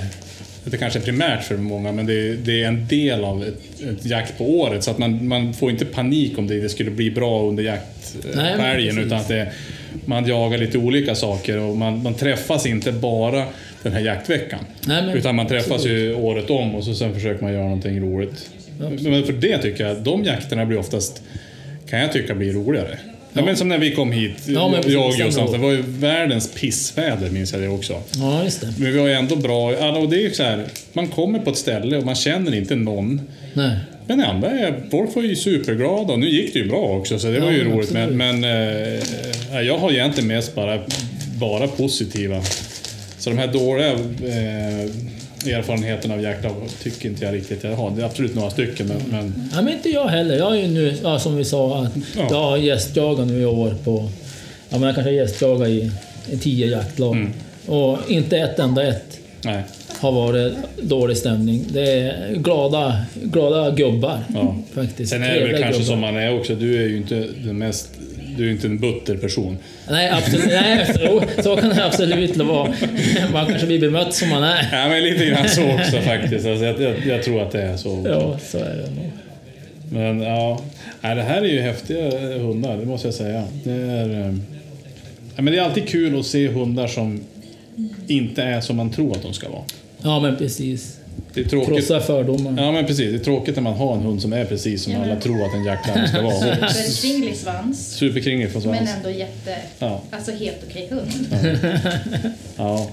det 0.64 0.78
kanske 0.78 1.00
är 1.00 1.04
primärt 1.04 1.44
för 1.44 1.58
många, 1.58 1.92
men 1.92 2.06
det 2.06 2.14
är, 2.14 2.34
det 2.34 2.64
är 2.64 2.68
en 2.68 2.88
del 2.88 3.24
av 3.24 3.44
ett, 3.44 3.82
ett 3.82 4.06
jakt 4.06 4.38
på 4.38 4.60
året. 4.60 4.84
Så 4.84 4.92
att 4.92 4.98
man, 4.98 5.28
man 5.28 5.54
får 5.54 5.72
inte 5.72 5.86
panik 5.86 6.38
om 6.38 6.48
det 6.48 6.56
inte 6.56 6.70
skulle 6.70 6.92
bli 6.92 7.12
bra 7.12 7.44
under 7.44 7.64
jakt 7.64 8.16
eh, 8.36 8.40
utan 9.06 9.18
att 9.20 9.28
det, 9.28 9.52
man 10.06 10.28
jagar 10.28 10.58
lite 10.58 10.78
olika 10.78 11.16
saker 11.16 11.58
och 11.60 11.78
man, 11.78 12.04
man 12.04 12.14
träffas 12.14 12.66
inte 12.66 12.92
bara 12.92 13.46
den 13.84 13.94
här 13.94 14.00
jaktveckan. 14.02 14.60
Nej, 14.88 15.02
men- 15.06 15.18
utan 15.18 15.36
man 15.36 15.48
träffas 15.48 15.86
ju 15.86 16.16
året 16.16 16.50
om 16.50 16.76
och 16.76 16.84
så 16.84 16.94
sen 16.94 17.14
försöker 17.14 17.44
man 17.44 17.54
göra 17.54 17.64
någonting 17.64 18.00
roligt. 18.02 18.50
Men 18.80 19.24
för 19.24 19.34
det 19.34 19.58
tycker 19.58 19.88
jag, 19.88 19.98
de 20.04 20.24
jakterna 20.24 20.66
blir 20.66 20.78
oftast, 20.80 21.22
kan 21.90 22.00
jag 22.00 22.14
tycka 22.14 22.36
blir 22.36 22.54
roligare. 22.54 22.98
Ja. 23.34 23.46
men 23.46 23.58
som 23.58 23.68
när 23.70 23.78
vi 23.78 23.92
kom 23.96 24.12
hit, 24.12 24.32
Ja, 24.48 24.70
men 24.70 24.92
jag 24.92 25.08
och 25.08 25.14
år. 25.50 25.52
det 25.52 25.58
var 25.58 25.72
ju 25.72 25.82
världens 25.88 26.52
pissväder 26.54 27.30
minns 27.30 27.54
jag 27.54 27.62
det 27.62 27.68
också. 27.68 28.02
ja 28.16 28.44
just 28.44 28.62
det. 28.62 28.74
Men 28.80 28.94
vi 28.94 29.00
har 29.00 29.08
ju 29.08 29.14
ändå 29.14 29.36
bra, 29.36 29.76
alla- 29.76 30.00
och 30.00 30.10
det 30.10 30.16
är 30.16 30.22
ju 30.22 30.34
så 30.34 30.44
här, 30.44 30.66
man 30.94 31.08
kommer 31.08 31.40
på 31.40 31.50
ett 31.50 31.58
ställe 31.58 31.98
och 31.98 32.06
man 32.06 32.16
känner 32.16 32.56
inte 32.56 32.76
någon. 32.76 33.22
Nej. 33.54 33.78
Men 34.08 34.20
är, 34.60 34.82
folk 34.92 35.16
var 35.16 35.24
ju 35.24 35.36
superglada 35.36 36.14
och 36.14 36.20
nu 36.20 36.30
gick 36.30 36.54
det 36.54 36.60
ju 36.60 36.68
bra 36.70 36.98
också 36.98 37.20
så 37.20 37.28
det 37.28 37.40
var 37.40 37.52
ju 37.52 37.64
men 37.64 37.74
roligt. 37.78 37.92
Men, 37.92 38.04
absolut. 38.04 38.18
men 38.18 38.44
eh, 39.54 39.62
jag 39.62 39.78
har 39.78 39.92
egentligen 39.92 40.28
mest 40.28 40.56
bara, 40.56 40.80
bara 41.40 41.68
positiva. 41.68 42.42
Så 43.20 43.30
de 43.30 43.38
här 43.38 43.48
dåliga 43.48 43.92
eh, 43.92 44.90
erfarenheterna 45.52 46.14
av 46.14 46.22
jakt 46.22 46.46
tycker 46.84 47.10
inte 47.10 47.26
jag 47.26 47.34
riktigt 47.34 47.64
jag 47.64 47.76
har. 47.76 47.92
Det 47.92 48.02
är 48.02 48.06
absolut 48.06 48.36
några 48.36 48.50
stycken 48.50 48.88
men, 48.88 48.98
men 49.12 49.50
Ja, 49.56 49.62
men 49.62 49.74
inte 49.74 49.90
jag 49.90 50.08
heller. 50.08 50.38
Jag 50.38 50.58
är 50.58 50.62
ju 50.62 50.68
nu, 50.68 50.96
ja, 51.04 51.20
som 51.20 51.36
vi 51.36 51.46
sa, 51.46 51.82
att 51.84 51.92
Ja. 52.18 52.28
jag 52.30 52.42
har 52.42 52.58
gästjagat 52.58 53.28
nu 53.28 53.42
i 53.42 53.46
år 53.46 53.76
på... 53.84 54.10
Ja, 54.70 54.78
men 54.78 54.82
jag 54.84 54.96
kanske 54.96 55.12
har 55.12 55.16
gästjagat 55.16 55.68
i, 55.68 55.92
i 56.32 56.38
tio 56.38 56.68
jaktlag. 56.68 57.16
Mm. 57.16 57.34
Och 57.66 57.98
inte 58.08 58.38
ett 58.38 58.60
enda 58.60 58.88
ett 58.88 59.20
nej. 59.42 59.64
har 60.00 60.12
varit 60.12 60.54
dålig 60.82 61.18
stämning. 61.18 61.66
Det 61.70 61.90
är 61.92 62.36
glada, 62.36 63.02
glada 63.24 63.72
gubbar 63.72 64.20
Ja. 64.34 64.56
faktiskt. 64.74 65.12
Sen 65.12 65.24
är 65.24 65.34
det 65.34 65.40
väl 65.40 65.50
kanske 65.62 65.72
gubbar. 65.72 65.86
som 65.86 66.00
man 66.00 66.18
är 66.18 66.40
också, 66.40 66.56
du 66.56 66.84
är 66.84 66.88
ju 66.88 66.98
inte 66.98 67.28
den 67.44 67.58
mest, 67.58 67.90
du 68.38 68.48
är 68.48 68.52
inte 68.52 68.68
en 68.68 68.80
butter 68.80 69.18
person. 69.18 69.58
Nej, 69.90 70.10
absolut, 70.10 70.46
nej 70.46 70.86
så 71.44 71.56
kan 71.56 71.70
det 71.70 71.86
absolut 71.86 72.38
vara. 72.38 72.74
Man 73.34 73.46
kanske 73.46 73.68
blir 73.68 73.80
bemött 73.80 74.14
som 74.14 74.30
man 74.30 74.44
är. 74.44 74.70
Ja, 74.72 74.90
men 74.90 75.04
lite 75.04 75.26
grann 75.26 75.50
så 75.50 75.74
också 75.74 76.02
faktiskt. 76.02 76.46
Alltså, 76.46 76.66
jag, 76.66 76.82
jag, 76.82 76.96
jag 77.06 77.24
tror 77.24 77.42
att 77.42 77.52
det 77.52 77.62
är 77.62 77.78
så. 77.78 78.04
Ja, 78.06 78.40
så 78.40 78.58
är 78.58 78.76
det 78.76 78.96
nog. 78.96 79.12
Men 79.92 80.22
ja, 80.22 80.62
nej, 81.02 81.16
det 81.16 81.22
här 81.22 81.42
är 81.42 81.46
ju 81.46 81.62
häftiga 81.62 82.38
hundar, 82.40 82.78
det 82.78 82.86
måste 82.86 83.08
jag 83.08 83.16
säga. 83.16 83.44
Det 83.64 83.72
är, 83.72 84.10
eh, 84.10 84.36
ja, 85.36 85.42
men 85.42 85.46
det 85.46 85.58
är 85.60 85.62
alltid 85.62 85.90
kul 85.90 86.20
att 86.20 86.26
se 86.26 86.48
hundar 86.48 86.88
som 86.88 87.24
inte 88.08 88.44
är 88.44 88.62
som 88.62 88.76
man 88.78 88.92
tror 88.92 89.12
att 89.12 89.22
de 89.22 89.34
ska 89.34 89.50
vara. 89.50 89.64
Ja, 90.04 90.20
men 90.20 90.38
precis. 90.38 90.97
Det 91.38 91.46
är 91.46 91.50
tråkigt. 91.50 91.74
Krossa 91.74 92.00
fördomar. 92.00 92.64
Ja 92.64 92.72
men 92.72 92.86
precis, 92.86 93.12
det 93.12 93.16
är 93.16 93.24
tråkigt 93.24 93.56
när 93.56 93.64
man 93.64 93.74
har 93.74 93.96
en 93.96 94.02
hund 94.02 94.22
som 94.22 94.34
är 94.34 94.46
precis 94.46 94.84
som 94.84 94.94
Ja, 94.94 95.04
alla 95.04 95.16
tror 95.16 95.46
att 95.46 95.54
en 95.54 95.64
jackhund 95.64 96.10
ska 96.10 96.22
vara. 96.22 96.70
Superkringlig 96.70 97.36
svans, 97.38 97.96
Superkringlig 97.96 98.52
svans. 98.52 98.66
men 98.66 98.88
ändå 98.88 99.10
jätte... 99.10 99.56
Ja. 99.80 100.02
Alltså 100.12 100.32
helt 100.32 100.58
okej 100.70 100.88
hund. 100.92 101.12
Ja. 102.58 102.90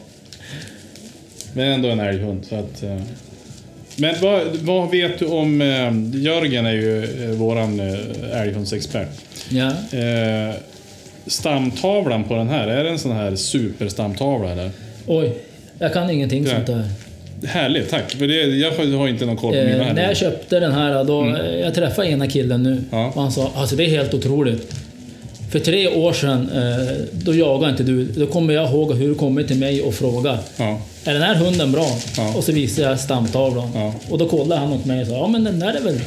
Men 1.52 1.68
ändå 1.72 1.88
en 1.88 2.00
älghund. 2.00 2.44
Så 2.48 2.54
att, 2.54 2.83
eh. 2.83 3.00
Men 3.96 4.14
vad, 4.22 4.57
vad 4.57 4.90
vet 4.90 5.18
du 5.18 5.26
om... 5.26 5.61
Eh, 5.62 6.20
Jörgen 6.22 6.66
är 6.66 6.72
ju 6.72 7.24
eh, 7.24 7.30
våran 7.30 7.80
eh, 7.80 8.40
älghundsexpert. 8.40 9.09
Ja. 9.48 9.72
Stamtavlan 11.26 12.24
på 12.24 12.35
den 12.37 12.48
här, 12.48 12.68
är 12.68 12.85
det 12.85 12.90
en 12.90 12.98
sån 12.98 13.12
här 13.12 13.37
superstamtavla 13.37 14.50
eller? 14.52 14.70
Oj, 15.07 15.37
jag 15.78 15.92
kan 15.92 16.11
ingenting 16.11 16.44
Ja. 16.44 16.50
sånt 16.50 16.66
där. 16.66 16.85
Härligt, 17.47 17.90
tack. 17.90 18.11
För 18.12 18.27
det, 18.27 18.35
jag 18.35 18.70
har 18.99 19.09
inte 19.09 19.27
någon 19.27 19.37
koll 19.37 19.53
på 19.55 19.59
mina 19.64 19.88
Eh, 19.88 19.94
när 19.94 20.03
jag 20.03 20.16
köpte 20.16 20.61
den 20.61 20.73
här, 20.73 21.05
då, 21.05 21.25
eh, 21.37 21.61
jag 21.61 21.75
träffade 21.75 22.09
ena 22.09 22.27
killen 22.27 22.62
nu 22.62 22.83
Ja. 22.90 23.12
och 23.14 23.23
han 23.23 23.33
sa 23.33 23.51
alltså 23.57 23.77
det 23.77 23.85
är 23.85 23.88
helt 23.88 24.14
otroligt. 24.14 24.75
För 25.53 25.59
tre 25.61 25.88
år 25.88 26.12
sedan, 26.12 26.51
eh, 26.55 26.94
då 27.12 27.35
jagade 27.35 27.70
inte 27.70 27.83
du. 27.83 28.05
Då 28.05 28.27
kommer 28.27 28.55
jag 28.55 28.70
ihåg 28.70 28.94
hur 28.94 29.09
du 29.09 29.14
kommer 29.14 29.42
till 29.42 29.57
mig 29.59 29.83
och 29.83 29.94
frågar 29.94 30.38
Ja, 30.57 30.81
Är 31.05 31.12
den 31.12 31.23
här 31.23 31.35
hunden 31.35 31.73
bra? 31.73 31.87
Ja. 32.16 32.35
Och 32.37 32.44
så 32.44 32.53
visade 32.53 32.88
jag 32.88 33.01
stamtavlan. 33.01 33.70
Ja. 33.75 33.94
Och 34.11 34.18
då 34.18 34.29
kollade 34.29 34.61
han 34.61 34.73
åt 34.73 34.85
mig 34.85 35.01
och 35.01 35.07
sa 35.07 35.12
ja 35.14 35.27
men 35.29 35.44
den 35.44 35.59
där 35.59 35.75
är 35.75 35.81
väl 35.81 36.01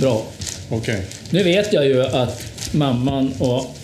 bra. 0.00 0.22
okej. 0.70 1.02
Nu 1.30 1.42
vet 1.42 1.72
jag 1.72 1.86
ju 1.86 2.02
att 2.06 2.42
mamman 2.72 3.32
och 3.38 3.76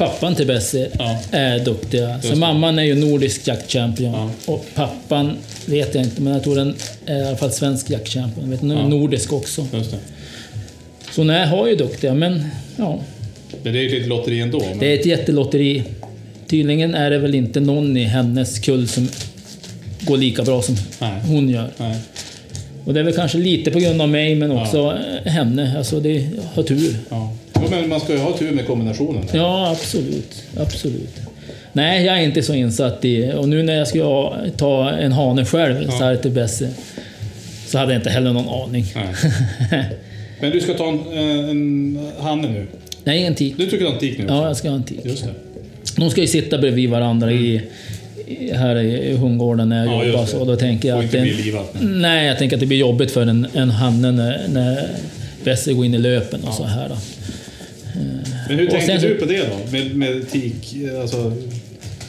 pappan 0.00 0.34
till 0.34 0.46
Bessie 0.46 0.88
Ja. 0.98 1.18
är 1.30 1.58
duktiga. 1.64 2.20
Så 2.22 2.36
mamman 2.36 2.78
är 2.78 2.82
ju 2.82 2.94
nordisk 2.94 3.48
jaktchampion. 3.48 4.12
Ja. 4.12 4.30
Och 4.52 4.66
pappan 4.74 5.36
vet 5.66 5.94
jag 5.94 6.04
inte, 6.04 6.22
men 6.22 6.32
jag 6.32 6.42
tror 6.42 6.56
den 6.56 6.74
är 7.06 7.22
i 7.22 7.26
alla 7.26 7.36
fall 7.36 7.52
svensk 7.52 7.90
jaktchampion. 7.90 8.44
Jag 8.44 8.50
vet 8.50 8.62
inte, 8.62 8.74
Ja. 8.74 8.88
nordisk 8.88 9.32
också. 9.32 9.66
Så 11.12 11.24
nej, 11.24 11.46
har 11.46 11.68
ju 11.68 11.76
duktiga, 11.76 12.14
men 12.14 12.44
ja. 12.76 13.00
Men 13.62 13.72
det 13.72 13.78
är 13.78 13.82
ju 13.82 13.88
lite 13.88 14.08
lotteri 14.08 14.40
ändå. 14.40 14.58
Men... 14.70 14.78
Det 14.78 14.86
är 14.86 14.98
ett 15.00 15.06
jättelotteri. 15.06 15.82
Tydligen 16.46 16.94
är 16.94 17.10
det 17.10 17.18
väl 17.18 17.34
inte 17.34 17.60
någon 17.60 17.96
i 17.96 18.04
hennes 18.04 18.58
kull 18.58 18.88
som 18.88 19.08
går 20.00 20.16
lika 20.16 20.42
bra 20.42 20.62
som 20.62 20.76
Nej. 21.00 21.20
hon 21.26 21.48
gör. 21.48 21.68
Nej. 21.76 21.96
Och 22.84 22.94
det 22.94 23.00
är 23.00 23.04
väl 23.04 23.14
kanske 23.14 23.38
lite 23.38 23.70
på 23.70 23.78
grund 23.78 24.02
av 24.02 24.08
mig, 24.08 24.34
men 24.34 24.50
också 24.50 24.98
eh, 25.24 25.32
henne. 25.32 25.78
Alltså, 25.78 26.00
det 26.00 26.28
har 26.54 26.62
tur. 26.62 26.96
Ja. 27.08 27.32
Jo, 27.62 27.66
men 27.70 27.88
man 27.88 28.00
ska 28.00 28.12
ju 28.12 28.18
ha 28.18 28.38
tur 28.38 28.50
med 28.50 28.66
kombinationen. 28.66 29.24
Ja, 29.32 29.70
absolut. 29.70 30.42
Absolut. 30.56 31.16
Nej, 31.72 32.04
jag 32.06 32.18
är 32.18 32.22
inte 32.22 32.42
så 32.42 32.54
insatt 32.54 33.04
i... 33.04 33.32
Och 33.36 33.48
nu 33.48 33.62
när 33.62 33.74
jag 33.74 33.88
ska 33.88 34.02
ha- 34.04 34.36
ta 34.56 34.90
en 34.90 35.12
hane 35.12 35.44
själv, 35.44 35.82
Ja. 35.86 35.90
så 35.90 36.04
här 36.04 36.16
till 36.16 36.30
Bessie, 36.30 36.68
så 37.66 37.78
hade 37.78 37.92
jag 37.92 38.00
inte 38.00 38.10
heller 38.10 38.32
någon 38.32 38.48
aning. 38.68 38.86
Men 40.40 40.50
du 40.50 40.60
ska 40.60 40.74
ta 40.74 40.88
en, 40.88 41.18
en 41.18 41.98
hanne 42.20 42.48
nu. 42.48 42.66
Nej, 43.04 43.24
en 43.26 43.34
tik. 43.34 43.54
Du 43.58 43.66
tycker 43.66 43.86
en 43.86 43.98
tik 43.98 44.18
nu? 44.18 44.24
Ja, 44.28 44.46
jag 44.46 44.56
ska 44.56 44.68
ha 44.68 44.76
en 44.76 44.82
tik. 44.84 45.00
Just 45.04 45.24
det. 45.24 45.30
De 45.96 46.10
ska 46.10 46.20
ju 46.20 46.26
sitta 46.26 46.58
bredvid 46.58 46.90
varandra 46.90 47.32
i, 47.32 47.60
i, 48.26 48.52
här 48.52 48.76
i 48.76 49.16
hundgården 49.16 49.68
när 49.68 49.76
jag 49.86 49.94
Mm. 49.94 49.98
Ja, 50.06 50.12
jobbar. 50.12 50.26
Så 50.26 50.44
då 50.44 50.56
tänker 50.56 50.88
jag 50.88 51.04
att 51.04 51.12
det, 51.12 51.24
livat. 51.24 51.74
Nej, 51.80 52.26
jag 52.26 52.38
tänker 52.38 52.56
att 52.56 52.60
det 52.60 52.66
blir 52.66 52.78
jobbigt 52.78 53.10
för 53.10 53.22
en, 53.22 53.46
en 53.54 53.70
hanne 53.70 54.12
när, 54.12 54.40
när 54.52 54.88
Bessie 55.44 55.74
går 55.74 55.84
in 55.84 55.94
i 55.94 55.98
löpen 55.98 56.44
och 56.44 56.54
så 56.54 56.64
här. 56.64 56.88
Då. 56.88 56.94
Men 58.50 58.58
hur 58.58 58.66
tänker 58.70 58.86
sen 58.98 59.00
du 59.08 59.14
på 59.14 59.24
det 59.24 59.38
då? 59.38 59.72
Med, 59.72 59.96
med 59.96 60.30
tik? 60.30 60.76
Alltså, 61.00 61.32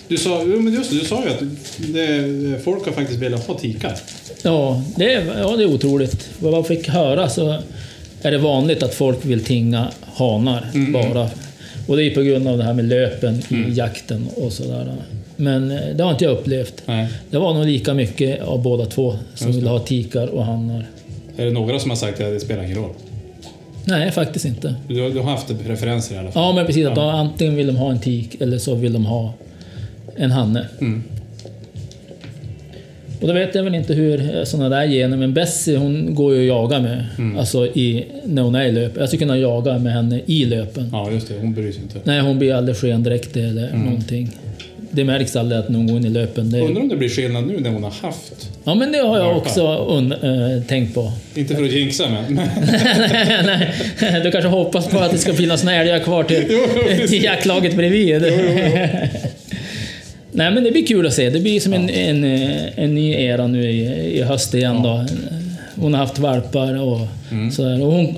du 0.08 0.18
sa, 0.18 0.44
men 0.46 0.74
just 0.74 0.90
det, 0.92 1.00
du 1.00 1.06
sa 1.06 1.24
ju 1.24 1.30
att 1.30 1.40
det, 1.94 2.64
folk 2.64 2.86
har 2.86 2.92
faktiskt 2.92 3.20
velat 3.20 3.48
ha 3.48 3.58
tikar. 3.58 3.94
Ja, 4.42 4.84
det 4.96 5.14
är, 5.14 5.40
ja, 5.40 5.56
det 5.58 5.64
är 5.64 5.74
otroligt. 5.74 6.30
Vad 6.40 6.54
jag 6.54 6.68
fick 6.68 6.88
höra 6.88 7.30
så 7.30 7.58
är 8.22 8.32
det 8.32 8.38
vanligt 8.38 8.84
att 8.84 8.94
folk 8.94 9.26
vill 9.26 9.44
tinga 9.44 9.88
hanar 10.14 10.66
Mm, 10.74 10.92
bara. 10.94 11.30
Och 11.88 11.98
det 11.98 12.04
är 12.04 12.16
på 12.16 12.22
grund 12.22 12.48
av 12.48 12.58
det 12.58 12.64
här 12.64 12.74
med 12.74 12.86
löpen 12.86 13.42
i 13.50 13.74
jakten 13.74 14.28
och 14.36 14.54
sådär. 14.54 14.94
Men 15.36 15.72
eh, 15.72 15.96
det 15.96 16.04
har 16.04 16.12
inte 16.12 16.24
jag 16.26 16.32
upplevt. 16.34 16.82
Nej. 16.86 17.08
Det 17.30 17.38
var 17.38 17.54
nog 17.54 17.66
lika 17.66 17.94
mycket 17.94 18.42
av 18.42 18.62
båda 18.62 18.86
två 18.86 19.16
som 19.36 19.52
ville 19.52 19.70
ha 19.70 19.80
tikar 19.80 20.28
och 20.28 20.46
hannar. 20.46 20.86
Är 21.38 21.46
det 21.46 21.52
några 21.52 21.80
som 21.80 21.90
har 21.90 21.98
sagt 21.98 22.22
att 22.22 22.34
det 22.34 22.40
spelar 22.40 22.64
ingen 22.64 22.78
roll? 22.78 22.94
Nej, 23.86 24.12
faktiskt 24.12 24.46
inte. 24.46 24.76
Du, 24.88 25.02
har- 25.02 25.10
du 25.10 25.20
har 25.20 25.32
haft 25.32 25.66
preferenser 25.66 26.16
i 26.16 26.18
alla 26.18 26.32
fall? 26.32 26.44
Ja, 26.44 26.54
men 26.56 26.66
precis. 26.66 26.88
Att 26.88 26.96
de, 26.96 27.10
antingen 27.10 27.56
vill 27.56 27.68
de 27.68 27.76
ha 27.76 27.92
en 27.92 28.00
tik 28.00 28.42
eller 28.42 28.58
så 28.58 28.76
vill 28.76 28.94
de 28.94 29.06
ha 29.06 29.34
en 30.16 30.32
hanne. 30.32 30.68
Mm. 30.82 31.04
Och 33.22 33.28
då 33.28 33.34
vet 33.34 33.56
jag 33.56 33.64
väl 33.64 33.76
inte 33.76 33.94
hur 33.94 34.46
sådana 34.46 34.70
där 34.70 34.88
gener, 34.88 35.18
men 35.18 35.34
Bessie 35.34 35.78
hon 35.78 36.16
går 36.16 36.36
ju 36.36 36.42
att 36.42 36.48
jaga 36.48 36.80
med. 36.80 37.06
Mm. 37.18 37.38
Alltså 37.38 37.66
i, 37.68 38.06
när 38.26 38.42
hon 38.42 38.56
är 38.56 38.66
i 38.66 38.72
löp. 38.72 38.92
Jag 38.98 39.08
skulle 39.08 39.20
kunna 39.20 39.38
jaga 39.38 39.78
med 39.80 39.94
henne 39.94 40.22
i 40.26 40.46
löpen. 40.46 40.90
Ja, 40.92 41.12
just 41.12 41.28
det. 41.28 41.34
Hon 41.40 41.54
bryr 41.54 41.72
sig 41.72 41.82
inte. 41.82 42.00
Nej, 42.04 42.20
hon 42.22 42.40
blir 42.40 42.54
aldrig 42.54 42.78
skendräktig 42.78 43.44
eller 43.44 43.68
Mm. 43.70 43.82
någonting. 43.82 44.30
Det 44.94 45.04
märks 45.04 45.36
aldrig 45.36 45.60
att 45.60 45.70
någon 45.70 45.88
går 45.88 45.98
in 45.98 46.06
i 46.06 46.10
löpen. 46.10 46.52
Det, 46.52 46.62
Undrar 46.62 46.82
om 46.82 46.90
det 46.90 46.96
blir 46.96 47.10
skillnad 47.10 47.48
nu 47.48 47.60
när 47.60 47.70
hon 47.70 47.84
har 47.84 47.92
haft. 47.92 48.50
ja, 48.64 48.76
men 48.76 48.92
det 48.92 48.98
har 48.98 49.18
jag 49.18 49.38
också 49.38 49.62
äh, 50.24 50.64
tänkt 50.68 50.94
på. 50.94 51.12
Inte 51.36 51.56
för 51.56 51.64
att 51.64 51.72
jinxa 51.72 52.10
men... 52.10 52.36
Nej, 54.02 54.22
du 54.24 54.32
kanske 54.32 54.50
hoppas 54.50 54.88
på 54.88 55.00
att 55.00 55.12
det 55.12 55.18
ska 55.18 55.34
finnas 55.34 55.64
några 55.64 55.78
älgar 55.78 56.00
kvar 56.00 56.24
till, 56.24 56.46
Jo, 56.50 56.60
jo, 57.00 57.08
till 57.08 57.24
jaktlaget 57.24 57.76
bredvid. 57.76 58.22
Nej 60.32 60.52
men 60.52 60.64
det 60.64 60.72
blir 60.72 60.86
kul 60.88 61.08
att 61.08 61.14
se. 61.14 61.30
Det 61.30 61.40
blir 61.40 61.60
som 61.60 61.74
en, 61.74 61.90
en, 61.90 62.24
en 62.76 62.96
ny 62.96 63.14
era 63.14 63.48
nu 63.48 63.72
i, 63.72 63.82
i 64.20 64.22
höst 64.22 64.54
igen 64.54 64.84
då. 64.84 65.06
Hon 65.76 65.94
har 65.94 66.02
haft 66.02 66.20
valpar 66.20 66.82
och 66.82 67.00
sådär. 67.54 67.82
Och 67.86 67.92
hon, 67.92 68.16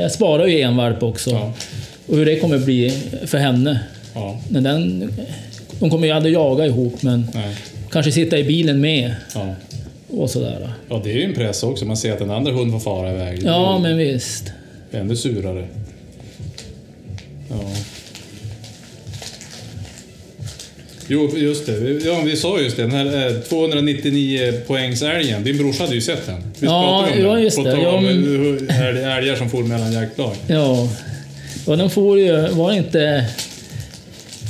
jag 0.00 0.12
sparar 0.12 0.46
ju 0.46 0.60
en 0.60 0.76
valp 0.76 1.02
också. 1.02 1.30
Mm. 1.30 1.42
Ja. 1.42 1.52
Och 2.06 2.16
hur 2.16 2.26
det 2.26 2.36
kommer 2.36 2.58
bli 2.58 2.90
för 3.26 3.38
henne. 3.38 3.80
ja, 4.14 4.40
När 4.48 4.60
den, 4.60 5.12
de 5.82 5.90
kommer 5.90 6.06
ju 6.06 6.12
aldrig 6.12 6.34
jaga 6.34 6.66
ihop 6.66 7.02
men 7.02 7.26
nej. 7.34 7.56
kanske 7.90 8.12
sitta 8.12 8.38
i 8.38 8.44
bilen 8.44 8.80
med 8.80 9.14
Ja. 9.34 9.54
och 10.10 10.30
sådär. 10.30 10.72
ja, 10.88 11.00
det 11.04 11.10
är 11.10 11.14
ju 11.14 11.24
en 11.24 11.34
press 11.34 11.62
också. 11.62 11.84
Man 11.84 11.96
ser 11.96 12.12
att 12.12 12.18
den 12.18 12.30
andra 12.30 12.52
hunden 12.52 12.80
får 12.80 12.90
fara 12.90 13.12
iväg. 13.12 13.40
Ja 13.44 13.78
men 13.78 13.96
visst. 13.98 14.52
Ännu 14.92 15.16
surare. 15.16 15.66
Ja. 17.50 17.60
Jo, 21.08 21.30
just 21.36 21.66
det. 21.66 21.72
Vi- 21.72 22.06
Ja, 22.06 22.20
vi 22.24 22.36
sa 22.36 22.60
just 22.60 22.76
det. 22.76 22.82
Den 22.82 22.90
här 22.90 23.26
eh, 23.26 23.32
299 23.40 24.52
poängsälgen. 24.66 25.44
Din 25.44 25.58
brorsa 25.58 25.82
hade 25.82 25.94
ju 25.94 26.00
sett 26.00 26.26
den. 26.26 26.40
Vi 26.58 26.66
Ja, 26.66 27.02
pratade 27.06 27.22
om 27.24 27.30
ja, 27.30 27.36
det. 27.36 27.42
just 27.42 27.56
På 27.56 27.64
det. 27.64 27.72
tal 27.72 27.82
Ja, 27.82 27.90
om 27.90 28.04
men- 28.04 28.24
hur- 28.24 28.70
älg- 28.70 29.04
älgar 29.18 29.36
som 29.36 29.50
for 29.50 29.62
mellan 29.62 29.92
jaktlag. 29.92 30.36
Ja. 30.46 30.88
Och 31.66 31.76
den 31.78 31.90
får 31.90 32.18
ju, 32.18 32.48
var 32.48 32.70
det 32.70 32.76
inte... 32.76 33.26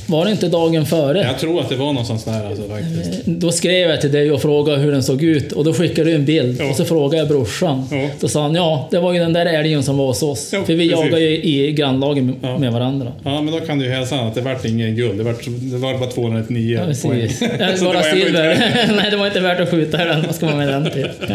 Var 0.07 0.25
det 0.25 0.31
inte 0.31 0.49
dagen 0.49 0.87
före? 0.87 1.19
Jag 1.23 1.39
tror 1.39 1.61
att 1.61 1.69
det 1.69 1.77
var 1.77 1.87
någonstans 1.87 2.25
där 2.25 2.47
alltså, 2.47 2.63
faktiskt. 2.69 3.25
Då 3.27 3.53
skrev 3.53 3.91
jag 3.91 4.01
till 4.01 4.13
dig 4.13 4.31
och 4.33 4.43
frågade 4.43 4.79
hur 4.79 4.93
den 4.93 5.03
såg 5.03 5.23
ut 5.23 5.53
och 5.53 5.65
då 5.65 5.73
skickade 5.73 6.11
du 6.11 6.15
en 6.17 6.25
bild 6.25 6.61
Ja. 6.61 6.71
och 6.71 6.77
så 6.77 6.85
frågade 6.85 7.17
jag 7.17 7.29
brorsan. 7.29 7.89
Ja. 7.91 8.09
Då 8.21 8.29
sa 8.29 8.43
han 8.43 8.55
ja, 8.55 8.89
det 8.91 8.99
var 8.99 9.13
ju 9.13 9.19
den 9.19 9.33
där 9.33 9.47
älgen 9.47 9.83
som 9.83 9.97
var 9.99 10.07
hos 10.07 10.23
oss. 10.23 10.51
Ja, 10.53 10.65
För 10.65 10.75
vi 10.75 10.89
precis. 10.89 11.05
jagar 11.05 11.19
ju 11.19 11.29
i 11.43 11.73
grannlagen 11.73 12.27
med, 12.27 12.35
Ja. 12.43 12.59
med 12.59 12.73
varandra. 12.73 13.13
Ja, 13.25 13.41
men 13.43 13.55
då 13.55 13.61
kan 13.61 13.79
du 13.79 13.85
ju 13.85 13.91
hälsa 13.91 14.17
att 14.17 14.35
det 14.35 14.41
vart 14.41 14.65
ingen 14.65 14.97
guld. 14.97 15.19
Det, 15.19 15.25
vart, 15.25 15.45
det 15.45 15.77
var 15.79 15.99
bara 15.99 16.11
299 16.11 16.75
Ja, 16.75 17.09
poäng. 17.09 17.21
precis. 17.21 17.39
Det 17.59 17.85
var 17.85 18.03
silver. 18.03 18.75
nej, 18.97 19.11
det 19.11 19.17
var 19.17 19.27
inte 19.27 19.41
värt 19.41 19.61
att 19.61 19.71
skjuta 19.71 20.05
den. 20.05 20.23
Vad 20.27 20.35
ska 20.35 20.47
man 20.47 20.57
med 20.59 20.69
den 20.69 20.91
till? 20.91 21.09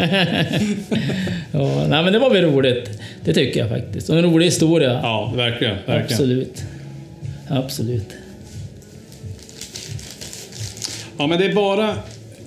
ja, 1.52 1.86
nej, 1.88 2.02
men 2.04 2.12
det 2.12 2.18
var 2.18 2.30
väl 2.30 2.44
roligt. 2.44 2.90
Det 3.24 3.34
tycker 3.34 3.60
jag 3.60 3.68
faktiskt. 3.68 4.10
Och 4.10 4.18
en 4.18 4.24
rolig 4.24 4.44
historia. 4.46 5.00
Ja, 5.02 5.32
verkligen. 5.36 5.74
verkligen. 5.86 6.02
Absolut. 6.02 6.62
Absolut. 7.48 8.08
Ja, 11.18 11.26
men 11.26 11.38
det 11.38 11.44
är 11.44 11.54
bara... 11.54 11.88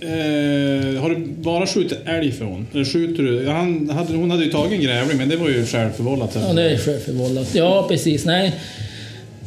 Eh, 0.03 1.01
har 1.01 1.09
du 1.09 1.25
bara 1.25 1.67
skjutit 1.67 1.97
älg 2.05 2.31
för 2.31 2.45
hon? 2.45 2.67
Eller 2.73 2.85
skjuter 2.85 3.23
du... 3.23 3.49
Han 3.49 3.89
hade, 3.89 4.13
hon 4.13 4.31
hade 4.31 4.43
ju 4.43 4.51
tagit 4.51 4.71
en 4.71 4.81
grävling, 4.81 5.17
men 5.17 5.29
det 5.29 5.35
var 5.35 5.49
ju 5.49 5.65
självförvållat. 5.65 6.37
Ja, 6.47 6.53
det 6.53 6.71
är 6.71 6.77
självförvållat. 6.77 7.55
Ja, 7.55 7.85
precis. 7.89 8.25
Nej, 8.25 8.55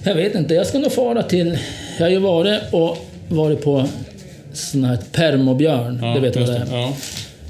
jag 0.04 0.14
vet 0.14 0.34
inte. 0.34 0.54
Jag 0.54 0.66
ska 0.66 0.78
nog 0.78 0.92
fara 0.92 1.22
till... 1.22 1.58
Jag 1.98 2.04
har 2.04 2.10
ju 2.10 2.18
varit 2.18 2.60
och 2.70 2.98
varit 3.28 3.62
på 3.62 3.86
sån 4.52 4.84
här 4.84 4.98
permobjörn. 5.12 5.98
Ja, 6.02 6.14
det 6.14 6.20
vet 6.20 6.34
du 6.34 6.40
vad 6.40 6.48
det 6.48 6.56
är. 6.56 6.66
Ja. 6.70 6.92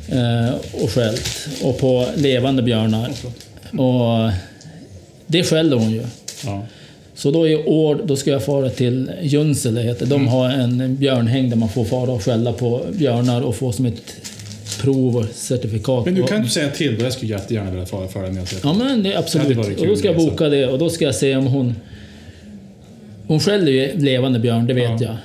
Eh, 0.09 0.55
och 0.83 0.91
skällt. 0.91 1.49
Och 1.63 1.79
på 1.79 2.07
levande 2.17 2.63
björnar. 2.63 3.11
Och 3.79 4.33
det 5.27 5.45
skäller 5.45 5.77
hon 5.77 5.91
ju. 5.91 6.03
Ja. 6.45 6.63
Så 7.15 7.31
då 7.31 7.49
i 7.49 7.57
år 7.57 8.01
då 8.05 8.17
ska 8.17 8.31
jag 8.31 8.45
fara 8.45 8.71
till 8.71 9.11
Junsele, 9.23 9.81
heter 9.81 10.07
det. 10.07 10.15
Mm. 10.15 10.27
De 10.27 10.33
har 10.33 10.49
en 10.51 10.97
björnhäng 10.97 11.51
där 11.51 11.57
man 11.57 11.69
får 11.69 11.85
fara 11.85 12.11
och 12.11 12.23
skälla 12.23 12.53
på 12.53 12.81
björnar 12.93 13.43
och 13.43 13.57
få 13.57 13.73
som 13.73 13.87
ett 13.87 14.15
prov 14.81 15.17
och 15.17 15.25
certifikat. 15.35 16.05
Men 16.05 16.15
du 16.15 16.23
kan 16.23 16.39
inte 16.39 16.51
säga 16.51 16.71
till, 16.71 17.01
jag 17.01 17.13
skulle 17.13 17.33
jättegärna 17.33 17.71
vilja 17.71 17.87
fara 17.87 18.05
och 18.05 18.49
se. 18.49 18.57
Ja 18.63 18.73
men 18.73 19.03
det 19.03 19.09
är 19.09 19.13
Det 19.13 19.19
absolut. 19.19 19.57
varit 19.57 19.81
och 19.81 19.87
då 19.87 19.97
ska 19.97 20.09
jag 20.09 20.17
boka 20.17 20.49
det 20.49 20.67
och 20.67 20.79
då 20.79 20.91
ska 20.91 21.05
jag 21.05 21.15
se 21.15 21.37
om 21.37 21.47
hon... 21.47 21.75
Hon 23.27 23.41
skäller 23.41 23.73
ju 23.73 23.99
levande 23.99 24.39
björn, 24.39 24.67
det 24.67 24.75
vet 24.75 25.01
Ja. 25.01 25.07
jag. 25.07 25.17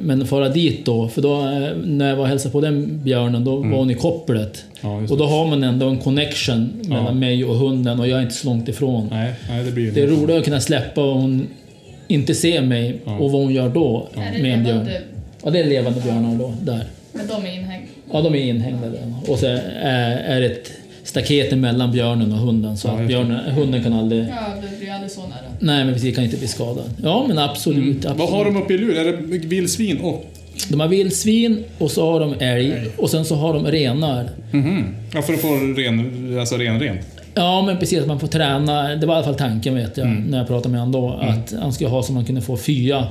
Men 0.00 0.26
fara 0.26 0.48
dit 0.48 0.86
då, 0.86 1.08
för 1.08 1.22
då 1.22 1.40
eh, 1.40 1.76
när 1.84 2.08
jag 2.08 2.16
var 2.16 2.22
och 2.22 2.28
hälsade 2.28 2.52
på 2.52 2.60
den 2.60 3.00
björnen, 3.04 3.44
då 3.44 3.56
var 3.56 3.78
hon 3.78 3.90
i 3.90 3.94
kopplet. 3.94 4.64
Mm. 4.80 5.04
Ja, 5.04 5.10
och 5.12 5.18
då 5.18 5.24
har 5.26 5.46
man 5.46 5.62
ändå 5.64 5.86
en 5.88 5.98
connection 5.98 6.70
mellan 6.82 7.04
Ja. 7.06 7.12
mig 7.12 7.44
och 7.44 7.54
hunden 7.54 8.00
och 8.00 8.08
jag 8.08 8.18
är 8.18 8.22
inte 8.22 8.34
så 8.34 8.46
långt 8.48 8.68
ifrån. 8.68 9.08
Nej, 9.10 9.32
nej, 9.48 9.64
det 9.64 9.70
blir. 9.70 9.92
Det 9.92 10.02
är 10.02 10.06
roligt 10.06 10.36
att 10.36 10.44
kunna 10.44 10.60
släppa 10.60 11.02
och 11.04 11.14
hon 11.20 11.46
inte 12.08 12.34
ser 12.34 12.62
mig 12.62 12.96
Ja. 13.04 13.18
och 13.18 13.30
vad 13.32 13.42
hon 13.42 13.54
gör 13.54 13.68
då 13.68 14.08
med 14.14 14.52
en 14.54 14.64
björn. 14.64 14.88
Ja, 15.44 15.50
det 15.50 15.58
är 15.60 15.64
levande 15.66 16.00
björnar 16.00 16.38
då, 16.38 16.54
där. 16.62 16.84
Men 17.12 17.26
de 17.26 17.46
är 17.46 17.54
inhängda. 17.54 17.86
Ja, 18.12 18.20
de 18.20 18.34
är 18.34 18.38
inhägnade. 18.38 18.98
Och 19.26 19.38
så 19.38 19.46
är, 19.46 19.58
är 20.26 20.42
ett 20.42 20.72
staket 21.20 21.58
mellan 21.58 21.92
björnen 21.92 22.32
och 22.32 22.38
hunden 22.38 22.76
så 22.76 22.88
Ja, 22.88 23.00
att 23.00 23.06
björnen, 23.08 23.50
hunden 23.54 23.82
kan 23.82 23.92
aldrig... 23.92 24.20
Ja, 24.22 24.26
det 24.72 24.78
blir 24.78 24.92
aldrig 24.92 25.10
så 25.12 25.20
nära. 25.20 25.38
Nej, 25.60 25.84
men 25.84 25.94
precis, 25.94 26.14
kan 26.14 26.24
inte 26.24 26.36
bli 26.36 26.48
skadad. 26.48 26.84
Ja, 27.02 27.24
men 27.28 27.38
absolut. 27.38 27.86
absolut. 27.88 28.04
Mm. 28.04 28.18
Vad 28.18 28.28
har 28.30 28.44
de 28.44 28.56
uppe 28.56 28.74
i 28.74 28.78
luren? 28.78 29.06
Är 29.06 29.12
det 29.12 29.46
vildsvin 29.46 29.98
och... 30.00 30.24
De 30.68 30.80
har 30.80 30.88
vildsvin 30.88 31.64
och 31.78 31.90
så 31.90 32.12
har 32.12 32.20
de 32.20 32.34
älg 32.40 32.74
och 32.96 33.10
sen 33.10 33.24
så 33.24 33.34
har 33.34 33.54
de 33.54 33.66
renar. 33.66 34.28
Mhm. 34.50 34.94
Ja, 35.14 35.22
för 35.22 35.34
att 35.34 35.40
få 35.40 35.48
ren, 35.76 36.36
alltså 36.40 36.56
ren-rent. 36.56 37.00
Ja, 37.34 37.62
men 37.66 37.78
precis. 37.78 38.00
Att 38.00 38.06
man 38.06 38.20
får 38.20 38.26
träna. 38.28 38.82
Det 38.96 39.06
var 39.06 39.14
i 39.14 39.16
alla 39.16 39.24
fall 39.26 39.34
tanken 39.34 39.74
vet 39.74 39.96
jag, 39.96 40.06
Mm. 40.06 40.22
när 40.22 40.38
jag 40.38 40.46
pratade 40.46 40.68
med 40.72 40.80
honom 40.80 40.92
då. 41.02 41.08
Att 41.28 41.54
han 41.60 41.72
skulle 41.72 41.90
ha 41.90 42.02
så 42.02 42.12
man 42.12 42.24
kunde 42.24 42.40
få 42.40 42.56
fya. 42.56 43.06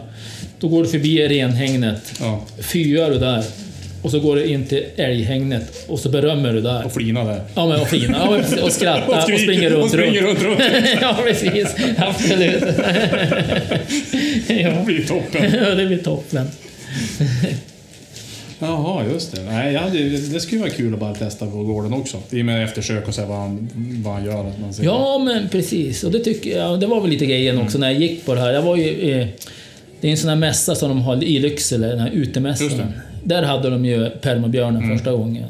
Då 0.60 0.68
går 0.68 0.84
du 0.84 0.89
förbi 0.89 1.28
renhägnet, 1.28 2.14
Ja. 2.20 2.41
fyar 2.60 3.10
du 3.10 3.20
där. 3.20 3.43
Och 4.01 4.11
så 4.11 4.19
går 4.19 4.35
du 4.35 4.45
in 4.45 4.65
till 4.65 4.85
älghägnet 4.95 5.85
och 5.87 5.99
så 5.99 6.09
berömmer 6.09 6.53
du 6.53 6.61
där. 6.61 6.85
Och 6.85 6.93
flina 6.93 7.23
där. 7.23 7.41
Ja, 7.55 7.67
men 7.67 7.81
och 7.81 7.87
fina. 7.87 8.17
Ja, 8.17 8.31
men 8.31 8.63
och 8.63 8.71
skrattar 8.71 9.07
och, 9.17 9.23
skriker, 9.23 9.43
springer 9.43 9.69
runt. 9.69 9.83
och 9.83 9.89
springer 9.89 10.21
runt, 10.21 10.43
runt. 10.43 10.59
ja, 11.01 11.17
precis. 11.23 11.75
Absolut. 11.97 12.63
Det 14.47 14.61
ja. 14.61 14.83
blir 14.85 15.07
toppen. 15.07 15.53
ja, 15.63 15.75
det 15.75 15.85
blir 15.85 15.97
toppen. 15.97 16.47
Jaha, 18.59 19.05
just 19.13 19.35
det. 19.35 19.41
Nej, 19.43 19.73
jag 19.73 19.81
hade, 19.81 19.99
det 20.09 20.39
skulle 20.39 20.61
vara 20.61 20.71
kul 20.71 20.93
att 20.93 20.99
bara 20.99 21.15
testa 21.15 21.45
på 21.45 21.63
gården 21.63 21.93
också. 21.93 22.17
I 22.29 22.41
och 22.41 22.45
med 22.45 22.63
eftersök 22.63 23.07
och 23.07 23.15
se 23.15 23.25
vad 23.25 23.37
han, 23.37 23.69
vad 24.03 24.13
han 24.13 24.25
gör. 24.25 24.47
Att 24.47 24.59
man 24.59 24.73
ser 24.73 24.83
Ja, 24.83 25.17
men 25.17 25.49
precis. 25.49 26.03
Och 26.03 26.11
det 26.11 26.19
tycker 26.19 26.57
jag, 26.57 26.79
det 26.79 26.87
var 26.87 27.01
väl 27.01 27.09
lite 27.09 27.25
grejen 27.25 27.61
också 27.61 27.77
när 27.77 27.91
jag 27.91 28.01
gick 28.01 28.25
på 28.25 28.35
det 28.35 28.41
här. 28.41 28.53
Jag 28.53 28.61
var 28.61 28.75
ju... 28.75 29.11
Eh, 29.11 29.27
det 30.01 30.07
är 30.07 30.11
en 30.11 30.17
sån 30.17 30.29
här 30.29 30.35
mässa 30.35 30.75
som 30.75 30.89
de 30.89 31.01
har 31.01 31.23
i 31.23 31.39
Lycksele, 31.39 31.87
den 31.87 31.99
här 31.99 32.11
utemässan. 32.11 32.93
Där 33.28 33.43
hade 33.43 33.69
de 33.69 33.86
ju 33.86 34.09
permabjörnen 34.09 34.97
första 34.97 35.11
gången. 35.11 35.45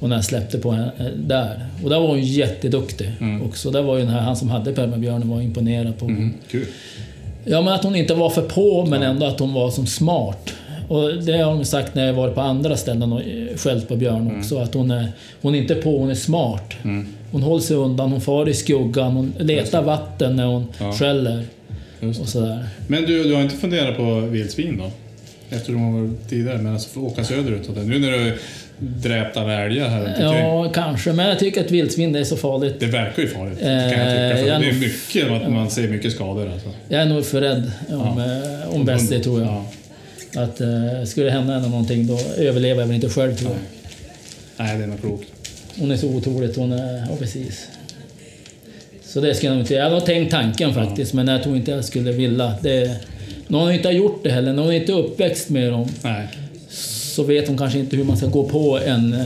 Och 0.00 0.08
när 0.08 0.16
jag 0.16 0.24
släppte 0.24 0.58
på 0.58 0.70
henne 0.72 0.90
eh, 0.98 1.06
där. 1.26 1.66
Och 1.84 1.90
där 1.90 2.00
var 2.00 2.06
hon 2.08 2.20
jätteduktig 2.22 3.10
också. 3.44 3.70
Där 3.70 3.82
var 3.82 3.96
ju 3.96 4.02
den 4.04 4.12
här, 4.12 4.20
han 4.20 4.36
som 4.36 4.50
hade 4.50 4.72
permabjörnen 4.72 5.28
var 5.28 5.40
imponerad 5.40 5.98
på. 5.98 6.04
Mm, 6.04 6.34
kul. 6.50 6.66
Ja, 7.44 7.62
men 7.62 7.72
att 7.74 7.84
hon 7.84 7.96
inte 7.96 8.14
var 8.14 8.30
för 8.30 8.42
på, 8.42 8.86
men 8.86 9.02
ändå 9.02 9.26
att 9.26 9.40
hon 9.40 9.52
var 9.54 9.70
som 9.70 9.86
smart. 9.86 10.52
Och 10.88 11.14
det 11.24 11.32
har 11.38 11.54
de 11.54 11.64
sagt 11.64 11.94
när 11.94 12.06
jag 12.06 12.12
varit 12.14 12.34
på 12.34 12.40
andra 12.40 12.76
ställen 12.76 13.12
och 13.12 13.20
eh, 13.20 13.56
skällt 13.56 13.88
på 13.88 13.96
björn 13.96 14.20
Mm. 14.26 14.38
också. 14.38 14.58
Att 14.58 14.74
hon 14.74 14.90
är, 14.90 15.08
hon 15.42 15.54
är 15.54 15.58
inte 15.58 15.74
på, 15.74 15.98
hon 15.98 16.10
är 16.10 16.14
smart. 16.14 16.74
Hon 17.32 17.42
håller 17.42 17.62
sig 17.62 17.76
undan, 17.76 18.12
hon 18.12 18.20
far 18.20 18.48
i 18.48 18.54
skuggan, 18.54 19.12
hon 19.12 19.32
letar 19.38 19.82
vatten 19.82 20.36
när 20.36 20.46
hon 20.46 20.66
Ja. 20.80 20.92
skäller. 20.92 21.44
Och 22.20 22.28
sådär. 22.28 22.64
Men 22.86 23.02
du, 23.06 23.24
du 23.24 23.34
har 23.34 23.42
inte 23.42 23.56
funderat 23.56 23.96
på 23.96 24.20
vildsvin 24.20 24.76
då? 24.78 24.90
Eftersom 25.54 25.94
du 25.94 26.00
var 26.02 26.28
tidigare, 26.28 26.58
men 26.58 26.72
alltså 26.72 26.88
få 26.88 27.00
åka 27.00 27.24
söderut. 27.24 27.68
och 27.68 27.74
det. 27.74 27.82
Nu 27.82 27.98
när 27.98 28.10
du 28.10 28.38
dräpt 28.78 29.36
alla 29.36 29.64
älgar 29.64 29.88
här. 29.88 30.16
Ja, 30.20 30.72
kanske. 30.74 31.12
Men 31.12 31.28
jag 31.28 31.38
tycker 31.38 31.64
att 31.64 31.70
vildsvin 31.70 32.12
det 32.12 32.18
är 32.18 32.24
så 32.24 32.36
farligt. 32.36 32.74
Det 32.80 32.86
verkar 32.86 33.22
ju 33.22 33.28
farligt, 33.28 33.58
kan 33.58 33.68
Eh, 33.68 33.82
jag 33.82 33.90
tycka. 33.90 34.36
För 34.42 34.48
jag 34.48 34.60
det 34.60 34.68
är 34.68 34.80
mycket, 34.80 35.30
att 35.30 35.52
man 35.52 35.70
ser 35.70 35.88
mycket 35.88 36.12
skador 36.12 36.52
alltså. 36.52 36.68
Jag 36.88 37.02
är 37.02 37.06
nog 37.06 37.24
för 37.26 37.40
rädd 37.40 37.72
om, 37.88 38.18
eh, 38.18 38.74
om 38.74 38.84
Bessie, 38.84 39.20
tror 39.20 39.40
jag. 39.40 39.48
Ja. 40.34 40.42
Att 40.42 40.60
eh, 40.60 41.04
skulle 41.06 41.26
det 41.26 41.32
hända 41.32 41.58
någonting, 41.58 42.06
då 42.06 42.18
överlever 42.38 42.80
jag 42.80 42.86
väl 42.86 42.94
inte 42.94 43.08
själv, 43.08 43.36
tror 43.36 43.50
jag. 43.50 43.60
Nej, 44.66 44.78
det 44.78 44.84
är 44.84 44.88
nog 44.88 45.00
klokt. 45.00 45.28
Hon 45.78 45.90
är 45.90 45.96
så 45.96 46.08
otroligt, 46.08 46.56
hon 46.56 46.72
är... 46.72 47.06
Ja, 47.10 47.16
precis. 47.18 47.68
Så 49.04 49.20
det 49.20 49.34
ska 49.34 49.46
jag 49.46 49.54
nog 49.54 49.62
inte... 49.62 49.74
Jag 49.74 49.90
har 49.90 50.00
tänkt 50.00 50.30
tanken 50.30 50.74
faktiskt, 50.74 51.12
men 51.12 51.28
jag 51.28 51.42
tror 51.42 51.56
inte 51.56 51.70
jag 51.70 51.84
skulle 51.84 52.12
vilja. 52.12 52.54
Det, 52.62 52.96
när 53.52 53.58
hon 53.58 53.72
inte 53.72 53.88
har 53.88 53.92
gjort 53.92 54.20
det 54.24 54.30
heller, 54.30 54.52
när 54.52 54.62
hon 54.62 54.72
inte 54.72 54.92
är 54.92 54.96
uppväxt 54.96 55.48
med 55.48 55.72
dem, 55.72 55.88
Nej. 56.02 56.28
så 56.68 57.22
vet 57.22 57.48
hon 57.48 57.58
kanske 57.58 57.78
inte 57.78 57.96
hur 57.96 58.04
man 58.04 58.16
ska 58.16 58.26
gå 58.26 58.44
på 58.48 58.78
en... 58.78 59.12
eh, 59.12 59.20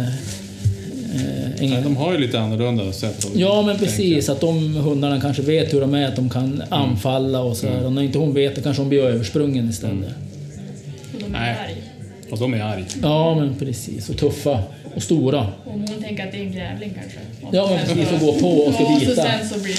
en 1.61 1.71
Nej, 1.71 1.83
de 1.83 1.97
har 1.97 2.13
ju 2.13 2.19
lite 2.19 2.41
annorlunda 2.41 2.93
sätt 2.93 3.19
att 3.19 3.37
Ja, 3.37 3.63
men 3.63 3.77
tänka. 3.77 3.85
precis. 3.93 4.29
Att 4.29 4.41
de 4.41 4.75
hundarna 4.75 5.21
kanske 5.21 5.43
vet 5.43 5.75
hur 5.75 5.81
de 5.81 5.95
är, 5.95 6.09
att 6.09 6.17
de 6.17 6.31
kan 6.31 6.45
Mm. 6.45 6.63
anfalla 6.71 7.41
och 7.41 7.57
så. 7.57 7.67
här. 7.69 7.85
Och 7.87 7.93
när 7.93 8.03
inte 8.03 8.19
hon 8.19 8.35
vet 8.35 8.55
det 8.55 8.63
kanske 8.63 8.83
hon 8.83 8.89
blir 8.89 9.03
översprungen 9.05 9.71
istället. 9.71 9.95
Mm. 9.95 10.11
Och 11.15 11.21
de 11.21 11.25
är 11.35 11.41
Nej. 11.41 11.57
arg. 11.65 11.77
Och 12.31 12.39
de 12.39 12.55
är 12.55 12.61
arga. 12.63 12.85
Ja, 13.03 13.35
men 13.35 13.55
precis. 13.55 14.09
Och 14.09 14.17
tuffa. 14.17 14.63
Och 14.95 15.03
stora. 15.03 15.41
Om 15.65 15.85
hon 15.89 16.03
tänker 16.03 16.27
att 16.27 16.33
det 16.33 16.39
är 16.39 16.43
en 16.43 16.53
grävling 16.53 16.93
kanske. 17.01 17.19
Och 17.43 17.55
Ja, 17.55 17.71
men 17.71 17.97
precis. 17.97 18.09
så- 18.09 18.15
Och 18.29 18.35
gå 18.35 18.41
på 18.41 18.49
och 18.51 18.75
ska 18.75 18.83
Ja, 18.83 18.95
och 18.95 19.01
så 19.01 19.07
bita. 19.07 19.23
sen 19.23 19.49
så 19.49 19.59
blir 19.59 19.77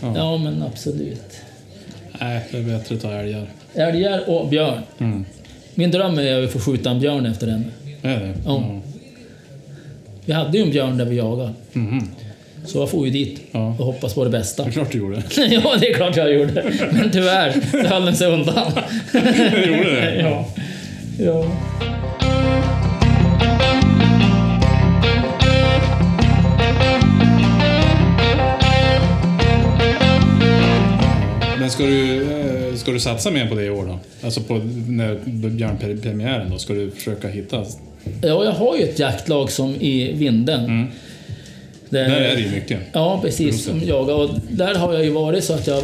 de... 0.00 0.14
Ja, 0.18 0.36
men 0.38 0.62
absolut. 0.62 1.32
Nej, 2.20 2.40
det 2.50 2.58
är 2.58 2.62
bättre 2.62 2.94
att 2.94 3.02
ta 3.02 3.12
älgar. 3.12 3.46
Älgar 3.74 4.30
och 4.30 4.48
björn. 4.48 4.78
Mm. 4.98 5.24
Min 5.74 5.90
dröm 5.90 6.18
är 6.18 6.42
att 6.44 6.50
få 6.52 6.58
skjuta 6.58 6.90
en 6.90 7.00
björn 7.00 7.26
efter 7.26 7.46
henne. 7.46 7.64
Är 8.02 8.20
det? 8.20 8.34
Ja. 8.46 8.80
Vi 10.24 10.32
hade 10.32 10.58
ju 10.58 10.64
en 10.64 10.70
björn 10.70 10.98
där 10.98 11.04
vi 11.04 11.16
jagade. 11.16 11.52
Mhm. 11.72 12.08
Så 12.66 12.78
jag 12.78 12.90
får 12.90 13.06
ju 13.06 13.12
dit 13.12 13.40
Ja. 13.52 13.66
och 13.78 13.86
hoppas 13.86 14.14
på 14.14 14.24
det 14.24 14.30
bästa. 14.30 14.62
Det 14.64 14.68
är 14.68 14.72
klart 14.72 14.92
du 14.92 14.98
gjorde. 14.98 15.16
ja, 15.36 15.74
det 15.80 15.90
är 15.90 15.94
klart 15.94 16.16
jag 16.16 16.32
gjorde. 16.34 16.64
Men 16.92 17.10
tyvärr 17.10 17.54
så 17.70 17.78
höll 17.88 18.04
den 18.04 18.16
sig 18.16 18.26
undan. 18.32 18.72
Du 19.12 19.66
gjorde 19.76 19.90
det? 20.00 20.20
ja. 20.20 20.46
ja. 21.18 21.44
Men 31.58 31.70
ska 31.70 31.82
du, 31.84 32.22
eh, 32.22 32.53
ska 32.76 32.90
du 32.92 33.00
satsa 33.00 33.30
mer 33.30 33.46
på 33.46 33.54
det 33.54 33.64
i 33.64 33.70
år 33.70 33.86
då? 33.86 33.98
Alltså 34.26 34.40
på 34.40 34.54
när 34.88 35.18
björnpremiären 35.48 36.50
då? 36.50 36.58
Ska 36.58 36.72
du 36.72 36.90
försöka 36.90 37.28
hitta? 37.28 37.64
Ja, 38.22 38.44
jag 38.44 38.52
har 38.52 38.76
ju 38.76 38.82
ett 38.82 38.98
jaktlag 38.98 39.50
som 39.50 39.74
i 39.74 40.12
Vinden. 40.12 40.86
Där, 41.88 42.08
Där 42.08 42.20
är 42.20 42.34
det 42.36 42.40
ju 42.42 42.50
mycket. 42.50 42.78
Ja, 42.92 43.20
precis. 43.22 43.64
Som 43.64 43.80
jagar. 43.82 44.14
Och 44.14 44.30
där 44.50 44.74
har 44.74 44.94
jag 44.94 45.04
ju 45.04 45.10
varit 45.10 45.44
så 45.44 45.52
att 45.52 45.66
jag... 45.66 45.82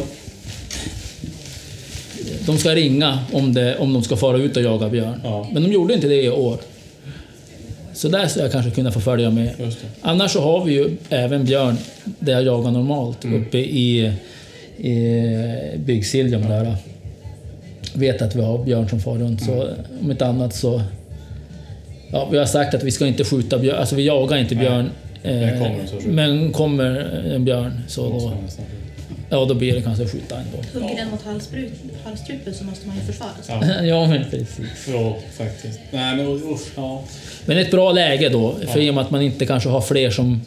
De 2.45 2.57
ska 2.57 2.75
ringa 2.75 3.19
om, 3.31 3.53
det, 3.53 3.77
om 3.77 3.93
de 3.93 4.03
ska 4.03 4.15
fara 4.17 4.37
ut 4.37 4.57
och 4.57 4.63
jaga 4.63 4.89
björn. 4.89 5.21
Ja. 5.23 5.47
Men 5.53 5.63
de 5.63 5.71
gjorde 5.71 5.93
inte 5.93 6.07
det 6.07 6.21
i 6.23 6.29
år. 6.29 6.57
Så 7.93 8.07
där 8.09 8.27
ska 8.27 8.39
jag 8.39 8.51
kanske 8.51 8.71
kunna 8.71 8.91
få 8.91 8.99
följa 8.99 9.29
med. 9.29 9.73
Annars 10.01 10.31
så 10.31 10.41
har 10.41 10.65
vi 10.65 10.73
ju 10.73 10.89
även 11.09 11.45
björn 11.45 11.77
där 12.19 12.33
jag 12.33 12.43
jagar 12.43 12.71
normalt 12.71 13.23
Mm. 13.23 13.41
uppe 13.41 13.57
i, 13.57 14.13
i 14.77 15.77
Byggsiljum 15.77 16.41
där. 16.41 16.75
Vet 17.93 18.21
att 18.21 18.35
vi 18.35 18.41
har 18.41 18.63
björn 18.63 18.89
som 18.89 18.99
far 18.99 19.17
runt. 19.17 19.43
Så 19.43 19.67
om 20.01 20.11
inte 20.11 20.25
annat 20.25 20.55
så... 20.55 20.81
Ja, 22.11 22.27
vi 22.31 22.37
har 22.37 22.45
sagt 22.45 22.73
att 22.73 22.83
vi 22.83 22.91
ska 22.91 23.07
inte 23.07 23.23
skjuta 23.23 23.57
björn, 23.59 23.77
alltså 23.79 23.95
vi 23.95 24.05
jagar 24.05 24.37
inte 24.37 24.55
björn. 24.55 24.89
Men 25.23 25.43
eh, 25.43 25.59
kommer 25.59 26.07
men 26.07 26.51
kommer 26.51 26.95
en 27.35 27.45
björn 27.45 27.81
så 27.87 28.09
då, 28.09 28.33
ja, 29.29 29.45
då 29.45 29.53
blir 29.53 29.75
det 29.75 29.81
kanske 29.81 30.07
skjuta 30.07 30.35
ändå. 30.35 30.57
Hugger 30.73 30.95
den 30.95 31.09
mot 31.11 31.21
halsstrupen 32.03 32.53
så 32.53 32.63
måste 32.63 32.87
man 32.87 32.95
ju 32.95 33.01
försvara 33.01 33.29
sig. 33.41 33.55
Ja, 33.61 33.83
Ja, 33.85 34.07
men 34.07 34.23
precis. 34.29 34.87
jo, 34.87 35.15
faktiskt. 35.31 35.79
Nej, 35.91 36.15
men 36.15 36.27
usch. 36.27 36.67
Ja. 36.75 37.03
Men 37.45 37.57
ett 37.57 37.71
bra 37.71 37.91
läge 37.91 38.29
då, 38.29 38.55
för 38.67 38.79
i 38.79 38.89
och 38.89 38.93
med 38.95 39.03
att 39.03 39.11
man 39.11 39.21
inte 39.21 39.45
kanske 39.45 39.69
har 39.69 39.81
fler 39.81 40.09
som 40.09 40.41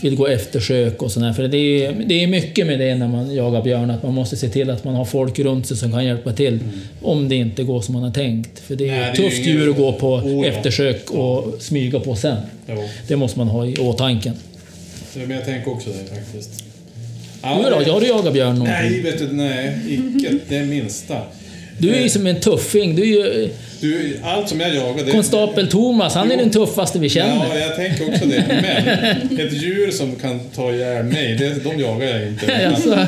vill 0.00 0.16
gå 0.16 0.26
eftersök 0.26 1.02
och 1.02 1.12
sådär. 1.12 1.32
För 1.32 1.48
det 1.48 1.56
är, 1.84 1.92
det 2.06 2.22
är 2.22 2.26
mycket 2.26 2.66
med 2.66 2.78
det 2.78 2.94
när 2.94 3.08
man 3.08 3.34
jagar 3.34 3.62
björn, 3.62 3.90
att 3.90 4.02
man 4.02 4.14
måste 4.14 4.36
se 4.36 4.48
till 4.48 4.70
att 4.70 4.84
man 4.84 4.94
har 4.94 5.04
folk 5.04 5.38
runt 5.38 5.66
sig 5.66 5.76
som 5.76 5.92
kan 5.92 6.04
hjälpa 6.04 6.32
till. 6.32 6.58
Om 7.02 7.28
det 7.28 7.34
inte 7.36 7.62
går 7.62 7.80
som 7.80 7.94
man 7.94 8.02
har 8.02 8.10
tänkt. 8.10 8.58
För 8.58 8.76
det 8.76 8.88
är 8.88 9.00
Nej, 9.00 9.10
ett 9.10 9.16
det 9.16 9.22
är 9.22 9.28
tufft 9.30 9.38
ingen- 9.46 9.50
djur 9.58 9.70
att 9.70 9.76
gå 9.76 9.92
på 9.92 10.14
Oh, 10.14 10.46
eftersök 10.46 11.10
och 11.10 11.54
smyga 11.58 12.00
på 12.00 12.16
sen. 12.16 12.36
Jo. 12.68 12.84
Det 13.08 13.16
måste 13.16 13.38
man 13.38 13.48
ha 13.48 13.66
i 13.66 13.76
åtanke. 13.76 14.32
Men 15.14 15.30
jag 15.30 15.44
tänker 15.44 15.70
också 15.72 15.88
det 15.90 16.14
faktiskt. 16.16 16.64
Du 17.42 17.84
då? 17.84 17.92
Har 17.92 18.00
du 18.00 18.06
jagat 18.06 18.32
björn 18.32 18.48
någonting? 18.58 18.74
Nej, 18.92 19.00
vet 19.02 19.18
du, 19.18 19.32
nej. 19.32 19.78
Icke 19.88 20.38
det 20.48 20.62
minsta. 20.62 21.22
Du 21.80 21.94
är 21.94 22.00
ju 22.02 22.08
som 22.08 22.26
en 22.26 22.40
tuffing. 22.40 22.96
Du 22.96 23.02
är 23.02 23.06
ju 23.06 23.48
Du, 23.80 24.18
allt 24.24 24.48
som 24.48 24.60
jag 24.60 24.74
jagar... 24.74 25.04
Det, 25.04 25.10
konstapel 25.12 25.68
Thomas, 25.70 26.14
han 26.14 26.30
är 26.30 26.34
Jo. 26.34 26.40
den 26.40 26.50
tuffaste 26.50 26.98
vi 26.98 27.08
känner. 27.08 27.46
Ja, 27.48 27.58
jag 27.58 27.76
tänker 27.76 28.08
också 28.08 28.24
det. 28.26 28.44
Men 28.48 29.38
ett 29.46 29.52
djur 29.52 29.90
som 29.90 30.16
kan 30.16 30.40
ta 30.56 30.72
ihjäl 30.72 31.04
mig, 31.04 31.34
det, 31.38 31.64
de 31.64 31.80
jagar 31.80 32.06
jag 32.06 32.22
inte. 32.28 32.66
Alltså, 32.74 33.06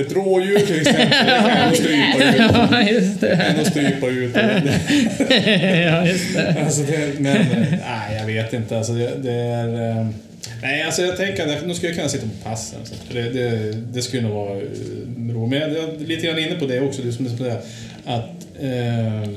Ett 0.00 0.12
rådjur 0.12 0.58
till 0.58 0.80
exempel, 0.80 1.08
det 1.08 1.50
kan 1.54 1.58
jag 1.58 1.76
strypa 1.76 2.24
ut. 2.28 2.34
ja, 2.70 2.82
just 2.82 3.20
Det 3.20 3.44
jag 3.48 3.56
nog 3.56 3.66
strypa 3.66 4.06
ut. 4.08 4.30
ja, 5.86 6.06
just 6.06 6.34
det. 6.34 6.56
Alltså 6.64 6.82
det, 6.82 7.20
men, 7.20 7.46
nej, 7.70 8.16
jag 8.18 8.26
vet 8.26 8.52
inte. 8.52 8.76
Alltså 8.78 8.92
det, 8.92 9.10
det 9.22 9.32
är... 9.32 9.90
eh, 10.00 10.06
Nej, 10.62 10.82
alltså 10.82 11.02
jag 11.02 11.16
tänker 11.16 11.56
att 11.56 11.66
nu 11.66 11.74
skulle 11.74 11.88
jag 11.88 11.96
kunna 11.96 12.08
sitta 12.08 12.26
på 12.26 12.48
passen. 12.50 12.78
Så 12.84 12.94
att 12.94 13.00
det, 13.12 13.22
det, 13.22 13.72
det 13.92 14.02
skulle 14.02 14.22
nog 14.22 14.32
vara 14.32 14.56
eh, 14.56 14.62
roligt. 15.34 15.50
Men 15.50 15.60
jag 15.60 15.70
är 15.70 16.06
lite 16.06 16.26
grann 16.26 16.38
inne 16.38 16.54
på 16.54 16.66
det 16.66 16.80
också, 16.80 17.02
du 17.02 17.12
som 17.12 17.24
du 17.24 17.36
säger, 17.36 17.56
att 18.04 18.46
eh, 18.60 19.30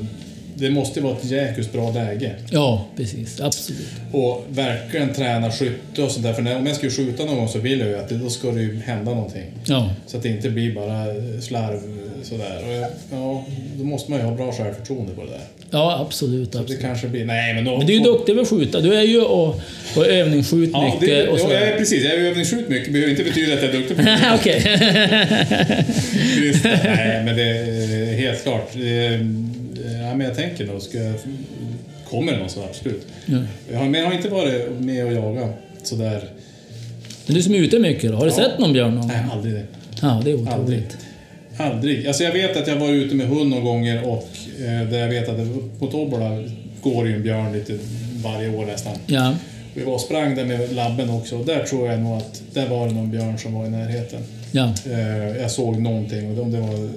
det 0.57 0.69
måste 0.69 1.01
vara 1.01 1.17
ett 1.17 1.25
jäkligt 1.25 1.71
bra 1.73 1.91
läge. 1.91 2.31
Ja, 2.51 2.85
precis. 2.97 3.41
Absolut. 3.41 3.87
Och 4.11 4.45
verkligen 4.49 5.13
träna 5.13 5.51
skytte 5.51 6.01
och 6.03 6.11
sådär. 6.11 6.33
För 6.33 6.41
när, 6.41 6.57
om 6.57 6.65
jag 6.65 6.75
ska 6.75 6.89
skjuta 6.89 7.25
någon 7.25 7.35
gång 7.35 7.47
så 7.47 7.59
vill 7.59 7.79
jag 7.79 7.89
ju 7.89 7.95
att 7.97 8.09
det, 8.09 8.15
då 8.15 8.29
ska 8.29 8.51
det 8.51 8.61
ju 8.61 8.79
hända 8.85 9.13
någonting. 9.13 9.45
Ja, 9.65 9.89
Så 10.07 10.17
att 10.17 10.23
det 10.23 10.29
inte 10.29 10.49
blir 10.49 10.75
bara 10.75 11.05
slarv 11.41 11.79
sådär. 12.23 12.57
Och 12.67 12.73
ja, 13.17 13.45
då 13.77 13.83
måste 13.83 14.11
man 14.11 14.19
ju 14.19 14.25
ha 14.25 14.35
bra 14.35 14.51
självförtroende 14.51 15.11
på 15.13 15.21
det 15.23 15.31
där. 15.31 15.41
ja 15.71 15.99
absolut. 16.07 16.51
Så 16.51 16.57
det 16.57 16.61
absolut. 16.63 16.81
kanske 16.81 17.07
blir... 17.07 17.25
Nej 17.25 17.53
men 17.53 17.65
då... 17.65 17.77
Men 17.77 17.87
du 17.87 17.93
är 17.93 17.97
ju 17.97 18.03
duktig 18.03 18.35
på 18.35 18.41
att 18.41 18.47
skjuta. 18.49 18.79
Du 18.81 18.93
är 18.95 19.01
ju 19.01 19.21
och, 19.21 19.61
och 19.97 20.05
övningsskjut 20.07 20.69
Ja, 20.73 20.85
mycket 20.85 21.01
det, 21.09 21.27
och 21.27 21.39
ja, 21.39 21.43
jag 21.43 21.51
är 21.51 21.65
sådär. 21.65 21.77
precis. 21.77 22.03
Jag 22.03 22.13
är 22.13 22.19
övningsskjut 22.19 22.69
mycket. 22.69 22.85
Det 22.85 22.91
behöver 22.91 23.11
inte 23.11 23.23
betyda 23.23 23.53
att 23.53 23.61
jag 23.63 23.69
är 23.69 23.77
duktig 23.77 23.97
på 23.97 24.03
det. 24.03 24.31
Okej. 24.39 24.61
Nej, 26.85 27.23
men 27.25 27.35
det 27.35 27.43
är 27.43 28.13
helt 28.15 28.43
klart. 28.43 28.69
Det 28.73 29.19
Ja, 30.15 30.17
men 30.17 30.27
jag 30.27 30.35
tänker 30.35 30.65
nog, 30.65 30.81
ska 30.81 30.97
jag, 30.97 31.13
kommer 32.09 32.31
det 32.31 32.37
någon 32.39 32.49
så 32.49 32.63
absolut. 32.63 33.07
Ja. 33.25 33.37
Jag 33.71 33.79
har, 33.79 33.85
men 33.85 34.01
jag 34.01 34.07
har 34.07 34.13
inte 34.15 34.29
varit 34.29 34.71
med 34.79 35.05
och 35.05 35.13
jagat 35.13 35.55
sådär. 35.83 36.23
Men 37.27 37.35
du 37.35 37.41
som 37.41 37.53
är 37.53 37.57
ute 37.57 37.79
mycket 37.79 38.11
då, 38.11 38.17
har 38.17 38.25
du 38.25 38.31
Ja. 38.31 38.35
sett 38.35 38.59
någon 38.59 38.73
björn 38.73 38.95
någon 38.95 39.07
Nej, 39.07 39.25
aldrig 39.33 39.53
det. 39.53 39.63
Ja, 40.01 40.21
det 40.25 40.31
är 40.31 40.35
Aldrig. 40.35 40.39
otroligt. 40.47 40.97
Aldrig. 41.57 42.07
Alltså 42.07 42.23
jag 42.23 42.31
vet 42.31 42.57
att 42.57 42.67
jag 42.67 42.75
var 42.75 42.89
ute 42.89 43.15
med 43.15 43.27
hund 43.27 43.49
några 43.49 43.63
gånger 43.63 44.03
och 44.07 44.29
eh, 44.59 44.89
där 44.89 44.99
jag 44.99 45.07
vet 45.09 45.29
att 45.29 45.37
det, 45.37 45.47
på 45.79 45.87
Tobola 45.87 46.43
går 46.81 47.07
ju 47.07 47.15
en 47.15 47.23
björn 47.23 47.53
lite 47.53 47.77
varje 48.23 48.49
år 48.57 48.65
nästan. 48.65 48.93
Ja. 49.05 49.35
Vi 49.73 49.83
var 49.83 49.93
och 49.93 50.01
sprang 50.01 50.35
där 50.35 50.45
med 50.45 50.73
labben 50.73 51.09
också 51.09 51.37
och 51.37 51.45
där 51.45 51.63
tror 51.63 51.91
jag 51.91 51.99
nog 51.99 52.17
att 52.17 52.41
där 52.53 52.67
var 52.69 52.87
det 52.87 52.93
någon 52.93 53.11
björn 53.11 53.37
som 53.37 53.53
var 53.53 53.65
i 53.65 53.69
närheten. 53.69 54.21
Ja. 54.51 54.73
Eh, 54.91 55.37
jag 55.41 55.51
såg 55.51 55.81
någonting 55.81 56.29
och 56.39 56.45
det, 56.45 56.57
det 56.57 56.61
var 56.63 56.89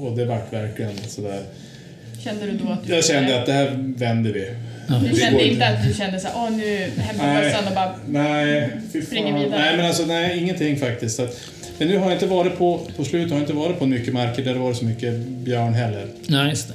och 0.00 0.16
det 0.16 0.24
vart 0.24 0.52
verkligen 0.52 0.92
sådär. 1.08 1.40
Kände 2.28 2.46
du 2.46 2.52
då 2.64 2.72
att 2.72 2.86
du 2.86 2.94
Jag 2.94 3.04
kände 3.04 3.40
att 3.40 3.46
det 3.46 3.52
här 3.52 3.70
vänder 3.96 4.32
vi. 4.32 4.50
Ja. 4.88 4.94
Du 4.94 5.08
det 5.08 5.16
kände 5.20 5.44
inte 5.48 5.66
att 5.66 5.88
du 5.88 5.94
kände 5.94 6.20
såhär, 6.20 6.34
åh 6.36 6.50
nu 6.50 6.90
hämtar 6.96 7.26
Nej. 7.26 7.44
bössan 7.44 7.68
och 7.68 7.74
bara... 7.74 7.94
Nej. 8.08 8.70
Springer 9.06 9.38
vidare. 9.38 9.60
Nej, 9.60 9.76
men 9.76 9.86
alltså 9.86 10.02
nej, 10.06 10.38
ingenting 10.38 10.76
faktiskt. 10.76 11.20
Men 11.78 11.88
nu 11.88 11.96
har 11.96 12.04
jag 12.04 12.12
inte 12.12 12.26
varit 12.26 12.58
på, 12.58 12.80
på 12.96 13.04
slutet 13.04 13.30
har 13.30 13.36
jag 13.38 13.42
inte 13.42 13.52
varit 13.52 13.78
på 13.78 13.86
mycket 13.86 14.14
marker 14.14 14.42
där 14.44 14.52
det 14.52 14.58
varit 14.60 14.76
så 14.76 14.84
mycket 14.84 15.14
björn 15.18 15.74
heller. 15.74 16.06
ja, 16.26 16.48
just 16.48 16.68
det. 16.68 16.74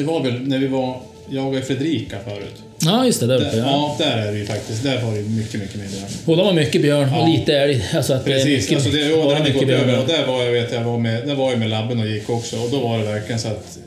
Det 0.00 0.06
var 0.06 0.22
väl 0.22 0.40
när 0.48 0.58
vi 0.58 0.66
var, 0.66 1.00
jag 1.30 1.54
och 1.54 1.64
Fredrika 1.64 2.16
förut. 2.24 2.54
Ja, 2.78 3.06
just 3.06 3.20
det. 3.20 3.26
Där 3.26 3.36
uppe. 3.36 3.50
Där, 3.56 3.58
Ja. 3.58 3.96
ja, 3.98 4.04
där 4.06 4.16
är 4.16 4.32
det 4.32 4.38
ju 4.38 4.46
faktiskt. 4.46 4.82
Där 4.82 5.02
var 5.02 5.12
det 5.14 5.22
mycket, 5.22 5.60
mycket 5.60 5.76
mer 5.76 5.88
björn. 5.88 6.08
Båda 6.24 6.42
var 6.42 6.52
mycket 6.52 6.82
björn 6.82 7.08
och 7.14 7.18
Ja. 7.18 7.26
lite 7.26 7.58
älg. 7.58 7.84
Alltså 7.94 8.14
att 8.14 8.24
Precis, 8.24 8.44
det 8.44 8.50
är 8.52 8.56
mycket, 8.56 8.72
alltså 8.76 8.90
det, 8.90 9.00
ja, 9.00 9.16
det 9.28 9.34
hade 9.34 9.44
mycket 9.52 9.60
gått 9.60 9.70
över. 9.70 10.00
Och 10.00 10.06
där 10.08 10.26
var 10.26 10.42
jag, 10.42 10.52
vet 10.52 10.72
jag, 10.72 10.80
var 10.84 10.98
med, 10.98 11.26
där 11.26 11.34
var 11.34 11.50
jag 11.50 11.58
med 11.58 11.70
labben 11.70 12.00
och 12.00 12.06
gick 12.06 12.30
också. 12.30 12.56
Och 12.56 12.70
då 12.70 12.80
var 12.80 12.98
det 12.98 13.04
verkligen 13.04 13.38
så 13.40 13.48
att 13.48 13.78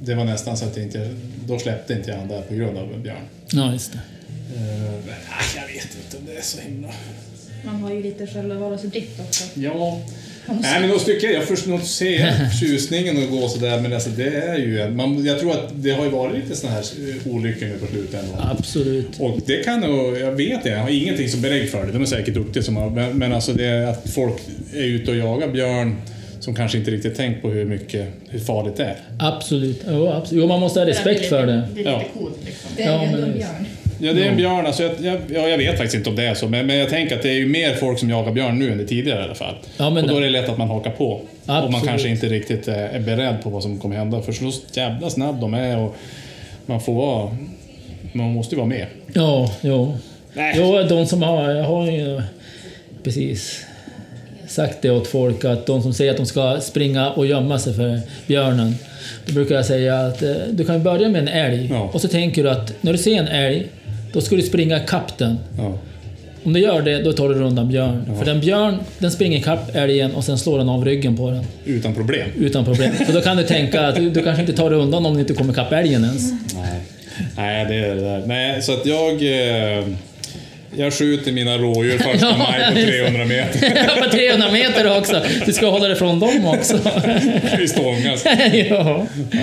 det 0.00 0.14
var 0.14 0.24
nästan 0.24 0.56
så 0.56 0.64
att 0.64 0.76
jag 0.76 0.86
inte, 0.86 1.14
då 1.46 1.58
släppte 1.58 1.92
inte 1.92 2.10
jag 2.10 2.18
han 2.18 2.28
där 2.28 2.42
på 2.42 2.54
grund 2.54 2.78
av 2.78 3.00
björn. 3.02 3.16
Ja, 3.50 3.72
just 3.72 3.92
det. 3.92 3.98
Eh, 4.56 4.92
men, 5.06 5.14
jag 5.56 5.66
vet 5.66 5.96
inte 6.04 6.16
om 6.16 6.24
det 6.26 6.38
är 6.38 6.42
så 6.42 6.60
himla... 6.60 6.88
Man 7.64 7.82
har 7.82 7.92
ju 7.92 8.02
lite 8.02 8.26
självbevarelsedrift 8.26 9.20
också. 9.20 9.44
Ja. 9.54 10.00
Nej, 10.46 10.80
men 10.80 10.90
då 10.90 10.98
tycker 10.98 11.26
jag, 11.26 11.36
jag 11.36 11.48
först 11.48 11.66
nog 11.66 11.82
ser 11.82 12.50
tjusningen 12.60 13.22
att 13.22 13.30
gå 13.30 13.48
sådär, 13.48 13.80
men 13.80 13.92
alltså 13.92 14.10
det 14.10 14.34
är 14.34 14.58
ju 14.58 14.80
en, 14.80 14.96
man, 14.96 15.24
Jag 15.24 15.40
tror 15.40 15.52
att 15.52 15.70
det 15.74 15.90
har 15.90 16.04
ju 16.04 16.10
varit 16.10 16.34
lite 16.34 16.56
såna 16.56 16.72
här 16.72 16.80
eh, 16.80 17.34
olyckor 17.34 17.66
nu 17.66 17.78
på 17.78 17.86
slutet 17.86 18.24
ändå. 18.24 18.34
Absolut. 18.38 19.20
Och 19.20 19.38
det 19.46 19.64
kan 19.64 19.80
nog, 19.80 20.18
jag 20.18 20.32
vet 20.32 20.62
det, 20.62 20.70
jag 20.70 20.78
har 20.78 20.90
ingenting 20.90 21.28
som 21.28 21.40
belägg 21.40 21.70
för 21.70 21.86
det, 21.86 21.92
de 21.92 22.02
är 22.02 22.06
säkert 22.06 22.34
duktiga 22.34 22.62
som 22.62 22.76
har, 22.76 22.90
men, 22.90 23.18
men 23.18 23.32
alltså 23.32 23.52
det 23.52 23.64
är 23.64 23.86
att 23.86 24.10
folk 24.10 24.36
är 24.74 24.84
ute 24.84 25.10
och 25.10 25.16
jagar 25.16 25.48
björn 25.48 25.96
som 26.44 26.54
kanske 26.54 26.78
inte 26.78 26.90
riktigt 26.90 27.14
tänkt 27.16 27.42
på 27.42 27.48
hur 27.50 27.64
mycket, 27.64 28.06
hur 28.28 28.38
farligt 28.38 28.76
det 28.76 28.84
är. 28.84 28.96
Absolut. 29.18 29.82
Jo, 29.88 30.08
absolut. 30.08 30.42
jo 30.42 30.48
man 30.48 30.60
måste 30.60 30.80
ha 30.80 30.86
respekt 30.86 31.26
för 31.26 31.46
det. 31.46 31.52
Det 31.52 31.58
är 31.72 31.76
lite 31.76 31.90
Ja. 31.90 32.02
coolt 32.18 32.36
liksom. 32.44 32.70
Det 32.76 32.82
är 32.82 32.98
en 33.04 33.32
björn. 33.32 33.66
Ja, 33.98 34.12
det 34.12 34.22
är 34.24 34.28
en 34.28 34.36
björn. 34.36 34.66
Alltså, 34.66 34.82
jag, 34.82 34.92
jag, 35.02 35.20
ja, 35.34 35.48
jag 35.48 35.58
vet 35.58 35.70
faktiskt 35.76 35.94
inte 35.94 36.10
om 36.10 36.16
det 36.16 36.26
är 36.26 36.34
så, 36.34 36.48
men, 36.48 36.66
men 36.66 36.76
jag 36.76 36.88
tänker 36.88 37.16
att 37.16 37.22
det 37.22 37.28
är 37.28 37.34
ju 37.34 37.46
mer 37.46 37.74
folk 37.74 37.98
som 37.98 38.10
jagar 38.10 38.32
björn 38.32 38.58
nu 38.58 38.72
än 38.72 38.78
det 38.78 38.86
tidigare 38.86 39.20
i 39.20 39.22
alla 39.24 39.34
fall. 39.34 39.54
Ja, 39.76 39.90
men- 39.90 40.04
och 40.04 40.10
då 40.10 40.16
är 40.16 40.20
det 40.20 40.30
lätt 40.30 40.48
att 40.48 40.58
man 40.58 40.68
hakar 40.68 40.90
på. 40.90 41.12
Och 41.12 41.22
man 41.46 41.56
Absolut. 41.64 41.84
kanske 41.88 42.08
inte 42.08 42.26
riktigt 42.28 42.68
är, 42.68 42.88
är 42.88 43.00
beredd 43.00 43.42
på 43.42 43.50
vad 43.50 43.62
som 43.62 43.78
kommer 43.80 43.96
hända. 43.96 44.22
För 44.22 44.32
så 44.32 44.52
jävla 44.72 45.10
snabb 45.10 45.40
de 45.40 45.54
är 45.54 45.78
och 45.78 45.96
man 46.66 46.80
får 46.80 46.94
vara... 46.94 47.36
Man 48.12 48.32
måste 48.32 48.54
ju 48.54 48.56
vara 48.56 48.68
med. 48.68 48.86
Ja, 49.14 49.52
jo. 49.60 49.94
Nej. 50.34 50.54
Jo, 50.58 50.82
de 50.88 51.06
som 51.06 51.22
har... 51.22 51.50
Jag 51.50 51.64
har 51.64 51.90
ju 51.90 52.22
precis 53.02 53.64
sagt 54.54 54.82
det 54.82 54.90
åt 54.90 55.06
folk 55.06 55.44
att 55.44 55.66
de 55.66 55.82
som 55.82 55.92
säger 55.92 56.10
att 56.10 56.16
de 56.16 56.26
ska 56.26 56.58
springa 56.60 57.10
och 57.10 57.26
gömma 57.26 57.58
sig 57.58 57.74
för 57.74 58.00
björnen. 58.26 58.74
Då 59.26 59.32
brukar 59.32 59.54
jag 59.54 59.66
säga 59.66 59.96
att 59.98 60.22
eh, 60.22 60.32
du 60.50 60.64
kan 60.64 60.82
börja 60.82 61.08
med 61.08 61.20
en 61.22 61.28
älg 61.28 61.68
Ja. 61.72 61.90
och 61.92 62.00
så 62.00 62.08
tänker 62.08 62.42
du 62.44 62.50
att 62.50 62.72
när 62.80 62.92
du 62.92 62.98
ser 62.98 63.16
en 63.18 63.28
älg, 63.28 63.66
då 64.12 64.20
ska 64.20 64.36
du 64.36 64.42
springa 64.42 64.76
ikapp 64.82 65.18
den. 65.18 65.38
Ja. 65.58 65.78
Om 66.44 66.52
du 66.52 66.60
gör 66.60 66.82
det, 66.82 67.02
då 67.02 67.12
tar 67.12 67.28
du 67.28 67.34
undan 67.34 67.68
björn. 67.68 68.16
För 68.18 68.24
den 68.24 68.40
björn, 68.40 68.76
den 68.98 69.10
springer 69.10 69.38
ikapp 69.38 69.76
älgen 69.76 70.14
och 70.14 70.24
sen 70.24 70.38
slår 70.38 70.58
den 70.58 70.68
av 70.68 70.84
ryggen 70.84 71.16
på 71.16 71.30
den. 71.30 71.44
Utan 71.64 71.94
problem. 71.94 72.28
Utan 72.38 72.64
problem. 72.64 72.92
För 72.92 73.12
då 73.12 73.20
kan 73.20 73.36
du 73.36 73.42
tänka 73.42 73.86
att 73.86 73.96
du, 73.96 74.10
du 74.10 74.22
kanske 74.22 74.40
inte 74.42 74.52
tar 74.52 74.70
dig 74.70 74.78
undan 74.78 75.06
om 75.06 75.14
du 75.14 75.20
inte 75.20 75.34
kommer 75.34 75.52
ikapp 75.52 75.72
älgen 75.72 76.04
ens. 76.04 76.32
Nej. 76.54 76.80
Nej, 77.36 77.64
det 77.68 77.74
är 77.74 77.94
det 77.94 78.00
där. 78.00 78.22
Nej, 78.26 78.62
så 78.62 78.72
att 78.72 78.86
jag... 78.86 79.12
Eh, 79.78 79.84
jag 80.76 80.92
skjuter 80.92 81.32
mina 81.32 81.58
rådjur 81.58 81.98
första 81.98 82.36
maj 82.36 82.64
på 82.68 82.74
300 82.74 83.24
meter. 83.24 84.00
På 84.02 84.10
300 84.10 84.52
meter 84.52 84.98
också. 84.98 85.22
Du 85.46 85.52
ska 85.52 85.70
hålla 85.70 85.88
dig 85.88 85.96
från 85.96 86.20
dem 86.20 86.46
också. 86.46 86.78
Vi 87.58 87.68
stångas. 87.68 88.24
ja. 88.52 89.06
Ja. 89.30 89.38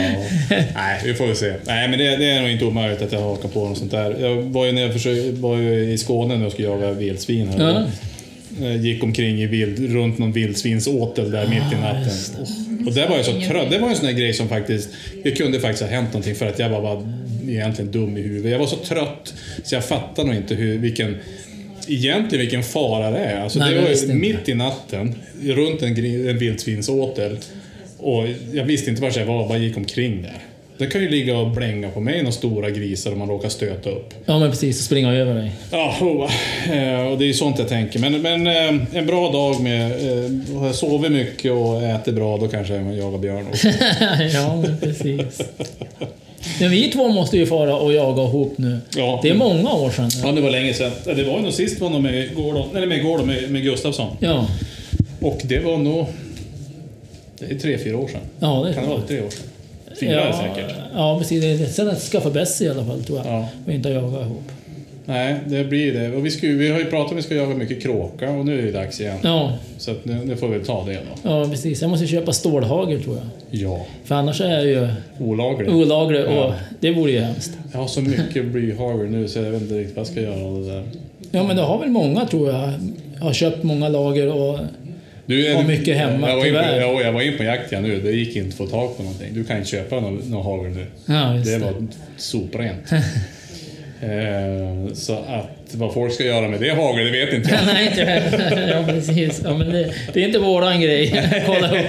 Nej, 0.76 1.02
vi 1.06 1.14
får 1.14 1.28
väl 1.28 1.36
se. 1.36 1.54
Nej, 1.64 1.88
men 1.88 2.00
det, 2.00 2.18
det 2.18 2.32
är 2.32 2.42
nog 2.42 2.52
inte 2.52 2.66
omöjligt 2.66 3.02
att 3.02 3.12
jag 3.12 3.20
hakar 3.22 3.50
på 3.50 3.68
något 3.68 3.78
sånt 3.78 3.92
där. 3.92 4.16
Jag 4.20 4.36
var 4.36 4.66
ju, 4.66 4.72
när 4.72 4.82
jag 4.82 4.94
försökte, 4.94 5.32
var 5.32 5.58
ju 5.58 5.92
i 5.92 5.98
Skåne 5.98 6.36
när 6.36 6.44
jag 6.44 6.52
skulle 6.52 6.68
jaga 6.68 6.92
vildsvin. 6.92 7.48
Här. 7.48 7.88
Ja. 8.60 8.68
Gick 8.68 9.04
omkring 9.04 9.42
i 9.42 9.46
vild, 9.46 9.94
runt 9.94 10.18
någon 10.18 10.32
vildsvinsåtel 10.32 11.32
där 11.32 11.48
mitt 11.48 11.74
i 11.74 11.82
natten. 11.82 12.46
Och 12.86 12.94
det 12.94 13.08
var 13.08 13.16
jag 13.16 13.26
så 13.26 13.32
trött. 13.32 13.70
Det 13.70 13.78
var 13.78 13.90
en 13.90 13.96
sån 13.96 14.06
här 14.06 14.14
grej 14.14 14.34
som 14.34 14.50
faktiskt... 14.50 14.90
Det 15.24 15.32
kunde 15.32 15.60
faktiskt 15.60 15.84
ha 15.84 15.90
hänt 15.90 16.14
någonting 16.14 16.36
för 16.36 16.48
att 16.48 16.60
jag 16.60 16.70
var 16.70 16.82
bara 16.82 17.02
egentligen 17.52 17.92
dum 17.92 18.18
i 18.18 18.22
huvudet. 18.22 18.52
Jag 18.52 18.60
var 18.60 18.68
så 18.68 18.76
trött 18.76 19.34
så 19.64 19.76
jag 19.76 19.86
fattade 19.86 20.28
nog 20.28 20.36
inte 20.38 20.56
hur, 20.56 20.78
vilken... 20.78 21.18
Egentligen 21.88 22.42
vilken 22.42 22.64
fara 22.64 23.12
det 23.12 23.18
är. 23.20 23.42
Alltså 23.42 23.60
Nej, 23.60 23.74
det 23.74 23.82
var 23.82 23.88
ju 23.90 23.94
inte. 23.96 24.14
mitt 24.14 24.50
i 24.50 24.54
natten, 24.54 25.16
runt 25.44 25.82
en, 25.82 25.98
en 26.30 26.38
vildsvinsåtel. 26.38 27.38
Och 27.98 28.24
jag 28.54 28.64
visste 28.64 28.90
inte 28.90 29.02
vart 29.02 29.16
jag 29.16 29.26
var, 29.26 29.48
bara 29.48 29.58
gick 29.58 29.78
omkring 29.78 30.22
där. 30.22 30.38
Det 30.78 30.88
kan 30.88 31.02
ju 31.02 31.10
ligga 31.10 31.38
och 31.38 31.52
blänga 31.52 31.90
på 31.90 32.00
mig 32.00 32.18
några 32.18 32.32
stora 32.32 32.70
grisar 32.70 33.12
om 33.12 33.20
man 33.20 33.30
råkar 33.30 33.50
stöta 33.50 33.90
upp. 33.90 34.14
ja, 34.26 34.40
men 34.40 34.50
precis. 34.50 34.80
Och 34.80 34.84
springa 34.86 35.14
över 35.14 35.36
dig. 35.36 35.52
Ja, 35.72 35.96
oh, 36.02 36.32
eh, 36.78 37.08
och 37.08 37.18
det 37.18 37.24
är 37.26 37.28
ju 37.28 37.34
sånt 37.34 37.60
jag 37.60 37.68
tänker. 37.68 38.00
Men, 38.00 38.22
men 38.22 38.48
eh, 38.48 38.98
en 38.98 39.06
bra 39.06 39.32
dag 39.32 39.62
med... 39.64 39.92
eh, 39.92 40.58
Har 40.60 40.66
jag 40.66 40.76
sovit 40.76 41.12
mycket 41.12 41.52
och 41.52 41.84
ätit 41.84 42.14
bra, 42.16 42.38
då 42.38 42.48
kanske 42.48 42.74
jag 42.76 42.98
jagar 42.98 43.18
björn 43.18 43.46
också. 43.50 43.68
ja, 44.34 44.62
men 44.62 44.78
precis. 44.78 45.42
Men 46.60 46.72
vi 46.72 46.92
två 46.92 47.08
måste 47.08 47.38
ju 47.38 47.46
fara 47.46 47.76
och 47.76 47.94
jaga 47.94 48.24
ihop 48.24 48.54
nu. 48.58 48.78
Ja. 48.98 49.20
Det 49.24 49.30
är 49.30 49.34
många 49.34 49.74
år 49.74 49.90
sedan. 49.92 50.10
Ja, 50.24 50.32
det 50.32 50.42
var 50.42 50.50
länge 50.50 50.74
sedan. 50.74 50.92
Det 51.06 51.24
var 51.24 51.38
ju 51.38 51.42
nog 51.44 51.54
sist 51.54 51.80
var 51.80 51.90
nog 51.90 52.02
med 52.02 52.36
Gordon, 52.36 52.76
eller 52.76 52.88
med 52.88 53.04
Gordon, 53.04 53.28
med, 53.28 53.52
med 53.52 53.64
Gustafsson. 53.64 54.08
Ja, 54.20 54.48
Och 55.22 55.42
det 55.44 55.60
var 55.60 55.78
nog... 55.78 56.06
Det 57.40 57.52
är 57.56 57.60
tre, 57.60 57.78
fyra 57.78 57.98
år 57.98 58.08
sedan. 58.08 58.22
ja 58.40 58.64
det 58.68 58.74
Kan 58.74 58.84
det 58.84 58.90
vara 58.90 59.02
tre 59.02 59.22
år 59.22 59.30
sedan? 59.30 59.44
Fyra 60.00 60.12
ja, 60.12 60.38
säkert. 60.56 60.76
Ja, 60.96 61.18
precis. 61.20 61.42
Det 61.42 61.48
är 61.66 61.68
Sen 61.68 61.90
att 61.90 62.02
skaffa 62.02 62.30
Bessie 62.30 62.68
i 62.68 62.70
alla 62.70 62.86
fall, 62.86 63.04
tror 63.04 63.18
jag. 63.18 63.28
Ja. 63.28 63.48
Och 63.66 63.72
inte 63.74 63.90
jaga 63.90 64.22
ihop. 64.22 64.44
Nej, 65.06 65.36
det 65.48 65.64
blir 65.64 65.94
det. 65.94 66.16
Och 66.16 66.26
vi, 66.26 66.30
ju- 66.30 66.58
vi 66.58 66.70
har 66.70 66.80
ju 66.80 66.86
pratat 66.86 67.12
om 67.12 67.18
att 67.18 67.24
vi 67.24 67.26
ska 67.26 67.36
jaga 67.36 67.56
mycket 67.56 67.84
kråka 67.84 68.30
och 68.32 68.46
nu 68.46 68.60
är 68.60 68.64
det 68.66 68.72
dags 68.72 69.02
igen. 69.02 69.18
Ja, 69.24 69.54
Så 69.78 69.94
nu, 70.04 70.14
nu 70.26 70.36
får 70.36 70.48
vi 70.48 70.60
ta 70.66 70.86
det 70.86 70.94
då. 70.94 71.30
ja, 71.30 71.46
precis. 71.50 71.82
Jag 71.82 71.90
måste 71.90 72.08
köpa 72.08 72.34
stålhagel, 72.34 73.04
tror 73.04 73.16
jag. 73.16 73.26
Ja. 73.52 73.86
För 74.04 74.16
annars 74.16 74.42
är 74.42 74.50
jag 74.50 74.66
ju 74.66 74.88
Olagligt. 75.20 75.70
olaglig 75.72 76.26
och 76.26 76.32
Ja. 76.34 76.56
det 76.80 76.92
vore 76.92 77.12
ju 77.12 77.20
hemskt. 77.20 77.58
Jag 77.72 77.80
har 77.80 77.88
så 77.88 78.02
mycket 78.02 78.46
blyhagel 78.46 79.08
nu 79.10 79.28
så 79.28 79.40
jag 79.40 79.52
vet 79.52 79.62
inte 79.62 79.74
riktigt 79.80 79.96
vad 79.96 80.06
jag 80.06 80.12
ska 80.12 80.22
göra 80.22 80.46
av 80.46 80.62
det 80.66 80.74
där. 80.74 80.84
Ja, 81.32 81.44
men 81.44 81.56
det 81.56 81.62
har 81.62 81.80
väl 81.80 81.90
många, 81.90 82.26
tror 82.26 82.50
jag. 82.50 82.74
Har 83.20 83.34
köpt 83.34 83.64
många 83.64 83.90
lager 83.90 84.28
och... 84.34 84.60
Du, 85.26 85.54
Har 85.56 85.64
mycket 85.64 85.98
hemma, 85.98 86.30
jag 86.30 86.38
var, 86.38 86.46
in 86.46 86.54
på, 86.54 87.02
jag 87.04 87.12
var 87.14 87.22
in 87.22 87.38
på 87.38 87.44
jakt 87.44 87.72
igen 87.72 87.84
nu, 87.84 88.02
det 88.02 88.12
gick 88.12 88.36
inte 88.36 88.48
att 88.50 88.54
få 88.54 88.68
tag 88.68 88.98
på 88.98 89.04
någonting. 89.04 89.34
Du 89.34 89.44
kan 89.44 89.58
inte 89.58 89.70
köpa 89.70 90.00
någon, 90.00 90.16
någon 90.16 90.46
hagel 90.46 90.72
nu. 90.72 90.86
Ja, 91.06 91.14
Det 91.46 91.52
det. 91.52 91.58
var 91.66 91.74
soprent. 92.18 92.84
eh, 94.02 94.94
så 94.94 95.14
att 95.14 95.76
vad 95.76 95.94
folk 95.94 96.14
ska 96.14 96.24
göra 96.24 96.48
med 96.48 96.60
det 96.60 96.70
hagel, 96.70 97.06
det 97.06 97.26
vet 97.26 97.34
inte 97.34 97.50
jag. 97.50 97.66
Nej, 97.74 97.88
inte 97.88 98.02
jag. 98.02 98.70
Ja, 98.70 98.86
precis. 98.88 99.42
Ja, 99.44 99.58
men 99.58 99.70
det, 99.70 99.94
det 100.14 100.22
är 100.24 100.28
inte 100.28 100.40
våran 100.40 100.82
grej. 100.82 101.30
Kolla 101.46 101.68
upp. 101.68 101.86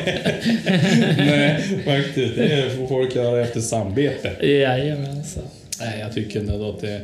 Nej, 1.19 1.63
faktiskt. 1.85 2.37
Det 2.37 2.77
får 2.77 2.87
folk 2.87 3.15
göra 3.15 3.41
efter 3.43 3.61
samvete. 3.61 4.47
Jajamensan. 4.47 5.43
Nej, 5.81 6.01
jag 6.01 6.13
tycker 6.15 6.41
ändå 6.41 6.71
att 6.71 6.81
det... 6.81 7.01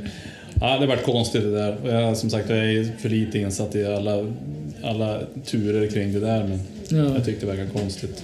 Ja, 0.61 0.79
det 0.81 0.87
varit 0.87 1.03
konstigt 1.05 1.43
det 1.43 1.53
där. 1.57 1.77
Jag, 1.85 2.17
som 2.17 2.31
sagt, 2.31 2.51
jag 2.51 2.59
är 2.59 2.89
för 3.03 3.09
lite 3.09 3.39
insatt 3.39 3.75
i 3.77 3.87
alla, 3.87 4.27
alla 4.83 5.21
turer 5.47 5.87
kring 5.87 6.13
det 6.13 6.21
där, 6.21 6.45
men 6.45 6.61
Ja. 6.91 7.15
jag 7.15 7.25
tyckte 7.25 7.47
det 7.47 7.53
verkar 7.57 7.73
konstigt. 7.81 8.23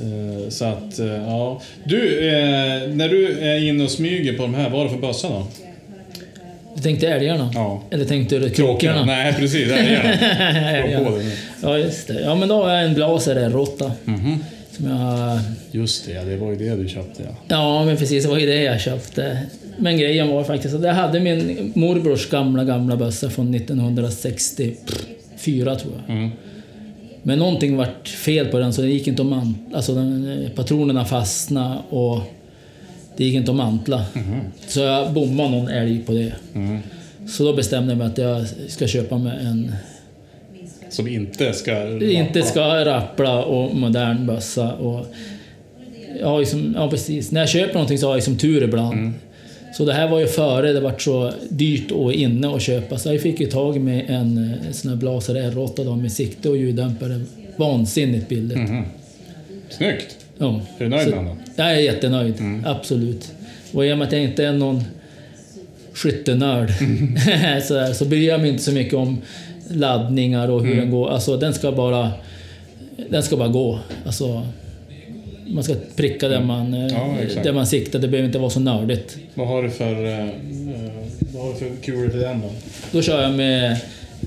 Eh, 0.00 0.48
Så 0.48 0.64
att, 0.64 0.98
eh, 0.98 1.06
ja. 1.06 1.60
Du, 1.84 2.28
eh, 2.28 2.88
när 2.94 3.08
du 3.08 3.38
är 3.40 3.68
inne 3.68 3.84
och 3.84 3.90
smyger 3.90 4.32
på 4.32 4.42
de 4.42 4.54
här, 4.54 4.70
vad 4.70 4.78
har 4.80 4.84
du 4.84 4.90
för 4.90 4.98
bössa 5.00 5.28
då? 5.28 5.46
Du 6.76 6.82
tänkte 6.82 7.08
älgarna? 7.08 7.50
Ja. 7.54 7.82
Eller 7.90 8.04
tänkte 8.04 8.38
du 8.38 8.50
kråkorna? 8.50 9.04
Nej, 9.04 9.34
precis. 9.38 9.68
Det 9.72 9.74
är 9.74 10.02
det. 10.02 10.18
Det 10.98 11.10
nu. 11.10 11.30
Ja, 11.62 11.78
just 11.78 12.08
det. 12.08 12.20
Ja, 12.20 12.34
men 12.34 12.48
då 12.48 12.62
har 12.62 12.70
jag 12.70 12.84
en 12.84 12.94
Blaser 12.94 13.36
R8. 13.50 13.90
Mhm. 14.04 14.44
Som 14.70 14.86
jag... 14.86 15.38
Just 15.70 16.06
det, 16.06 16.24
det 16.30 16.36
var 16.36 16.50
ju 16.50 16.56
det 16.56 16.76
du 16.82 16.88
köpte 16.88 17.22
ja. 17.22 17.28
Ja, 17.48 17.84
men 17.84 17.96
precis. 17.96 18.24
Det 18.24 18.30
var 18.30 18.38
ju 18.38 18.46
det 18.46 18.62
jag 18.62 18.80
köpte. 18.80 19.38
Men 19.76 19.98
grejen 19.98 20.28
var 20.28 20.44
faktiskt 20.44 20.74
att 20.74 20.82
jag 20.82 20.94
hade 20.94 21.20
min 21.20 21.72
morbrors 21.74 22.30
gamla, 22.30 22.64
gamla 22.64 22.96
bössa 22.96 23.30
från 23.30 23.54
1964 23.54 25.76
tror 25.76 25.92
jag. 26.06 26.16
Mm. 26.16 26.30
Men 27.22 27.38
någonting 27.38 27.76
vart 27.76 28.08
fel 28.08 28.46
på 28.46 28.58
den 28.58 28.72
så 28.72 28.82
det 28.82 28.88
gick 28.88 29.06
inte 29.06 29.22
att 29.22 29.28
mantla. 29.28 29.76
Alltså 29.76 29.94
den, 29.94 30.50
patronerna 30.54 31.04
fastnade 31.04 31.78
och 31.90 32.20
det 33.16 33.24
gick 33.24 33.34
inte 33.34 33.50
att 33.50 33.56
mantla. 33.56 34.04
Så 34.66 34.80
jag 34.80 35.12
bommade 35.12 35.50
någon 35.50 35.68
älg 35.68 35.98
på 35.98 36.12
det. 36.12 36.32
Mm. 36.54 36.78
Så 37.28 37.44
då 37.44 37.52
bestämde 37.52 37.90
jag 37.92 37.98
mig 37.98 38.06
att 38.06 38.18
jag 38.18 38.46
ska 38.68 38.86
köpa 38.86 39.18
mig 39.18 39.38
en 39.46 39.72
Som 40.88 41.08
inte 41.08 41.52
ska... 41.52 42.02
inte 42.04 42.42
ska 42.42 42.84
rappla 42.84 43.44
och 43.44 43.74
modern 43.74 44.26
bössa. 44.26 44.72
Och 44.72 45.06
jag 46.20 46.26
har 46.26 46.40
ju 46.40 46.46
som, 46.46 46.74
ja, 46.78 46.90
precis. 46.90 47.30
När 47.32 47.40
jag 47.40 47.48
köper 47.48 47.74
någonting 47.74 47.98
så 47.98 48.08
har 48.08 48.14
jag 48.14 48.22
som 48.22 48.36
tur 48.38 48.62
ibland. 48.62 49.12
Så 49.76 49.84
det 49.84 49.92
här 49.92 50.08
var 50.08 50.20
ju 50.20 50.26
före 50.26 50.72
det 50.72 50.80
vart 50.80 51.02
så 51.02 51.32
dyrt 51.50 51.90
och 51.90 52.12
inne 52.12 52.54
att 52.54 52.62
köpa. 52.62 52.98
Så 52.98 53.12
jag 53.12 53.20
fick 53.20 53.40
ju 53.40 53.46
tag 53.46 53.80
med 53.80 54.04
en 54.10 54.38
eh, 54.66 54.72
sån 54.72 54.90
här 54.90 54.96
Blaser 54.96 55.34
R8 55.34 55.84
då, 55.84 55.96
med 55.96 56.12
sikte 56.12 56.48
och 56.48 56.56
ljuddämpare. 56.56 57.20
Vansinnigt 57.56 58.28
billigt. 58.28 58.58
Mhm. 58.58 58.82
Snyggt! 59.68 60.16
Ja. 60.38 60.60
Är 60.78 60.84
du 60.84 60.88
nöjd 60.88 61.02
Så- 61.04 61.10
med 61.10 61.18
den 61.18 61.26
då? 61.26 61.36
Jag 61.56 61.72
är 61.72 61.76
jättenöjd, 61.80 62.34
absolut. 62.64 63.32
Och 63.72 63.86
i 63.86 63.92
och 63.92 63.98
med 63.98 64.06
att 64.06 64.12
jag 64.12 64.22
inte 64.22 64.44
är 64.44 64.52
någon 64.52 64.82
skyttenörd 65.94 66.70
så, 67.64 67.74
där, 67.74 67.92
så 67.92 68.04
bryr 68.04 68.28
jag 68.28 68.40
mig 68.40 68.50
inte 68.50 68.62
så 68.62 68.72
mycket 68.72 68.94
om 68.94 69.18
laddningar 69.70 70.48
och 70.50 70.64
hur 70.66 70.76
den 70.76 70.90
går. 70.90 71.10
Alltså 71.10 71.36
den 71.36 71.54
ska 71.54 71.72
bara, 71.72 72.10
den 73.10 73.22
ska 73.22 73.36
bara 73.36 73.48
gå. 73.48 73.78
Alltså, 74.06 74.46
man 75.52 75.64
ska 75.64 75.74
pricka 75.96 76.28
där 76.28 76.40
man, 76.40 76.74
eh, 76.74 76.86
Ja, 76.86 77.16
där 77.42 77.52
man 77.52 77.66
siktar, 77.66 77.98
det 77.98 78.08
behöver 78.08 78.26
inte 78.26 78.38
vara 78.38 78.50
så 78.50 78.60
nördigt. 78.60 79.16
Vad 79.34 79.48
har 79.48 79.62
du 79.62 79.70
för, 79.70 80.04
eh, 80.06 80.18
eh, 80.20 80.26
vad 81.34 81.42
har 81.44 81.52
du 81.52 81.58
för 81.58 81.70
kulor 81.82 82.08
till 82.08 82.20
den 82.20 82.40
då? 82.40 82.48
Då 82.92 83.02
kör 83.02 83.22
jag 83.22 83.32
med... 83.32 83.76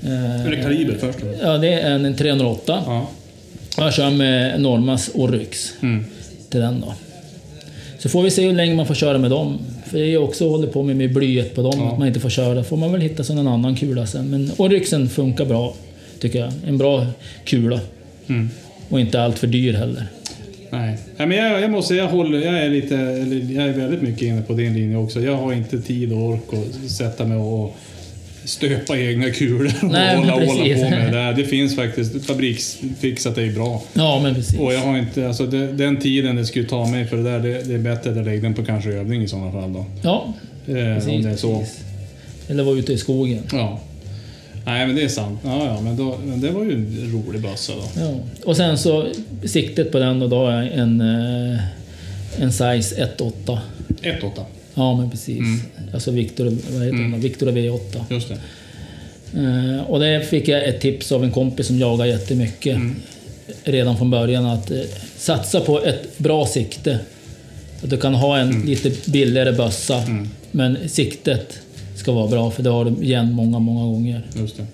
Är 0.04 0.50
det 0.50 0.56
Eh, 0.56 0.62
kaliber 0.62 0.96
först 1.00 1.18
då? 1.20 1.26
ja, 1.42 1.58
det 1.58 1.72
är 1.72 1.90
en 1.90 2.16
308. 2.16 2.82
Ja. 2.86 3.06
Jag 3.78 3.94
kör 3.94 4.10
med 4.10 4.60
Normas 4.60 5.10
Oryx 5.14 5.72
Mm. 5.82 6.04
till 6.50 6.60
den 6.60 6.80
då. 6.80 6.94
Så 7.98 8.08
får 8.08 8.22
vi 8.22 8.30
se 8.30 8.46
hur 8.46 8.52
länge 8.52 8.74
man 8.74 8.86
får 8.86 8.94
köra 8.94 9.18
med 9.18 9.30
dem. 9.30 9.58
För 9.86 9.98
jag 9.98 10.24
också 10.24 10.48
håller 10.48 10.66
på 10.68 10.82
med, 10.82 10.96
med 10.96 11.12
blyet 11.14 11.54
på 11.54 11.62
dem, 11.62 11.74
Ja. 11.78 11.92
att 11.92 11.98
man 11.98 12.08
inte 12.08 12.20
får 12.20 12.30
köra. 12.30 12.64
får 12.64 12.76
man 12.76 12.92
väl 12.92 13.00
hitta 13.00 13.24
sig 13.24 13.36
någon 13.36 13.48
annan 13.48 13.76
kula 13.76 14.06
sen. 14.06 14.30
Men 14.30 14.50
Oryxen 14.56 15.08
funkar 15.08 15.44
bra, 15.44 15.74
tycker 16.20 16.38
jag. 16.38 16.52
En 16.66 16.78
bra 16.78 17.06
kula. 17.44 17.80
Mm. 18.28 18.50
Och 18.88 19.00
inte 19.00 19.20
allt 19.22 19.38
för 19.38 19.46
dyr 19.46 19.72
heller. 19.72 20.06
Nej. 20.70 20.98
Nej, 21.16 21.26
men 21.28 21.36
jag, 21.36 21.60
jag 21.62 21.70
måste 21.70 21.88
säga, 21.88 22.02
jag, 22.02 22.10
håller, 22.10 22.38
jag, 22.40 22.62
är 22.64 22.70
lite, 22.70 22.94
jag 23.54 23.64
är 23.68 23.72
väldigt 23.72 24.02
mycket 24.02 24.22
inne 24.22 24.42
på 24.42 24.52
din 24.52 24.74
linje 24.74 24.96
också. 24.96 25.20
Jag 25.20 25.36
har 25.36 25.52
inte 25.52 25.80
tid 25.80 26.12
och 26.12 26.18
ork 26.18 26.42
att 26.52 26.90
sätta 26.90 27.24
mig 27.26 27.36
och 27.38 27.76
stöpa 28.44 28.98
egna 28.98 29.30
kulor 29.30 29.72
och 29.82 29.88
Nej, 29.90 30.16
hålla, 30.16 30.32
hålla 30.32 30.46
på 30.46 30.58
med 30.90 31.12
det 31.12 31.18
där. 31.18 31.32
Det 31.32 31.44
finns 31.44 31.76
faktiskt, 31.76 32.26
fabriksfixat 32.26 33.38
är 33.38 33.52
bra. 33.54 33.82
Ja, 33.94 34.20
men 34.22 34.34
precis. 34.34 34.58
Och 34.60 34.72
jag 34.74 34.80
har 34.80 34.98
inte, 34.98 35.26
alltså 35.28 35.46
det, 35.46 35.72
den 35.72 35.96
tiden 35.96 36.36
det 36.36 36.44
skulle 36.46 36.64
ta 36.68 36.86
mig 36.86 37.06
för 37.06 37.16
det 37.16 37.22
där, 37.22 37.40
det, 37.40 37.62
det 37.68 37.74
är 37.74 37.78
bättre 37.78 38.10
att 38.10 38.16
jag 38.16 38.24
lägger 38.24 38.42
den 38.42 38.54
på 38.54 38.64
kanske 38.64 38.90
övning 38.90 39.22
i 39.22 39.28
sådana 39.28 39.52
fall 39.52 39.72
då. 39.72 39.84
Ja, 40.02 40.34
Eh, 40.68 40.74
precis. 40.74 41.10
om 41.12 41.22
det 41.22 41.30
är 41.30 41.36
så. 41.36 41.64
Eller 42.48 42.62
vara 42.64 42.76
ute 42.78 42.92
i 42.92 42.98
skogen. 42.98 43.42
Ja. 43.52 43.80
Nej 44.66 44.86
men 44.86 44.96
det 44.96 45.02
är 45.02 45.08
sant. 45.08 45.40
Ja, 45.44 45.66
ja, 45.66 45.80
men, 45.80 45.96
då, 45.96 46.18
men 46.24 46.40
det 46.40 46.50
var 46.50 46.64
ju 46.64 46.72
en 46.72 47.10
rolig 47.26 47.40
bössa 47.42 47.72
då. 47.74 48.00
Ja. 48.00 48.14
Och 48.44 48.56
sen 48.56 48.78
så 48.78 49.06
siktet 49.44 49.92
på 49.92 49.98
den 49.98 50.22
och 50.22 50.28
då 50.30 50.36
har 50.36 50.52
jag 50.52 50.72
en, 50.72 51.00
eh, 51.00 51.58
en 52.42 52.52
size 52.52 52.94
1.8. 53.16 53.58
1.8. 54.02 54.44
Ja, 54.74 54.96
men 54.96 55.10
precis. 55.10 55.38
Mm. 55.38 55.60
Alltså 55.94 56.10
Victor, 56.10 56.44
vad 56.44 56.84
heter 56.84 57.10
då? 57.12 57.16
Victor 57.18 57.46
V8. 57.46 58.04
Just 58.10 58.28
det. 58.28 58.38
Eh, 59.40 59.80
och 59.90 60.00
det 60.00 60.26
fick 60.30 60.48
jag 60.48 60.64
ett 60.68 60.80
tips 60.80 61.12
av 61.12 61.24
en 61.24 61.30
kompis 61.32 61.66
som 61.66 61.78
jagar 61.78 62.06
jättemycket 62.06 62.76
Mm. 62.76 62.94
redan 63.64 63.96
från 63.98 64.10
början 64.10 64.46
att 64.46 64.70
eh, 64.70 64.80
satsa 65.16 65.60
på 65.60 65.84
ett 65.84 66.18
bra 66.18 66.46
sikte. 66.46 66.98
Att 67.82 67.90
du 67.90 67.96
kan 67.96 68.14
ha 68.14 68.38
en 68.38 68.48
Mm. 68.50 68.66
lite 68.66 69.10
billigare 69.10 69.52
bössa, 69.52 70.02
men 70.50 70.78
siktet 70.88 71.58
ska 72.06 72.12
vara 72.12 72.28
bra 72.28 72.50
för 72.50 72.62
det 72.62 72.70
har 72.70 72.84
du 72.84 73.04
igen 73.04 73.32
många, 73.32 73.58
många 73.58 73.84
gånger. 73.84 74.22
Just 74.38 74.56
det. 74.56 74.66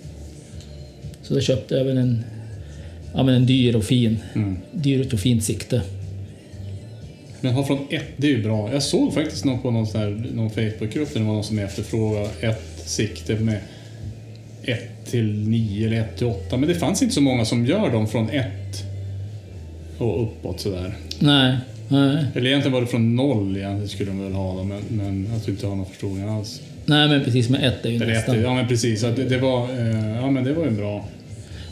Så 1.22 1.34
då 1.34 1.40
köpte 1.40 1.74
jag 1.74 1.84
väl 1.84 1.96
en, 1.96 2.24
ja, 3.14 3.22
men 3.22 3.34
en 3.34 3.46
dyr 3.46 3.76
och 3.76 3.84
fin, 3.84 4.18
Mm. 4.34 4.56
dyrt 4.72 5.12
och 5.12 5.20
fint 5.20 5.44
sikte. 5.44 5.82
Men 7.40 7.54
ha 7.54 7.64
från 7.64 7.78
ett, 7.90 8.04
det 8.16 8.26
är 8.26 8.30
ju 8.30 8.42
bra. 8.42 8.72
Jag 8.72 8.82
såg 8.82 9.14
faktiskt 9.14 9.44
någon 9.44 9.58
på 9.62 9.70
någon, 9.70 9.86
sån 9.86 10.00
här, 10.00 10.26
någon 10.34 10.50
Facebookgrupp 10.50 11.12
där 11.12 11.20
det 11.20 11.26
var 11.26 11.34
någon 11.34 11.44
som 11.44 11.58
efterfrågade 11.58 12.28
ett 12.40 12.82
sikte 12.86 13.34
med 13.34 13.58
1 14.64 15.06
till 15.10 15.48
9 15.48 15.86
eller 15.86 16.00
1 16.00 16.16
till 16.18 16.26
8. 16.26 16.56
Men 16.56 16.68
det 16.68 16.74
fanns 16.74 17.02
inte 17.02 17.14
så 17.14 17.20
många 17.20 17.44
som 17.44 17.66
gör 17.66 17.90
dem 17.92 18.06
från 18.08 18.30
1 18.30 18.46
och 19.98 20.22
uppåt 20.22 20.60
sådär. 20.60 20.94
Nej, 21.18 21.56
nej, 21.88 22.24
Eller 22.34 22.46
egentligen 22.46 22.72
var 22.72 22.80
det 22.80 22.86
från 22.86 23.16
0 23.16 23.56
egentligen 23.56 23.88
skulle 23.88 24.10
de 24.10 24.20
väl 24.24 24.32
ha 24.32 24.56
dem, 24.56 24.68
men, 24.68 24.82
men 24.88 25.36
att 25.36 25.44
du 25.46 25.52
inte 25.52 25.66
har 25.66 25.76
någon 25.76 25.86
förstoring 25.86 26.28
alls. 26.28 26.60
Nej 26.86 27.08
men 27.08 27.24
precis 27.24 27.48
med 27.48 27.64
ett 27.64 27.86
är 27.86 27.90
ju 27.90 27.96
Eller 27.96 28.06
ett, 28.06 28.12
nästan. 28.14 28.42
ja 28.42 28.54
men 28.54 28.68
precis, 28.68 29.04
att 29.04 29.16
det, 29.16 29.24
det 29.24 29.38
var, 29.38 29.62
eh, 29.62 30.16
ja 30.16 30.30
men 30.30 30.44
det 30.44 30.52
var 30.52 30.64
ju 30.64 30.70
bra. 30.70 31.04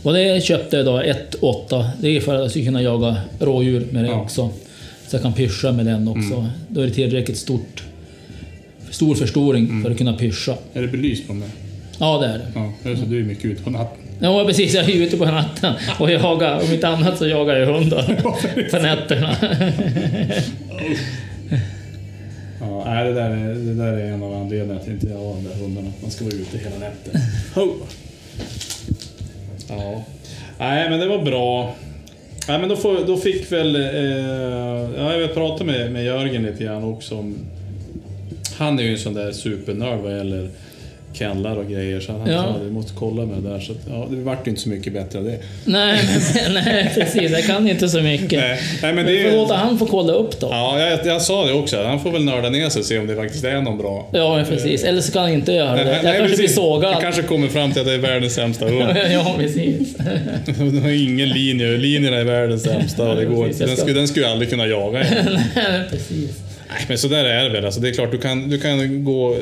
Och 0.02 0.12
det 0.12 0.44
köpte 0.44 0.76
jag 0.76 0.86
då, 0.86 1.00
1.8. 1.02 1.88
Det 2.00 2.16
är 2.16 2.20
för 2.20 2.34
att 2.34 2.40
jag 2.40 2.50
ska 2.50 2.60
kunna 2.64 2.82
jaga 2.82 3.16
rådjur 3.40 3.86
med 3.90 4.04
det 4.04 4.10
Ja. 4.10 4.20
också. 4.20 4.50
Så 5.08 5.16
jag 5.16 5.22
kan 5.22 5.32
pyscha 5.32 5.72
med 5.72 5.86
den 5.86 6.08
också. 6.08 6.48
Då 6.68 6.80
är 6.80 6.86
det 6.86 6.92
tillräckligt 6.92 7.38
stort, 7.38 7.82
stor 8.90 9.14
förstoring 9.14 9.82
för 9.82 9.90
att 9.90 9.98
kunna 9.98 10.12
pyscha. 10.12 10.54
Är 10.72 10.82
det 10.82 10.88
belyst 10.88 11.26
på 11.26 11.34
mig? 11.34 11.48
Ja, 11.98 12.18
det 12.18 12.26
är 12.26 12.38
det. 12.38 12.44
Ja, 12.54 12.96
så 12.96 13.04
du 13.06 13.20
är 13.20 13.24
mycket 13.24 13.44
ute 13.44 13.62
på 13.62 13.70
natten. 13.70 13.96
Ja, 14.20 14.44
precis. 14.46 14.74
Jag 14.74 14.90
är 14.90 14.94
ute 14.94 15.16
på 15.16 15.24
natten 15.24 15.74
och 15.98 16.10
jagar. 16.10 16.60
Om 16.68 16.72
inte 16.74 16.88
annat 16.88 17.18
så 17.18 17.26
jagar 17.28 17.56
jag 17.56 17.66
hundar 17.78 18.20
på 18.70 18.78
nätterna. 18.82 19.36
Nej, 22.90 23.04
det, 23.04 23.12
där 23.12 23.30
är, 23.30 23.54
det 23.54 23.74
där 23.74 23.92
är 23.92 24.04
en 24.04 24.22
av 24.22 24.34
anledningarna 24.34 24.80
till 24.80 24.92
att 24.92 25.02
inte 25.02 25.12
jag 25.12 25.18
har 25.18 25.34
de 25.34 25.44
där 25.44 25.54
hundarna. 25.54 25.92
Man 26.02 26.10
ska 26.10 26.24
vara 26.24 26.34
ute 26.34 26.58
hela 26.58 26.78
nätterna. 26.78 27.20
Ho! 27.54 27.74
Ja. 29.68 30.04
Nej, 30.58 30.90
men 30.90 31.00
det 31.00 31.06
var 31.06 31.22
bra. 31.22 31.74
Nej, 32.48 32.58
men 32.58 32.68
då, 32.68 32.76
får, 32.76 33.06
då 33.06 33.16
fick 33.16 33.52
väl... 33.52 33.76
Eh, 33.76 33.82
ja, 34.96 35.16
jag 35.16 35.34
pratade 35.34 35.64
med, 35.64 35.92
med 35.92 36.04
Jörgen 36.04 36.42
lite 36.42 36.64
grann 36.64 36.84
också 36.84 37.18
om... 37.18 37.34
Han 38.58 38.78
är 38.78 38.82
ju 38.82 38.92
en 38.92 38.98
sån 38.98 39.14
där 39.14 39.32
supernörd 39.32 40.00
vad 40.00 40.16
gäller 40.16 40.50
kennlar 41.12 41.56
och 41.56 41.68
grejer. 41.68 42.00
Så 42.00 42.12
han 42.12 42.30
Ja. 42.30 42.42
sa 42.42 42.64
du 42.64 42.70
måste 42.70 42.92
kolla 42.98 43.26
med 43.26 43.42
det 43.42 43.48
där. 43.50 43.60
Så 43.60 43.72
att, 43.72 43.78
ja, 43.90 44.06
det 44.10 44.16
vart 44.16 44.46
ju 44.46 44.50
inte 44.50 44.62
så 44.62 44.68
mycket 44.68 44.92
bättre 44.92 45.18
av 45.18 45.24
det. 45.24 45.38
nej, 45.64 45.98
men, 46.44 46.54
nej, 46.54 46.90
precis. 46.94 47.30
Jag 47.30 47.44
kan 47.44 47.68
inte 47.68 47.88
så 47.88 48.00
mycket. 48.00 48.40
Nej, 48.40 48.60
nej, 48.82 48.92
men 48.94 49.06
det 49.06 49.22
får 49.22 49.30
är... 49.30 49.36
låta 49.36 49.54
han 49.56 49.78
få 49.78 49.86
kolla 49.86 50.12
upp 50.12 50.40
då. 50.40 50.48
Ja, 50.50 50.80
jag, 50.80 51.06
jag 51.06 51.22
sa 51.22 51.46
det 51.46 51.52
också. 51.52 51.82
Han 51.84 52.00
får 52.00 52.10
väl 52.10 52.24
nörda 52.24 52.48
ner 52.50 52.68
sig 52.68 52.80
och 52.80 52.86
se 52.86 52.98
om 52.98 53.06
det 53.06 53.16
faktiskt 53.16 53.44
är 53.44 53.60
någon 53.60 53.78
bra. 53.78 54.08
Ja, 54.12 54.44
precis. 54.48 54.84
Eller 54.84 55.00
så 55.00 55.12
kan 55.12 55.22
han 55.22 55.32
inte 55.32 55.52
göra 55.52 55.72
det. 55.72 55.78
Jag 55.80 55.86
nej, 55.86 56.00
kanske 56.02 56.22
blir 56.22 56.36
precis. 56.36 56.54
sågad. 56.54 56.92
Jag 56.92 57.00
kanske 57.00 57.22
kommer 57.22 57.48
fram 57.48 57.72
till 57.72 57.80
att 57.80 57.86
det 57.86 57.94
är 57.94 57.98
världens 57.98 58.34
sämsta 58.34 58.64
hund. 58.64 58.96
Ja, 59.12 59.34
precis. 59.38 59.94
Det 60.72 60.80
har 60.80 60.90
ingen 61.10 61.28
linje. 61.28 61.76
Linjerna 61.78 62.16
är 62.16 62.24
världens 62.24 62.62
sämsta 62.62 63.10
och 63.10 63.16
det 63.16 63.24
går 63.24 63.46
inte. 63.48 63.66
Den 63.66 63.76
skulle, 63.76 63.94
den 63.98 64.08
skulle 64.08 64.28
aldrig 64.28 64.50
kunna 64.50 64.66
jaga. 64.66 64.98
Nej, 65.54 65.80
precis. 65.90 66.30
Nej, 66.70 66.84
men 66.88 66.98
så 66.98 67.08
där 67.08 67.24
är 67.24 67.44
det 67.44 67.50
väl. 67.50 67.64
Alltså, 67.64 67.80
det 67.80 67.88
är 67.88 67.92
klart, 67.92 68.10
du 68.12 68.18
kan, 68.18 68.48
du 68.50 68.58
kan 68.60 69.04
gå 69.04 69.32
eh, 69.34 69.40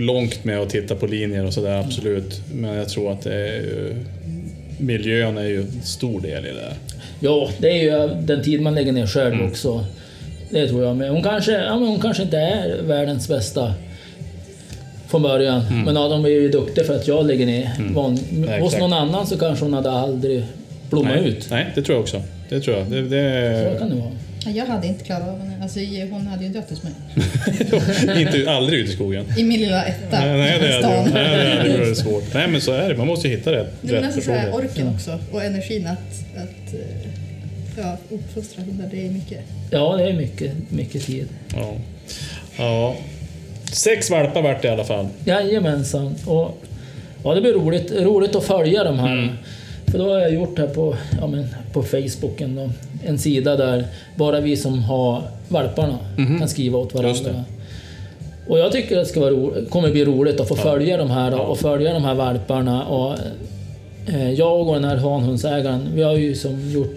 långt 0.00 0.44
med 0.44 0.58
att 0.58 0.70
titta 0.70 0.94
på 0.94 1.06
linjer 1.06 1.46
och 1.46 1.54
sådär, 1.54 1.80
absolut. 1.80 2.40
Men 2.54 2.74
jag 2.76 2.88
tror 2.88 3.12
att 3.12 3.26
är 3.26 3.30
ju, 3.46 3.94
miljön 4.78 5.38
är 5.38 5.44
ju 5.44 5.60
en 5.60 5.82
stor 5.82 6.20
del 6.20 6.44
i 6.46 6.48
det 6.48 6.54
där. 6.54 6.74
Ja, 7.20 7.50
det 7.58 7.68
är 7.70 7.82
ju 7.82 8.14
den 8.22 8.42
tid 8.44 8.60
man 8.62 8.74
lägger 8.74 8.92
ner 8.92 9.06
själv 9.06 9.34
Mm. 9.34 9.46
också. 9.50 9.84
Det 10.50 10.68
tror 10.68 10.84
jag. 10.84 10.96
Men 10.96 11.10
hon 11.10 11.22
kanske, 11.22 11.52
ja, 11.52 11.78
men 11.78 11.88
hon 11.88 12.00
kanske 12.00 12.22
inte 12.22 12.36
är 12.38 12.82
världens 12.82 13.28
bästa 13.28 13.74
från 15.08 15.22
början. 15.22 15.60
Mm. 15.66 15.80
Men 15.84 15.94
de 15.94 16.24
är 16.24 16.28
ju 16.28 16.48
duktiga 16.48 16.84
för 16.84 16.96
att 16.96 17.08
jag 17.08 17.26
lägger 17.26 17.46
ner. 17.46 17.70
Van, 17.94 18.18
Nej, 18.32 18.60
hos 18.60 18.78
någon 18.78 18.92
annan 18.92 19.26
så 19.26 19.38
kanske 19.38 19.64
hon 19.64 19.74
hade 19.74 19.90
aldrig 19.90 20.44
blommat 20.90 21.16
ut. 21.26 21.46
nej, 21.50 21.66
det 21.74 21.82
tror 21.82 21.96
jag 21.96 22.02
också. 22.02 22.22
Det 22.48 22.60
tror 22.60 22.76
jag. 22.76 22.86
Det, 22.86 23.02
Så 23.02 23.08
det, 23.08 23.76
kan 23.78 23.88
det 23.90 23.94
vara. 23.96 24.10
Ja, 24.44 24.50
Jag 24.50 24.66
hade 24.66 24.86
inte 24.86 25.04
klarat 25.04 25.28
av 25.28 25.38
henne. 25.38 25.62
Alltså, 25.62 25.80
hon 26.10 26.26
hade 26.26 26.44
ju 26.44 26.50
dött 26.50 26.70
hos 26.70 26.82
mig. 26.82 26.92
inte, 28.22 28.50
aldrig 28.50 28.80
ute 28.80 28.92
i 28.92 28.94
skogen. 28.94 29.26
I 29.38 29.44
min 29.44 29.60
lilla 29.60 29.84
etta. 29.84 30.20
Nej, 30.20 30.38
nej, 30.38 30.58
det 30.60 30.78
stan. 30.78 31.10
nej, 31.12 31.46
det 31.46 31.56
hade 31.56 31.78
varit 31.78 31.98
svårt. 31.98 32.34
Nej, 32.34 32.48
men 32.48 32.60
så 32.60 32.72
är 32.72 32.88
det. 32.88 32.96
Man 32.96 33.06
måste 33.06 33.28
ju 33.28 33.36
hitta 33.36 33.52
rätt, 33.52 33.72
Nej, 33.80 33.92
men 33.92 33.94
rätt 33.94 34.04
alltså 34.04 34.20
så 34.20 34.32
här, 34.32 34.44
person. 34.50 34.60
orken 34.60 34.88
också 34.88 35.18
och 35.32 35.44
energin 35.44 35.86
att, 35.86 36.36
att 36.36 36.74
eh, 36.74 37.10
ja, 37.78 37.96
uppfostra 38.10 38.62
hundar, 38.62 38.88
det 38.90 39.06
är 39.06 39.10
mycket. 39.10 39.40
Ja, 39.70 39.96
det 39.96 40.04
är 40.04 40.12
mycket, 40.12 40.52
mycket 40.68 41.06
tid. 41.06 41.28
Ja. 41.56 41.74
ja. 42.58 42.96
Sex 43.72 44.10
valpar 44.10 44.42
vart 44.42 44.62
det 44.62 44.68
i 44.68 44.70
alla 44.70 44.84
fall. 44.84 45.08
Jajamensan. 45.24 46.14
Och, 46.26 46.58
ja, 47.24 47.34
det 47.34 47.40
blir 47.40 47.52
roligt, 47.52 47.92
roligt 47.92 48.34
att 48.34 48.44
följa 48.44 48.84
de 48.84 48.98
här. 48.98 49.12
Mm. 49.12 49.34
För 49.90 49.98
då 49.98 50.12
har 50.12 50.18
jag 50.20 50.34
gjort 50.34 50.58
här 50.58 50.66
på, 50.66 50.96
ja, 51.20 51.26
men, 51.26 51.46
på 51.72 51.82
Facebook 51.82 52.40
en, 52.40 52.56
då, 52.56 52.70
en 53.04 53.18
sida 53.18 53.56
där 53.56 53.84
bara 54.16 54.40
vi 54.40 54.56
som 54.56 54.82
har 54.82 55.22
valparna 55.48 55.98
kan 56.38 56.48
skriva 56.48 56.78
åt 56.78 56.94
varandra. 56.94 57.44
Och 58.48 58.58
jag 58.58 58.72
tycker 58.72 58.96
det 58.96 59.04
ska 59.06 59.20
vara 59.20 59.30
ro, 59.30 59.52
kommer 59.70 59.90
bli 59.90 60.04
roligt 60.04 60.40
att 60.40 60.48
få 60.48 60.56
följa 60.56 60.96
de 60.96 61.10
här 61.10 61.40
och 61.40 61.58
följa 61.58 61.92
de 61.92 62.04
här 62.04 62.14
valparna. 62.14 62.84
Och, 62.84 63.16
eh, 64.08 64.30
jag 64.32 64.68
och 64.68 64.74
den 64.74 64.84
här 64.84 64.96
hanhundsägaren, 64.96 65.88
vi 65.94 66.02
har 66.02 66.14
ju 66.16 66.34
som 66.34 66.70
gjort 66.70 66.96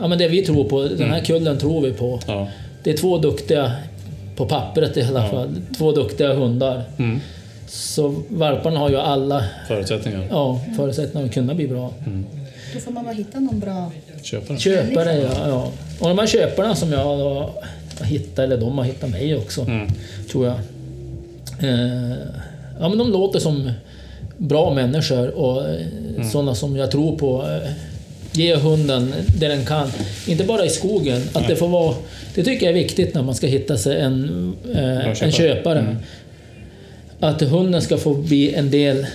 ja, 0.00 0.08
men 0.08 0.18
det 0.18 0.28
vi 0.28 0.42
tror 0.42 0.64
på. 0.64 0.82
Den 0.82 0.92
Mm. 0.96 1.10
här 1.10 1.20
kullen 1.20 1.58
tror 1.58 1.80
vi 1.82 1.92
på. 1.92 2.20
Ja. 2.26 2.48
Det 2.82 2.90
är 2.90 2.96
två 2.96 3.18
duktiga, 3.18 3.72
på 4.36 4.46
pappret 4.46 4.96
i 4.96 5.02
alla 5.02 5.24
Ja. 5.24 5.30
fall, 5.30 5.48
två 5.78 5.92
duktiga 5.92 6.32
hundar. 6.34 6.82
Mm. 6.98 7.20
Så 7.72 8.14
valparna 8.28 8.78
har 8.80 8.90
ju 8.90 8.96
alla 8.96 9.44
Förutsättningar. 9.68 10.26
ja, 10.30 10.60
förutsättningar 10.76 11.26
att 11.28 11.34
kunna 11.34 11.54
bli 11.54 11.68
bra. 11.68 11.92
Då 12.74 12.80
får 12.80 12.92
man 12.92 13.04
bara 13.04 13.14
hitta 13.14 13.40
någon 13.40 13.60
bra... 13.60 13.92
Köpare. 14.22 14.58
Köpare, 14.58 15.14
ja, 15.18 15.48
ja. 15.48 15.70
Och 16.00 16.08
de 16.08 16.18
här 16.18 16.26
köparna 16.26 16.74
som 16.76 16.92
jag 16.92 17.18
då 17.18 17.50
har 17.98 18.04
hittat, 18.06 18.38
eller 18.38 18.56
de 18.56 18.78
har 18.78 18.84
hittat 18.84 19.10
mig 19.10 19.36
också, 19.36 19.60
Mm. 19.62 19.88
tror 20.30 20.46
jag. 20.46 20.54
Eh, 21.62 22.16
ja, 22.80 22.88
men 22.88 22.98
de 22.98 23.10
låter 23.12 23.38
som 23.38 23.70
bra 24.36 24.74
människor 24.74 25.28
och 25.30 25.68
eh, 25.68 25.86
Mm. 26.16 26.30
sådana 26.30 26.54
som 26.54 26.76
jag 26.76 26.90
tror 26.90 27.18
på. 27.18 27.42
Eh, 27.42 27.70
ge 28.32 28.56
hunden 28.56 29.14
det 29.40 29.48
den 29.48 29.64
kan. 29.66 29.90
Inte 30.26 30.44
bara 30.44 30.64
i 30.64 30.70
skogen. 30.70 31.22
Att 31.32 31.48
det 31.48 31.56
får 31.56 31.68
vara... 31.68 31.94
Det 32.34 32.44
tycker 32.44 32.66
jag 32.66 32.70
är 32.74 32.78
viktigt 32.82 33.14
när 33.14 33.22
man 33.22 33.34
ska 33.34 33.46
hitta 33.46 33.76
sig 33.78 34.00
en, 34.00 34.52
eh, 34.74 35.06
en 35.08 35.14
köpare. 35.14 35.32
köpare. 35.32 35.78
Mm. 35.78 35.96
Att 37.20 37.42
hunden 37.42 37.82
ska 37.82 37.96
få 37.96 38.14
bli 38.14 38.54
en 38.54 38.70
del 38.70 39.06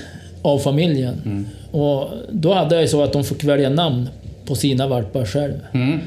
av 0.41 0.59
familjen. 0.59 1.21
Mm. 1.25 1.45
Och 1.71 2.09
då 2.31 2.53
hade 2.53 2.75
jag 2.75 2.81
ju 2.81 2.87
så 2.87 3.03
att 3.03 3.13
de 3.13 3.23
fick 3.23 3.43
välja 3.43 3.69
namn 3.69 4.09
på 4.45 4.55
sina 4.55 4.87
valpar 4.87 5.25
själv. 5.25 5.53
Mm. 5.73 5.99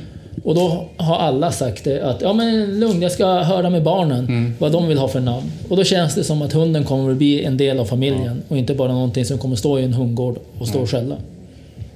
Och 0.44 0.54
då 0.54 0.84
har 0.96 1.16
alla 1.16 1.52
sagt 1.52 1.84
det 1.84 2.02
att 2.02 2.20
ja 2.22 2.32
men 2.32 2.80
lugn, 2.80 3.02
jag 3.02 3.12
ska 3.12 3.26
höra 3.26 3.70
med 3.70 3.82
barnen 3.82 4.24
Mm. 4.26 4.54
vad 4.58 4.72
de 4.72 4.88
vill 4.88 4.98
ha 4.98 5.08
för 5.08 5.20
namn. 5.20 5.46
Och 5.68 5.76
då 5.76 5.84
känns 5.84 6.14
det 6.14 6.24
som 6.24 6.42
att 6.42 6.52
hunden 6.52 6.84
kommer 6.84 7.10
att 7.10 7.16
bli 7.16 7.44
en 7.44 7.56
del 7.56 7.78
av 7.78 7.84
familjen 7.84 8.42
och 8.48 8.56
inte 8.58 8.74
bara 8.74 8.92
någonting 8.92 9.24
som 9.24 9.38
kommer 9.38 9.56
stå 9.56 9.78
i 9.78 9.84
en 9.84 9.92
hundgård 9.92 10.38
och 10.58 10.68
stå 10.68 10.78
och 10.80 10.90
skälla. 10.90 11.16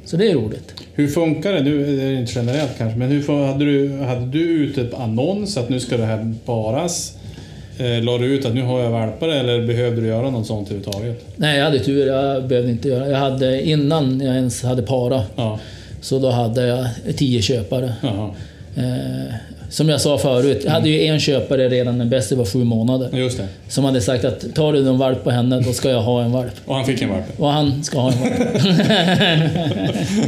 Så 0.05 0.17
det 0.17 0.31
är 0.31 0.35
roligt. 0.35 0.75
Hur 0.95 1.09
funkar 1.09 1.53
det? 1.53 1.61
Nu 1.63 1.83
är 1.83 2.11
det 2.11 2.21
inte 2.21 2.33
generellt 2.35 2.79
kanske, 2.79 2.99
men 2.99 3.09
hur 3.09 3.47
hade 3.47 3.65
du, 3.65 3.99
hade 3.99 4.27
du 4.27 4.41
ut 4.41 4.79
ett 4.79 4.95
annons 4.95 5.57
att 5.57 5.69
nu 5.69 5.81
ska 5.81 5.97
det 5.97 6.05
här 6.05 6.35
paras? 6.45 7.17
Eh, 7.79 8.03
la 8.05 8.19
du 8.19 8.27
ut 8.27 8.45
att 8.47 8.55
nu 8.55 8.63
har 8.63 8.81
jag 8.81 8.91
valpar 8.91 9.29
eller 9.29 9.67
behövde 9.67 10.01
du 10.01 10.07
göra 10.07 10.31
något 10.31 10.47
sånt 10.47 10.69
överhuvudtaget? 10.71 11.25
Nej, 11.37 11.59
jag 11.59 11.65
hade 11.65 11.79
tur. 11.79 12.07
Jag 12.07 12.45
behövde 12.49 12.71
inte 12.71 12.89
göra 12.89 13.09
Jag 13.09 13.19
hade 13.19 13.63
innan 13.69 14.21
jag 14.21 14.35
ens 14.37 14.63
hade 14.63 14.83
para, 14.83 15.23
Ja. 15.37 15.59
så 16.01 16.19
då 16.19 16.31
hade 16.31 16.67
jag 16.67 16.87
tio 17.17 17.43
köpare. 17.43 17.93
Som 19.73 19.89
jag 19.89 20.01
sa 20.01 20.19
förut, 20.19 20.63
jag 20.65 20.71
hade 20.73 20.89
ju 20.89 21.07
en 21.07 21.21
köpare 21.21 21.69
redan 21.69 21.99
när 21.99 22.05
Bessie 22.05 22.39
var 22.39 22.45
sju 22.45 22.65
månader. 22.65 23.09
Just 23.19 23.39
det. 23.39 23.49
Som 23.69 23.85
hade 23.85 24.01
sagt 24.01 24.25
att 24.25 24.55
tar 24.55 24.73
du 24.73 24.89
en 24.89 24.99
valp 24.99 25.25
på 25.25 25.31
henne, 25.31 25.61
då 25.61 25.73
ska 25.73 25.91
jag 25.91 26.01
ha 26.03 26.23
en 26.23 26.33
valp. 26.33 26.53
Och 26.67 26.75
han 26.75 26.85
fick 26.87 27.03
en 27.03 27.09
valp. 27.09 27.25
Och 27.37 27.49
han 27.49 27.85
ska 27.85 27.99
ha 28.01 28.13
en 28.13 28.19
valp. 28.21 28.33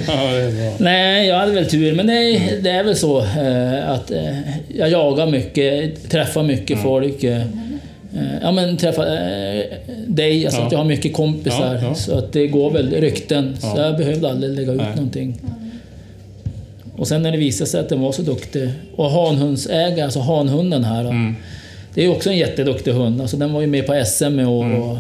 ja, 0.07 0.13
är. 0.13 0.83
Nej, 0.83 1.29
jag 1.29 1.39
hade 1.39 1.53
väl 1.53 1.67
tur. 1.67 1.95
Men 1.95 2.07
det, 2.07 2.13
det 2.63 2.71
är 2.71 2.85
väl 2.85 2.97
så 2.97 3.19
eh, 3.21 3.91
att 3.91 4.11
eh, 4.11 4.39
jag 4.79 4.91
jagar 4.91 5.27
mycket, 5.27 6.11
träffar 6.11 6.43
mycket 6.43 6.79
folk. 6.83 7.25
Eh, 7.25 7.41
eh, 7.41 7.47
ja, 8.43 8.53
men 8.53 8.77
träffar 8.77 9.07
eh, 9.07 9.63
dig, 10.07 10.45
alltså 10.47 10.61
Ja. 10.61 10.67
att 10.67 10.73
jag 10.73 10.79
har 10.79 10.85
mycket 10.87 11.15
kompisar. 11.15 11.81
Ja. 11.83 11.95
Så 11.95 12.19
att 12.19 12.33
det 12.33 12.47
går 12.47 12.71
väl 12.71 12.91
rykten. 12.91 13.57
Så 13.61 13.67
Ja. 13.77 13.87
jag 13.87 13.97
behövde 13.97 14.31
aldrig 14.31 14.55
lägga 14.57 14.73
ut 14.73 14.79
Nej. 14.79 14.91
någonting. 14.97 15.41
Och 16.97 17.09
sen 17.09 17.23
när 17.23 17.33
det 17.33 17.39
visade 17.39 17.71
sig 17.71 17.81
att 17.81 17.89
den 17.89 18.01
var 18.01 18.13
så 18.13 18.23
duktig. 18.23 18.71
Och 18.97 19.11
hanhundsägare, 19.11 20.03
alltså 20.03 20.21
hanhunden 20.21 20.85
här. 20.85 21.01
Mm. 21.05 21.37
Det 21.95 22.05
är 22.05 22.09
också 22.11 22.31
en 22.31 22.37
jätteduktig 22.37 22.93
hund. 22.93 23.21
Alltså 23.21 23.37
den 23.37 23.53
var 23.53 23.61
ju 23.61 23.67
med 23.67 23.87
på 23.87 24.03
SM 24.07 24.41
i 24.41 24.45
år. 24.45 24.75
Och 24.81 24.97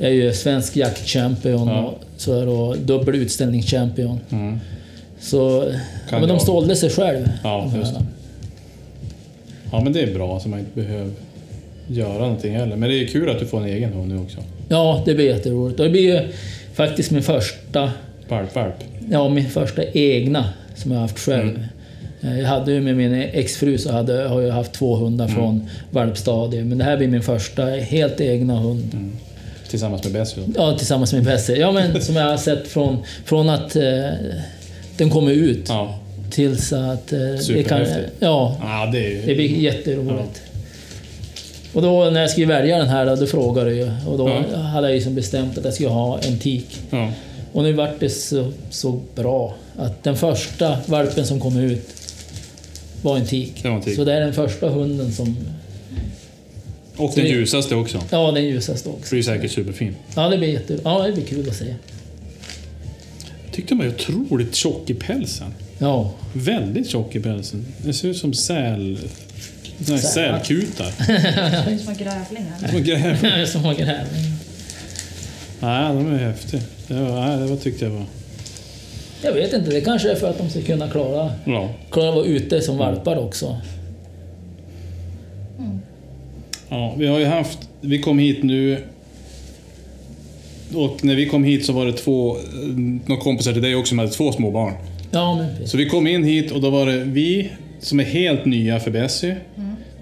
är 0.00 0.10
ju 0.10 0.32
svensk 0.32 0.76
jaktchampion 0.76 1.62
Mm. 1.62 1.74
Ja. 1.74 1.82
och, 1.84 1.98
så 2.16 2.38
här, 2.38 2.48
och 2.48 2.78
dubbel 2.78 3.14
utställningschampion. 3.14 4.20
Mm. 4.30 4.60
Så 5.20 5.72
ja, 6.10 6.18
men 6.18 6.28
de 6.28 6.34
jag. 6.34 6.42
sålde 6.42 6.76
sig 6.76 6.90
själv. 6.90 7.28
Ja, 7.44 7.72
just 7.76 7.94
det. 7.94 8.04
Ja, 9.72 9.80
men 9.80 9.92
det 9.92 10.00
är 10.02 10.14
bra 10.14 10.40
så 10.40 10.48
man 10.48 10.58
inte 10.58 10.70
behöver 10.80 11.10
göra 11.88 12.18
någonting 12.18 12.54
heller. 12.56 12.76
Men 12.76 12.88
det 12.88 13.02
är 13.02 13.06
kul 13.06 13.30
att 13.30 13.38
du 13.40 13.46
får 13.46 13.58
en 13.60 13.66
egen 13.66 13.92
hund 13.92 14.08
nu 14.08 14.18
också. 14.20 14.38
Ja, 14.68 15.02
det 15.06 15.14
blir 15.14 15.26
jätteroligt. 15.26 15.80
Och 15.80 15.84
det 15.86 15.90
blir 15.90 16.02
ju 16.14 16.20
faktiskt 16.74 17.10
min 17.10 17.22
första, 17.22 17.92
Valp, 18.28 18.54
valp. 18.54 18.74
ja, 19.10 19.28
min 19.28 19.50
första 19.50 19.82
egna 19.84 20.44
som 20.78 20.92
jag 20.92 21.00
haft 21.00 21.18
själv. 21.18 21.48
Mm. 21.50 21.62
Eh, 22.36 22.40
Jag 22.40 22.48
hade 22.48 22.72
ju 22.72 22.80
med 22.80 22.96
min 22.96 23.14
exfru 23.14 23.78
så 23.78 23.92
hade, 23.92 24.22
har 24.28 24.40
jag 24.42 24.52
haft 24.54 24.72
två 24.72 24.96
hundar 24.96 25.24
Mm. 25.24 25.36
från 25.36 25.68
valpstadiet. 25.90 26.66
Men 26.66 26.78
det 26.78 26.84
här 26.84 26.96
blir 26.96 27.08
min 27.08 27.22
första 27.22 27.64
helt 27.66 28.20
egna 28.20 28.58
hund. 28.58 28.90
Mm. 28.92 29.16
Tillsammans 29.70 30.04
med 30.04 30.12
Bessie. 30.12 30.44
Ja, 30.56 30.76
tillsammans 30.78 31.12
med 31.12 31.24
Bessie. 31.24 31.56
Ja, 31.56 31.72
men 31.72 32.02
som 32.02 32.16
jag 32.16 32.24
har 32.30 32.36
sett 32.36 32.68
från, 32.68 32.96
från 33.24 33.48
att 33.50 33.76
eh, 33.76 33.82
den 34.96 35.10
kommer 35.10 35.32
ut 35.32 35.64
Ja. 35.68 35.98
tills 36.30 36.72
att... 36.72 37.12
Eh, 37.12 37.18
det 37.48 37.62
kan, 37.68 37.80
ja, 38.20 38.56
ja, 38.62 38.88
det 38.92 38.98
är. 39.22 39.26
Det 39.26 39.34
blir 39.34 39.58
jätteroligt. 39.58 40.42
Och 41.72 41.82
då 41.82 42.04
när 42.10 42.20
jag 42.20 42.30
skulle 42.30 42.46
välja 42.46 42.78
den 42.78 42.88
här, 42.88 43.16
då, 43.16 43.26
frågade 43.26 43.74
jag 43.74 43.86
ju. 43.86 43.92
Och 44.10 44.18
då 44.18 44.28
Ja. 44.52 44.58
hade 44.58 44.88
jag 44.88 44.94
ju 44.96 45.02
som 45.02 45.14
bestämt 45.14 45.58
att 45.58 45.64
jag 45.64 45.74
skulle 45.74 45.88
ha 45.90 46.18
en 46.18 46.38
tik. 46.38 46.76
Ja. 46.90 47.10
Och 47.58 47.64
nu 47.64 47.72
vart 47.72 48.00
det 48.00 48.10
så, 48.10 48.52
så 48.70 49.00
bra 49.14 49.54
att 49.76 50.04
den 50.04 50.16
första 50.16 50.78
valpen 50.86 51.26
som 51.26 51.40
kom 51.40 51.56
ut 51.56 51.88
var 53.02 53.16
en 53.16 53.26
tik. 53.26 53.62
Det 53.62 53.68
var 53.68 53.76
en 53.76 53.82
tik. 53.82 53.96
Så 53.96 54.04
det 54.04 54.12
är 54.12 54.20
den 54.20 54.32
första 54.34 54.68
hunden 54.68 55.12
som... 55.12 55.36
Och 56.96 57.12
den 57.14 57.26
ljusaste 57.26 57.74
också. 57.74 58.02
Ja, 58.10 58.32
den 58.32 58.44
ljusaste 58.44 58.84
Så 58.84 58.90
också. 58.90 59.14
det 59.14 59.20
är 59.20 59.22
säkert 59.22 59.50
superfin. 59.52 59.96
Ja, 60.14 60.28
det 60.28 60.38
blir 60.38 60.48
jätte... 60.48 60.78
Ja, 60.84 61.06
det 61.06 61.12
blir 61.12 61.24
kul 61.24 61.48
att 61.48 61.56
se. 61.56 61.64
Jag 63.44 63.52
tyckte 63.52 63.74
de 63.74 63.78
var 63.78 63.88
otroligt 63.88 64.54
tjock 64.54 64.90
i 64.90 64.94
pälsen. 64.94 65.54
Ja. 65.78 66.14
Väldigt 66.32 66.88
tjock 66.88 67.16
i 67.16 67.20
pälsen. 67.20 67.66
Det 67.84 67.92
ser 67.92 68.08
ut 68.08 68.16
som 68.16 68.34
säl... 68.34 68.98
Sälar. 69.84 69.98
Sälkutar. 69.98 70.92
Det 71.06 71.72
är 71.72 71.78
små 71.78 71.92
grävlingar. 71.92 72.68
Små 72.70 72.78
gräv. 72.78 73.46
Som 73.46 73.64
har 73.64 73.74
grävling. 73.84 74.32
Nej, 75.60 75.94
de 75.94 76.14
är 76.14 76.18
häftiga. 76.18 76.60
Det, 76.88 76.94
var, 76.94 77.20
nej, 77.26 77.38
det 77.38 77.46
var, 77.46 77.56
tyckte 77.56 77.84
jag 77.84 77.92
var... 77.92 78.04
Jag 79.22 79.32
vet 79.32 79.52
inte, 79.52 79.70
det 79.70 79.80
kanske 79.80 80.10
är 80.10 80.14
för 80.14 80.30
att 80.30 80.38
de 80.38 80.50
ska 80.50 80.60
kunna 80.60 80.88
klara, 80.90 81.30
Ja. 81.46 81.68
klara 81.90 82.08
att 82.08 82.14
vara 82.14 82.24
ute 82.26 82.60
som 82.60 82.76
valpar 82.78 83.16
också. 83.18 83.56
ja. 86.68 86.94
Vi 86.98 87.06
har 87.06 87.18
ju 87.18 87.24
haft... 87.24 87.58
Vi 87.80 87.98
kom 87.98 88.18
hit 88.18 88.42
nu... 88.42 88.84
Och 90.74 91.04
när 91.04 91.14
vi 91.14 91.26
kom 91.26 91.44
hit 91.44 91.66
så 91.66 91.72
var 91.72 91.86
det 91.86 91.92
två... 91.92 92.36
Några 93.06 93.22
kompisar 93.22 93.52
till 93.52 93.62
dig 93.62 93.74
också 93.76 93.88
som 93.88 93.98
hade 93.98 94.10
två 94.10 94.32
små 94.32 94.50
barn. 94.50 94.72
Ja, 95.10 95.34
men. 95.34 95.66
Så 95.68 95.76
vi 95.76 95.88
kom 95.88 96.06
in 96.06 96.24
hit 96.24 96.50
och 96.52 96.60
då 96.60 96.70
var 96.70 96.86
det 96.86 97.04
vi 97.04 97.50
som 97.80 98.00
är 98.00 98.04
helt 98.04 98.44
nya 98.44 98.80
för 98.80 98.90
Bessie. 98.90 99.36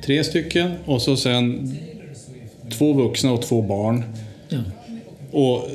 Tre 0.05 0.25
stycken. 0.25 0.73
Och 0.85 1.03
så 1.03 1.17
sen 1.17 1.77
två 2.71 2.93
vuxna 2.93 3.33
och 3.33 3.43
två 3.43 3.63
barn. 3.63 4.03
Ja. 4.49 4.59
Och 5.31 5.69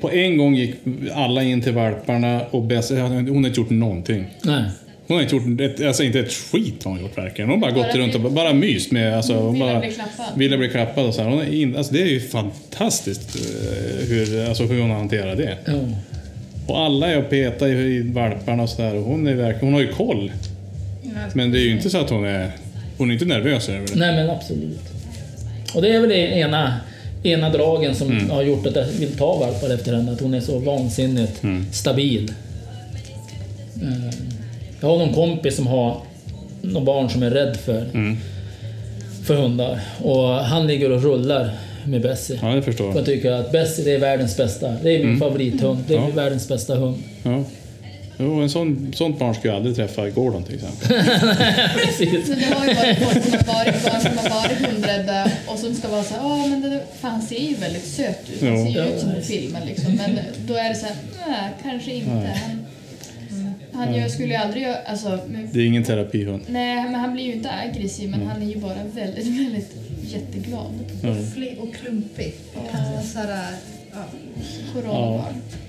på 0.00 0.10
en 0.10 0.36
gång 0.36 0.54
gick 0.54 0.74
alla 1.14 1.42
in 1.42 1.62
till 1.62 1.72
valparna 1.72 2.40
och 2.50 2.62
Bessie, 2.62 3.00
hon 3.00 3.12
har 3.42 3.46
inte 3.48 3.60
gjort 3.60 3.70
någonting. 3.70 4.26
Nej. 4.42 4.64
Hon 5.06 5.16
har 5.16 5.22
inte 5.22 5.36
gjort 5.36 5.60
ett, 5.60 5.86
alltså 5.86 6.02
inte 6.02 6.20
ett 6.20 6.32
skit 6.32 6.84
har 6.84 6.90
hon 6.90 7.00
gjort 7.00 7.18
verkligen. 7.18 7.50
Hon 7.50 7.62
har 7.62 7.70
bara 7.72 7.82
gått 7.86 7.94
runt 7.96 8.14
och 8.14 8.20
bara 8.32 8.52
myst 8.52 8.90
med... 8.92 9.16
Alltså, 9.16 9.34
hon 9.34 9.52
Ville 9.52 9.64
bara, 9.64 9.80
bli 9.80 9.90
klappad. 9.90 10.38
Ville 10.38 10.58
bli 10.58 10.68
klappad 10.68 11.06
och 11.06 11.14
så 11.14 11.22
här. 11.22 11.30
Hon 11.30 11.40
är 11.40 11.54
in, 11.54 11.76
alltså, 11.76 11.94
det 11.94 12.02
är 12.02 12.06
ju 12.06 12.20
fantastiskt 12.20 13.36
eh, 13.36 14.06
hur, 14.08 14.48
alltså, 14.48 14.64
hur 14.64 14.80
hon 14.80 14.90
hanterar 14.90 15.36
det. 15.36 15.56
Ja. 15.64 15.72
Och 16.66 16.78
alla 16.80 17.06
är 17.12 17.18
och 17.18 17.30
petar 17.30 17.66
i, 17.66 17.70
i 17.96 18.02
valparna 18.02 18.62
och 18.62 18.68
sådär. 18.68 18.94
Hon, 18.96 19.26
är 19.26 19.34
verkligen- 19.34 19.64
hon 19.64 19.74
har 19.74 19.80
ju 19.80 19.92
koll. 19.92 20.32
Men 21.34 21.52
det 21.52 21.58
är 21.58 21.64
ju 21.64 21.70
inte 21.70 21.90
så 21.90 21.98
att 21.98 22.10
hon 22.10 22.24
är... 22.24 22.50
Hon 22.98 23.08
är 23.10 23.12
inte 23.12 23.24
nervös 23.24 23.68
över 23.68 23.86
det. 23.86 23.94
Nej 23.98 24.16
men 24.16 24.30
absolut. 24.30 24.80
Och 25.74 25.82
det 25.82 25.88
är 25.94 26.00
väl 26.00 26.08
det 26.08 26.16
ena, 26.38 26.76
ena 27.22 27.50
dragen 27.50 27.94
som 27.94 28.10
Mm. 28.10 28.30
har 28.30 28.42
gjort 28.42 28.66
att 28.66 28.76
jag 28.76 28.84
vill 28.84 29.16
ta 29.16 29.38
valpar 29.38 29.70
efter 29.74 29.92
henne. 29.94 30.12
Att 30.12 30.20
hon 30.20 30.34
är 30.34 30.40
så 30.40 30.58
vansinnigt 30.58 31.42
Mm. 31.42 31.66
stabil. 31.72 32.32
Eh, 33.82 34.14
Jag 34.80 34.88
har 34.88 34.98
någon 34.98 35.14
kompis 35.14 35.56
som 35.56 35.66
har 35.66 35.96
några 36.62 36.84
barn 36.84 37.10
som 37.10 37.22
är 37.22 37.30
rädd 37.30 37.56
för, 37.56 37.84
Mm. 37.94 38.16
för 39.24 39.34
hundar. 39.34 39.80
Och 40.02 40.28
han 40.28 40.66
ligger 40.66 40.92
och 40.92 41.02
rullar 41.02 41.50
med 41.86 42.02
Bessie. 42.02 42.38
Ja, 42.42 42.48
det 42.48 42.62
förstår 42.62 42.86
Jag 42.86 42.96
jag. 42.96 43.04
tycker 43.04 43.32
att 43.32 43.52
Bessie 43.52 43.84
det 43.84 43.92
är 43.94 43.98
världens 43.98 44.36
bästa. 44.36 44.74
Det 44.82 44.90
är 45.00 45.04
min 45.04 45.18
favorithund. 45.18 45.78
Det 45.88 45.94
är 45.94 45.98
Mm. 45.98 46.10
Ja. 46.10 46.16
världens 46.22 46.48
bästa 46.48 46.74
hund. 46.74 46.96
Ja. 47.22 47.44
Jo, 48.22 48.40
en 48.40 48.50
sån, 48.50 48.92
sånt 48.96 49.18
barn 49.18 49.34
skulle 49.34 49.52
jag 49.52 49.56
aldrig 49.56 49.76
träffa 49.76 50.08
i 50.08 50.10
Gordon 50.10 50.42
till 50.44 50.54
exempel. 50.54 50.88
Precis. 51.84 52.26
Så 52.26 52.32
det 52.34 52.54
har 52.54 52.66
ju 52.66 52.74
varit 52.74 52.98
folk 52.98 53.24
som 53.24 53.32
har 53.32 53.64
varit 53.64 53.84
barn 53.84 54.00
som 54.00 54.18
har 54.18 54.42
varit 54.42 54.72
hundrädda 54.72 55.30
och 55.46 55.58
som 55.58 55.74
ska 55.74 55.88
vara 55.88 56.04
så 56.04 56.14
här, 56.14 56.22
ja 56.22 56.46
men 56.46 56.60
det, 56.60 56.80
för 57.00 57.08
han 57.08 57.22
ser 57.22 57.38
ju 57.40 57.54
väldigt 57.54 57.84
söt 57.86 58.30
ut, 58.34 58.42
han 58.42 58.72
ser 58.72 58.84
ju 58.84 58.94
ut 58.94 59.00
som 59.00 59.10
i 59.16 59.22
filmen 59.22 59.62
liksom. 59.66 59.94
Men 59.94 60.18
då 60.46 60.54
är 60.54 60.68
det 60.68 60.74
så 60.74 60.86
här, 60.86 60.96
nej 61.28 61.50
kanske 61.62 61.92
inte. 61.94 62.10
Han, 62.10 62.64
han 63.72 63.94
gör, 63.94 64.08
skulle 64.08 64.28
ju 64.28 64.34
aldrig 64.34 64.62
göra, 64.62 64.76
alltså, 64.86 65.18
men, 65.28 65.48
Det 65.52 65.60
är 65.60 65.66
ingen 65.66 65.84
terapihund. 65.84 66.42
nej 66.48 66.84
men 66.84 66.94
han 66.94 67.12
blir 67.12 67.24
ju 67.24 67.32
inte 67.32 67.50
aggressiv 67.50 68.10
men 68.10 68.26
han 68.26 68.42
är 68.42 68.46
ju 68.46 68.56
bara 68.56 68.84
väldigt, 68.94 69.26
väldigt 69.26 69.76
jätteglad. 70.02 70.72
Fli 71.34 71.56
och 71.60 71.74
klumpig. 71.74 72.34
Ja. 72.54 73.02
Så 73.12 73.18
här, 73.18 73.54
ja. 73.92 74.04
Coronabarn. 74.72 75.20
övertänkt. 75.20 75.61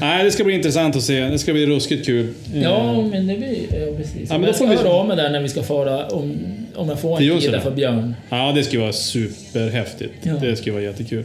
Nej, 0.00 0.24
det 0.24 0.30
ska 0.30 0.44
bli 0.44 0.54
intressant 0.54 0.96
att 0.96 1.02
se. 1.02 1.20
Det 1.20 1.38
ska 1.38 1.52
bli 1.52 1.66
ruskigt 1.66 2.06
kul. 2.06 2.34
Ja, 2.54 2.92
Eh, 2.92 3.04
men 3.06 3.26
det 3.26 3.36
blir... 3.36 3.56
Ja, 3.80 3.96
precis. 3.96 4.30
Ja, 4.30 4.38
men 4.38 4.46
jag 4.46 4.54
ska 4.54 4.66
vi- 4.66 4.76
höra 4.76 4.88
av 4.90 5.06
mig 5.08 5.16
där 5.16 5.30
när 5.30 5.40
vi 5.40 5.48
ska 5.48 5.62
fara, 5.62 6.06
om, 6.06 6.36
om 6.74 6.88
jag 6.88 7.00
får 7.00 7.20
en 7.22 7.40
tid 7.40 7.52
där 7.52 7.60
för 7.60 7.70
Björn. 7.70 8.14
Ja, 8.28 8.52
det 8.54 8.64
skulle 8.64 8.82
vara 8.82 8.92
superhäftigt. 8.92 10.12
Ja. 10.22 10.32
Det 10.40 10.56
skulle 10.56 10.72
vara 10.72 10.82
jättekul. 10.84 11.24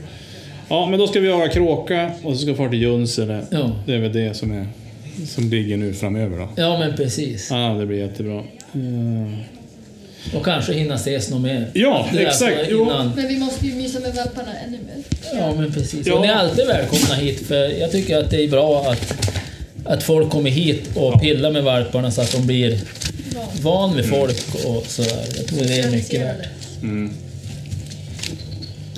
Ja, 0.69 0.87
men 0.89 0.99
då 0.99 1.07
ska 1.07 1.19
vi 1.19 1.27
jaga 1.27 1.47
kråka 1.49 2.11
och 2.23 2.33
så 2.33 2.37
ska 2.41 2.51
vi 2.51 2.57
fara 2.57 2.69
till 2.69 2.81
Junsele. 2.81 3.41
Ja. 3.51 3.71
Det 3.85 3.93
är 3.93 3.99
väl 3.99 4.13
det 4.13 4.33
som, 4.37 4.51
är, 4.51 4.67
som 5.27 5.49
ligger 5.49 5.77
nu 5.77 5.93
framöver 5.93 6.37
då. 6.37 6.49
Ja, 6.55 6.79
men 6.79 6.95
precis. 6.95 7.47
Ja, 7.51 7.75
det 7.79 7.85
blir 7.85 7.97
jättebra. 7.97 8.43
Och 10.33 10.45
kanske 10.45 10.73
hinna 10.73 10.95
ses 10.95 11.29
något 11.29 11.41
mer. 11.41 11.67
Ja, 11.73 12.07
exakt. 12.13 12.27
alltså 12.27 12.45
Jo. 12.69 12.83
Innan. 12.83 13.11
Men 13.15 13.27
vi 13.27 13.37
måste 13.37 13.65
ju 13.67 13.73
mysa 13.73 13.99
med 13.99 14.15
valparna 14.15 14.51
ännu 14.67 14.77
mer. 14.77 15.03
Ja, 15.39 15.55
men 15.55 15.73
precis. 15.73 16.07
Ja. 16.07 16.13
Och 16.15 16.21
ni 16.21 16.27
är 16.27 16.33
alltid 16.33 16.67
välkomna 16.67 17.15
hit, 17.15 17.47
för 17.47 17.79
jag 17.79 17.91
tycker 17.91 18.17
att 18.17 18.29
det 18.29 18.43
är 18.43 18.47
bra 18.47 18.91
att, 18.91 19.13
att 19.85 20.03
folk 20.03 20.29
kommer 20.29 20.49
hit 20.49 20.89
och 20.95 21.21
pillar 21.21 21.51
med 21.51 21.63
valparna 21.63 22.11
så 22.11 22.21
att 22.21 22.31
de 22.31 22.47
blir 22.47 22.79
van 23.61 23.95
vid 23.95 24.09
folk 24.09 24.65
och 24.65 24.85
sådär. 24.87 25.25
Jag 25.37 25.47
tror 25.47 25.59
det 25.59 25.79
är 25.79 25.91
mycket 25.91 26.21
värt. 26.21 26.47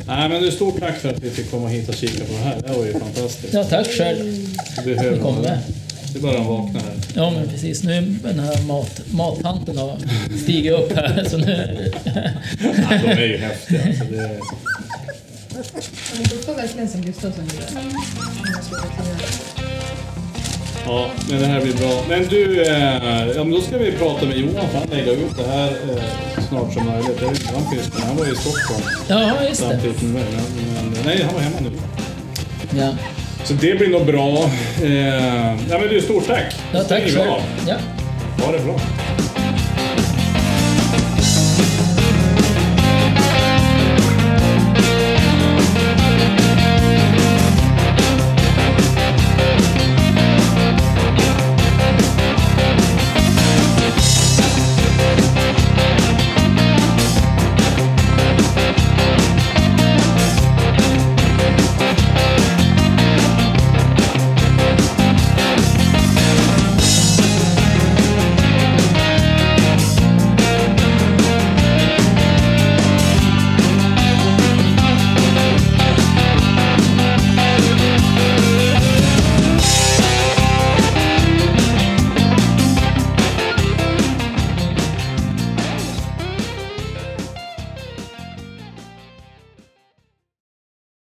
Nej, 0.08 0.30
men 0.30 0.42
du, 0.42 0.52
stort 0.52 0.80
tack 0.80 0.98
för 0.98 1.10
att 1.10 1.24
vi 1.24 1.30
fick 1.30 1.52
komma 1.52 1.68
hit 1.68 1.90
och 1.90 1.96
kika 1.96 2.26
på 2.26 2.34
det 2.34 2.40
här. 2.40 2.62
Det 2.68 2.74
var 2.78 2.86
ju 2.86 2.92
fantastiskt. 2.94 3.54
Ja, 3.54 3.64
tack 3.64 3.88
själv. 3.88 4.48
Det 4.76 4.96
behöver 4.96 5.18
Ni 5.18 5.24
kom 5.24 5.36
med. 5.42 5.60
Det 6.16 6.20
är 6.20 6.24
bara 6.34 6.42
att 6.42 6.48
vakna 6.48 6.80
här. 6.80 6.94
Ja, 7.16 7.32
men 7.32 7.50
precis. 7.50 7.84
Nu 7.84 7.94
är 7.98 8.02
den 8.24 8.40
här 8.40 8.62
mat, 8.62 9.02
mathanten 9.12 9.78
har 9.78 9.98
stigit 10.44 10.72
upp 10.74 10.96
här, 10.96 11.24
så 11.30 11.38
nu... 11.38 11.92
Ja, 12.06 12.12
de 13.04 13.08
är 13.10 13.26
ju 13.28 13.38
häftiga. 13.38 13.84
Alltså, 13.88 14.04
det 14.12 14.20
är... 14.20 14.40
Verkligen 16.56 16.90
som 16.90 17.02
Gustafsson 17.02 17.46
gjorde. 17.46 17.66
Förklara. 17.66 19.18
Ja, 20.86 21.10
men 21.30 21.40
det 21.40 21.46
här 21.48 21.62
blir 21.62 21.74
bra. 21.74 22.04
Men 22.10 22.28
du, 22.28 22.62
eh, 22.62 23.28
ja, 23.36 23.44
men 23.44 23.52
då 23.52 23.62
ska 23.62 23.78
vi 23.78 23.92
prata 23.92 24.26
med 24.26 24.38
Johan 24.38 24.70
för 24.72 24.80
han 24.80 24.88
lägger 24.90 25.12
ut 25.12 25.38
det 25.38 25.48
här 25.48 25.70
eh, 25.70 26.04
så 26.36 26.42
snart 26.42 26.74
som 26.74 26.86
möjligt. 26.86 27.18
Jag 27.22 27.30
vet 27.30 27.40
inte 27.42 27.54
var 27.54 27.62
han 27.62 27.72
finns, 27.72 27.90
men 27.94 28.02
han 28.08 28.18
var 28.18 28.26
ju 28.26 28.32
i 28.32 28.36
Stockholm 28.36 28.82
Ja, 29.08 29.44
just 29.50 29.62
det. 29.62 29.68
samtidigt 29.70 30.02
med 30.02 30.12
mig. 30.12 30.24
Men, 30.34 30.90
men, 30.90 31.02
nej, 31.06 31.24
han 31.24 31.34
var 31.34 31.42
hemma 31.42 31.58
nu. 31.62 31.72
Ja, 32.80 32.94
Så 33.46 33.54
det 33.54 33.76
blir 33.76 33.88
nog 33.88 34.06
bra. 34.06 34.50
Eh, 34.84 35.70
ja, 35.70 35.80
men 35.80 35.90
du, 35.90 36.02
stort 36.02 36.28
tack. 36.28 36.56
ja 36.74 36.84
tack 36.84 37.04
själv. 37.04 37.42
Ja. 37.68 37.76
Ha 38.46 38.52
det 38.52 38.60
bra. 38.60 38.80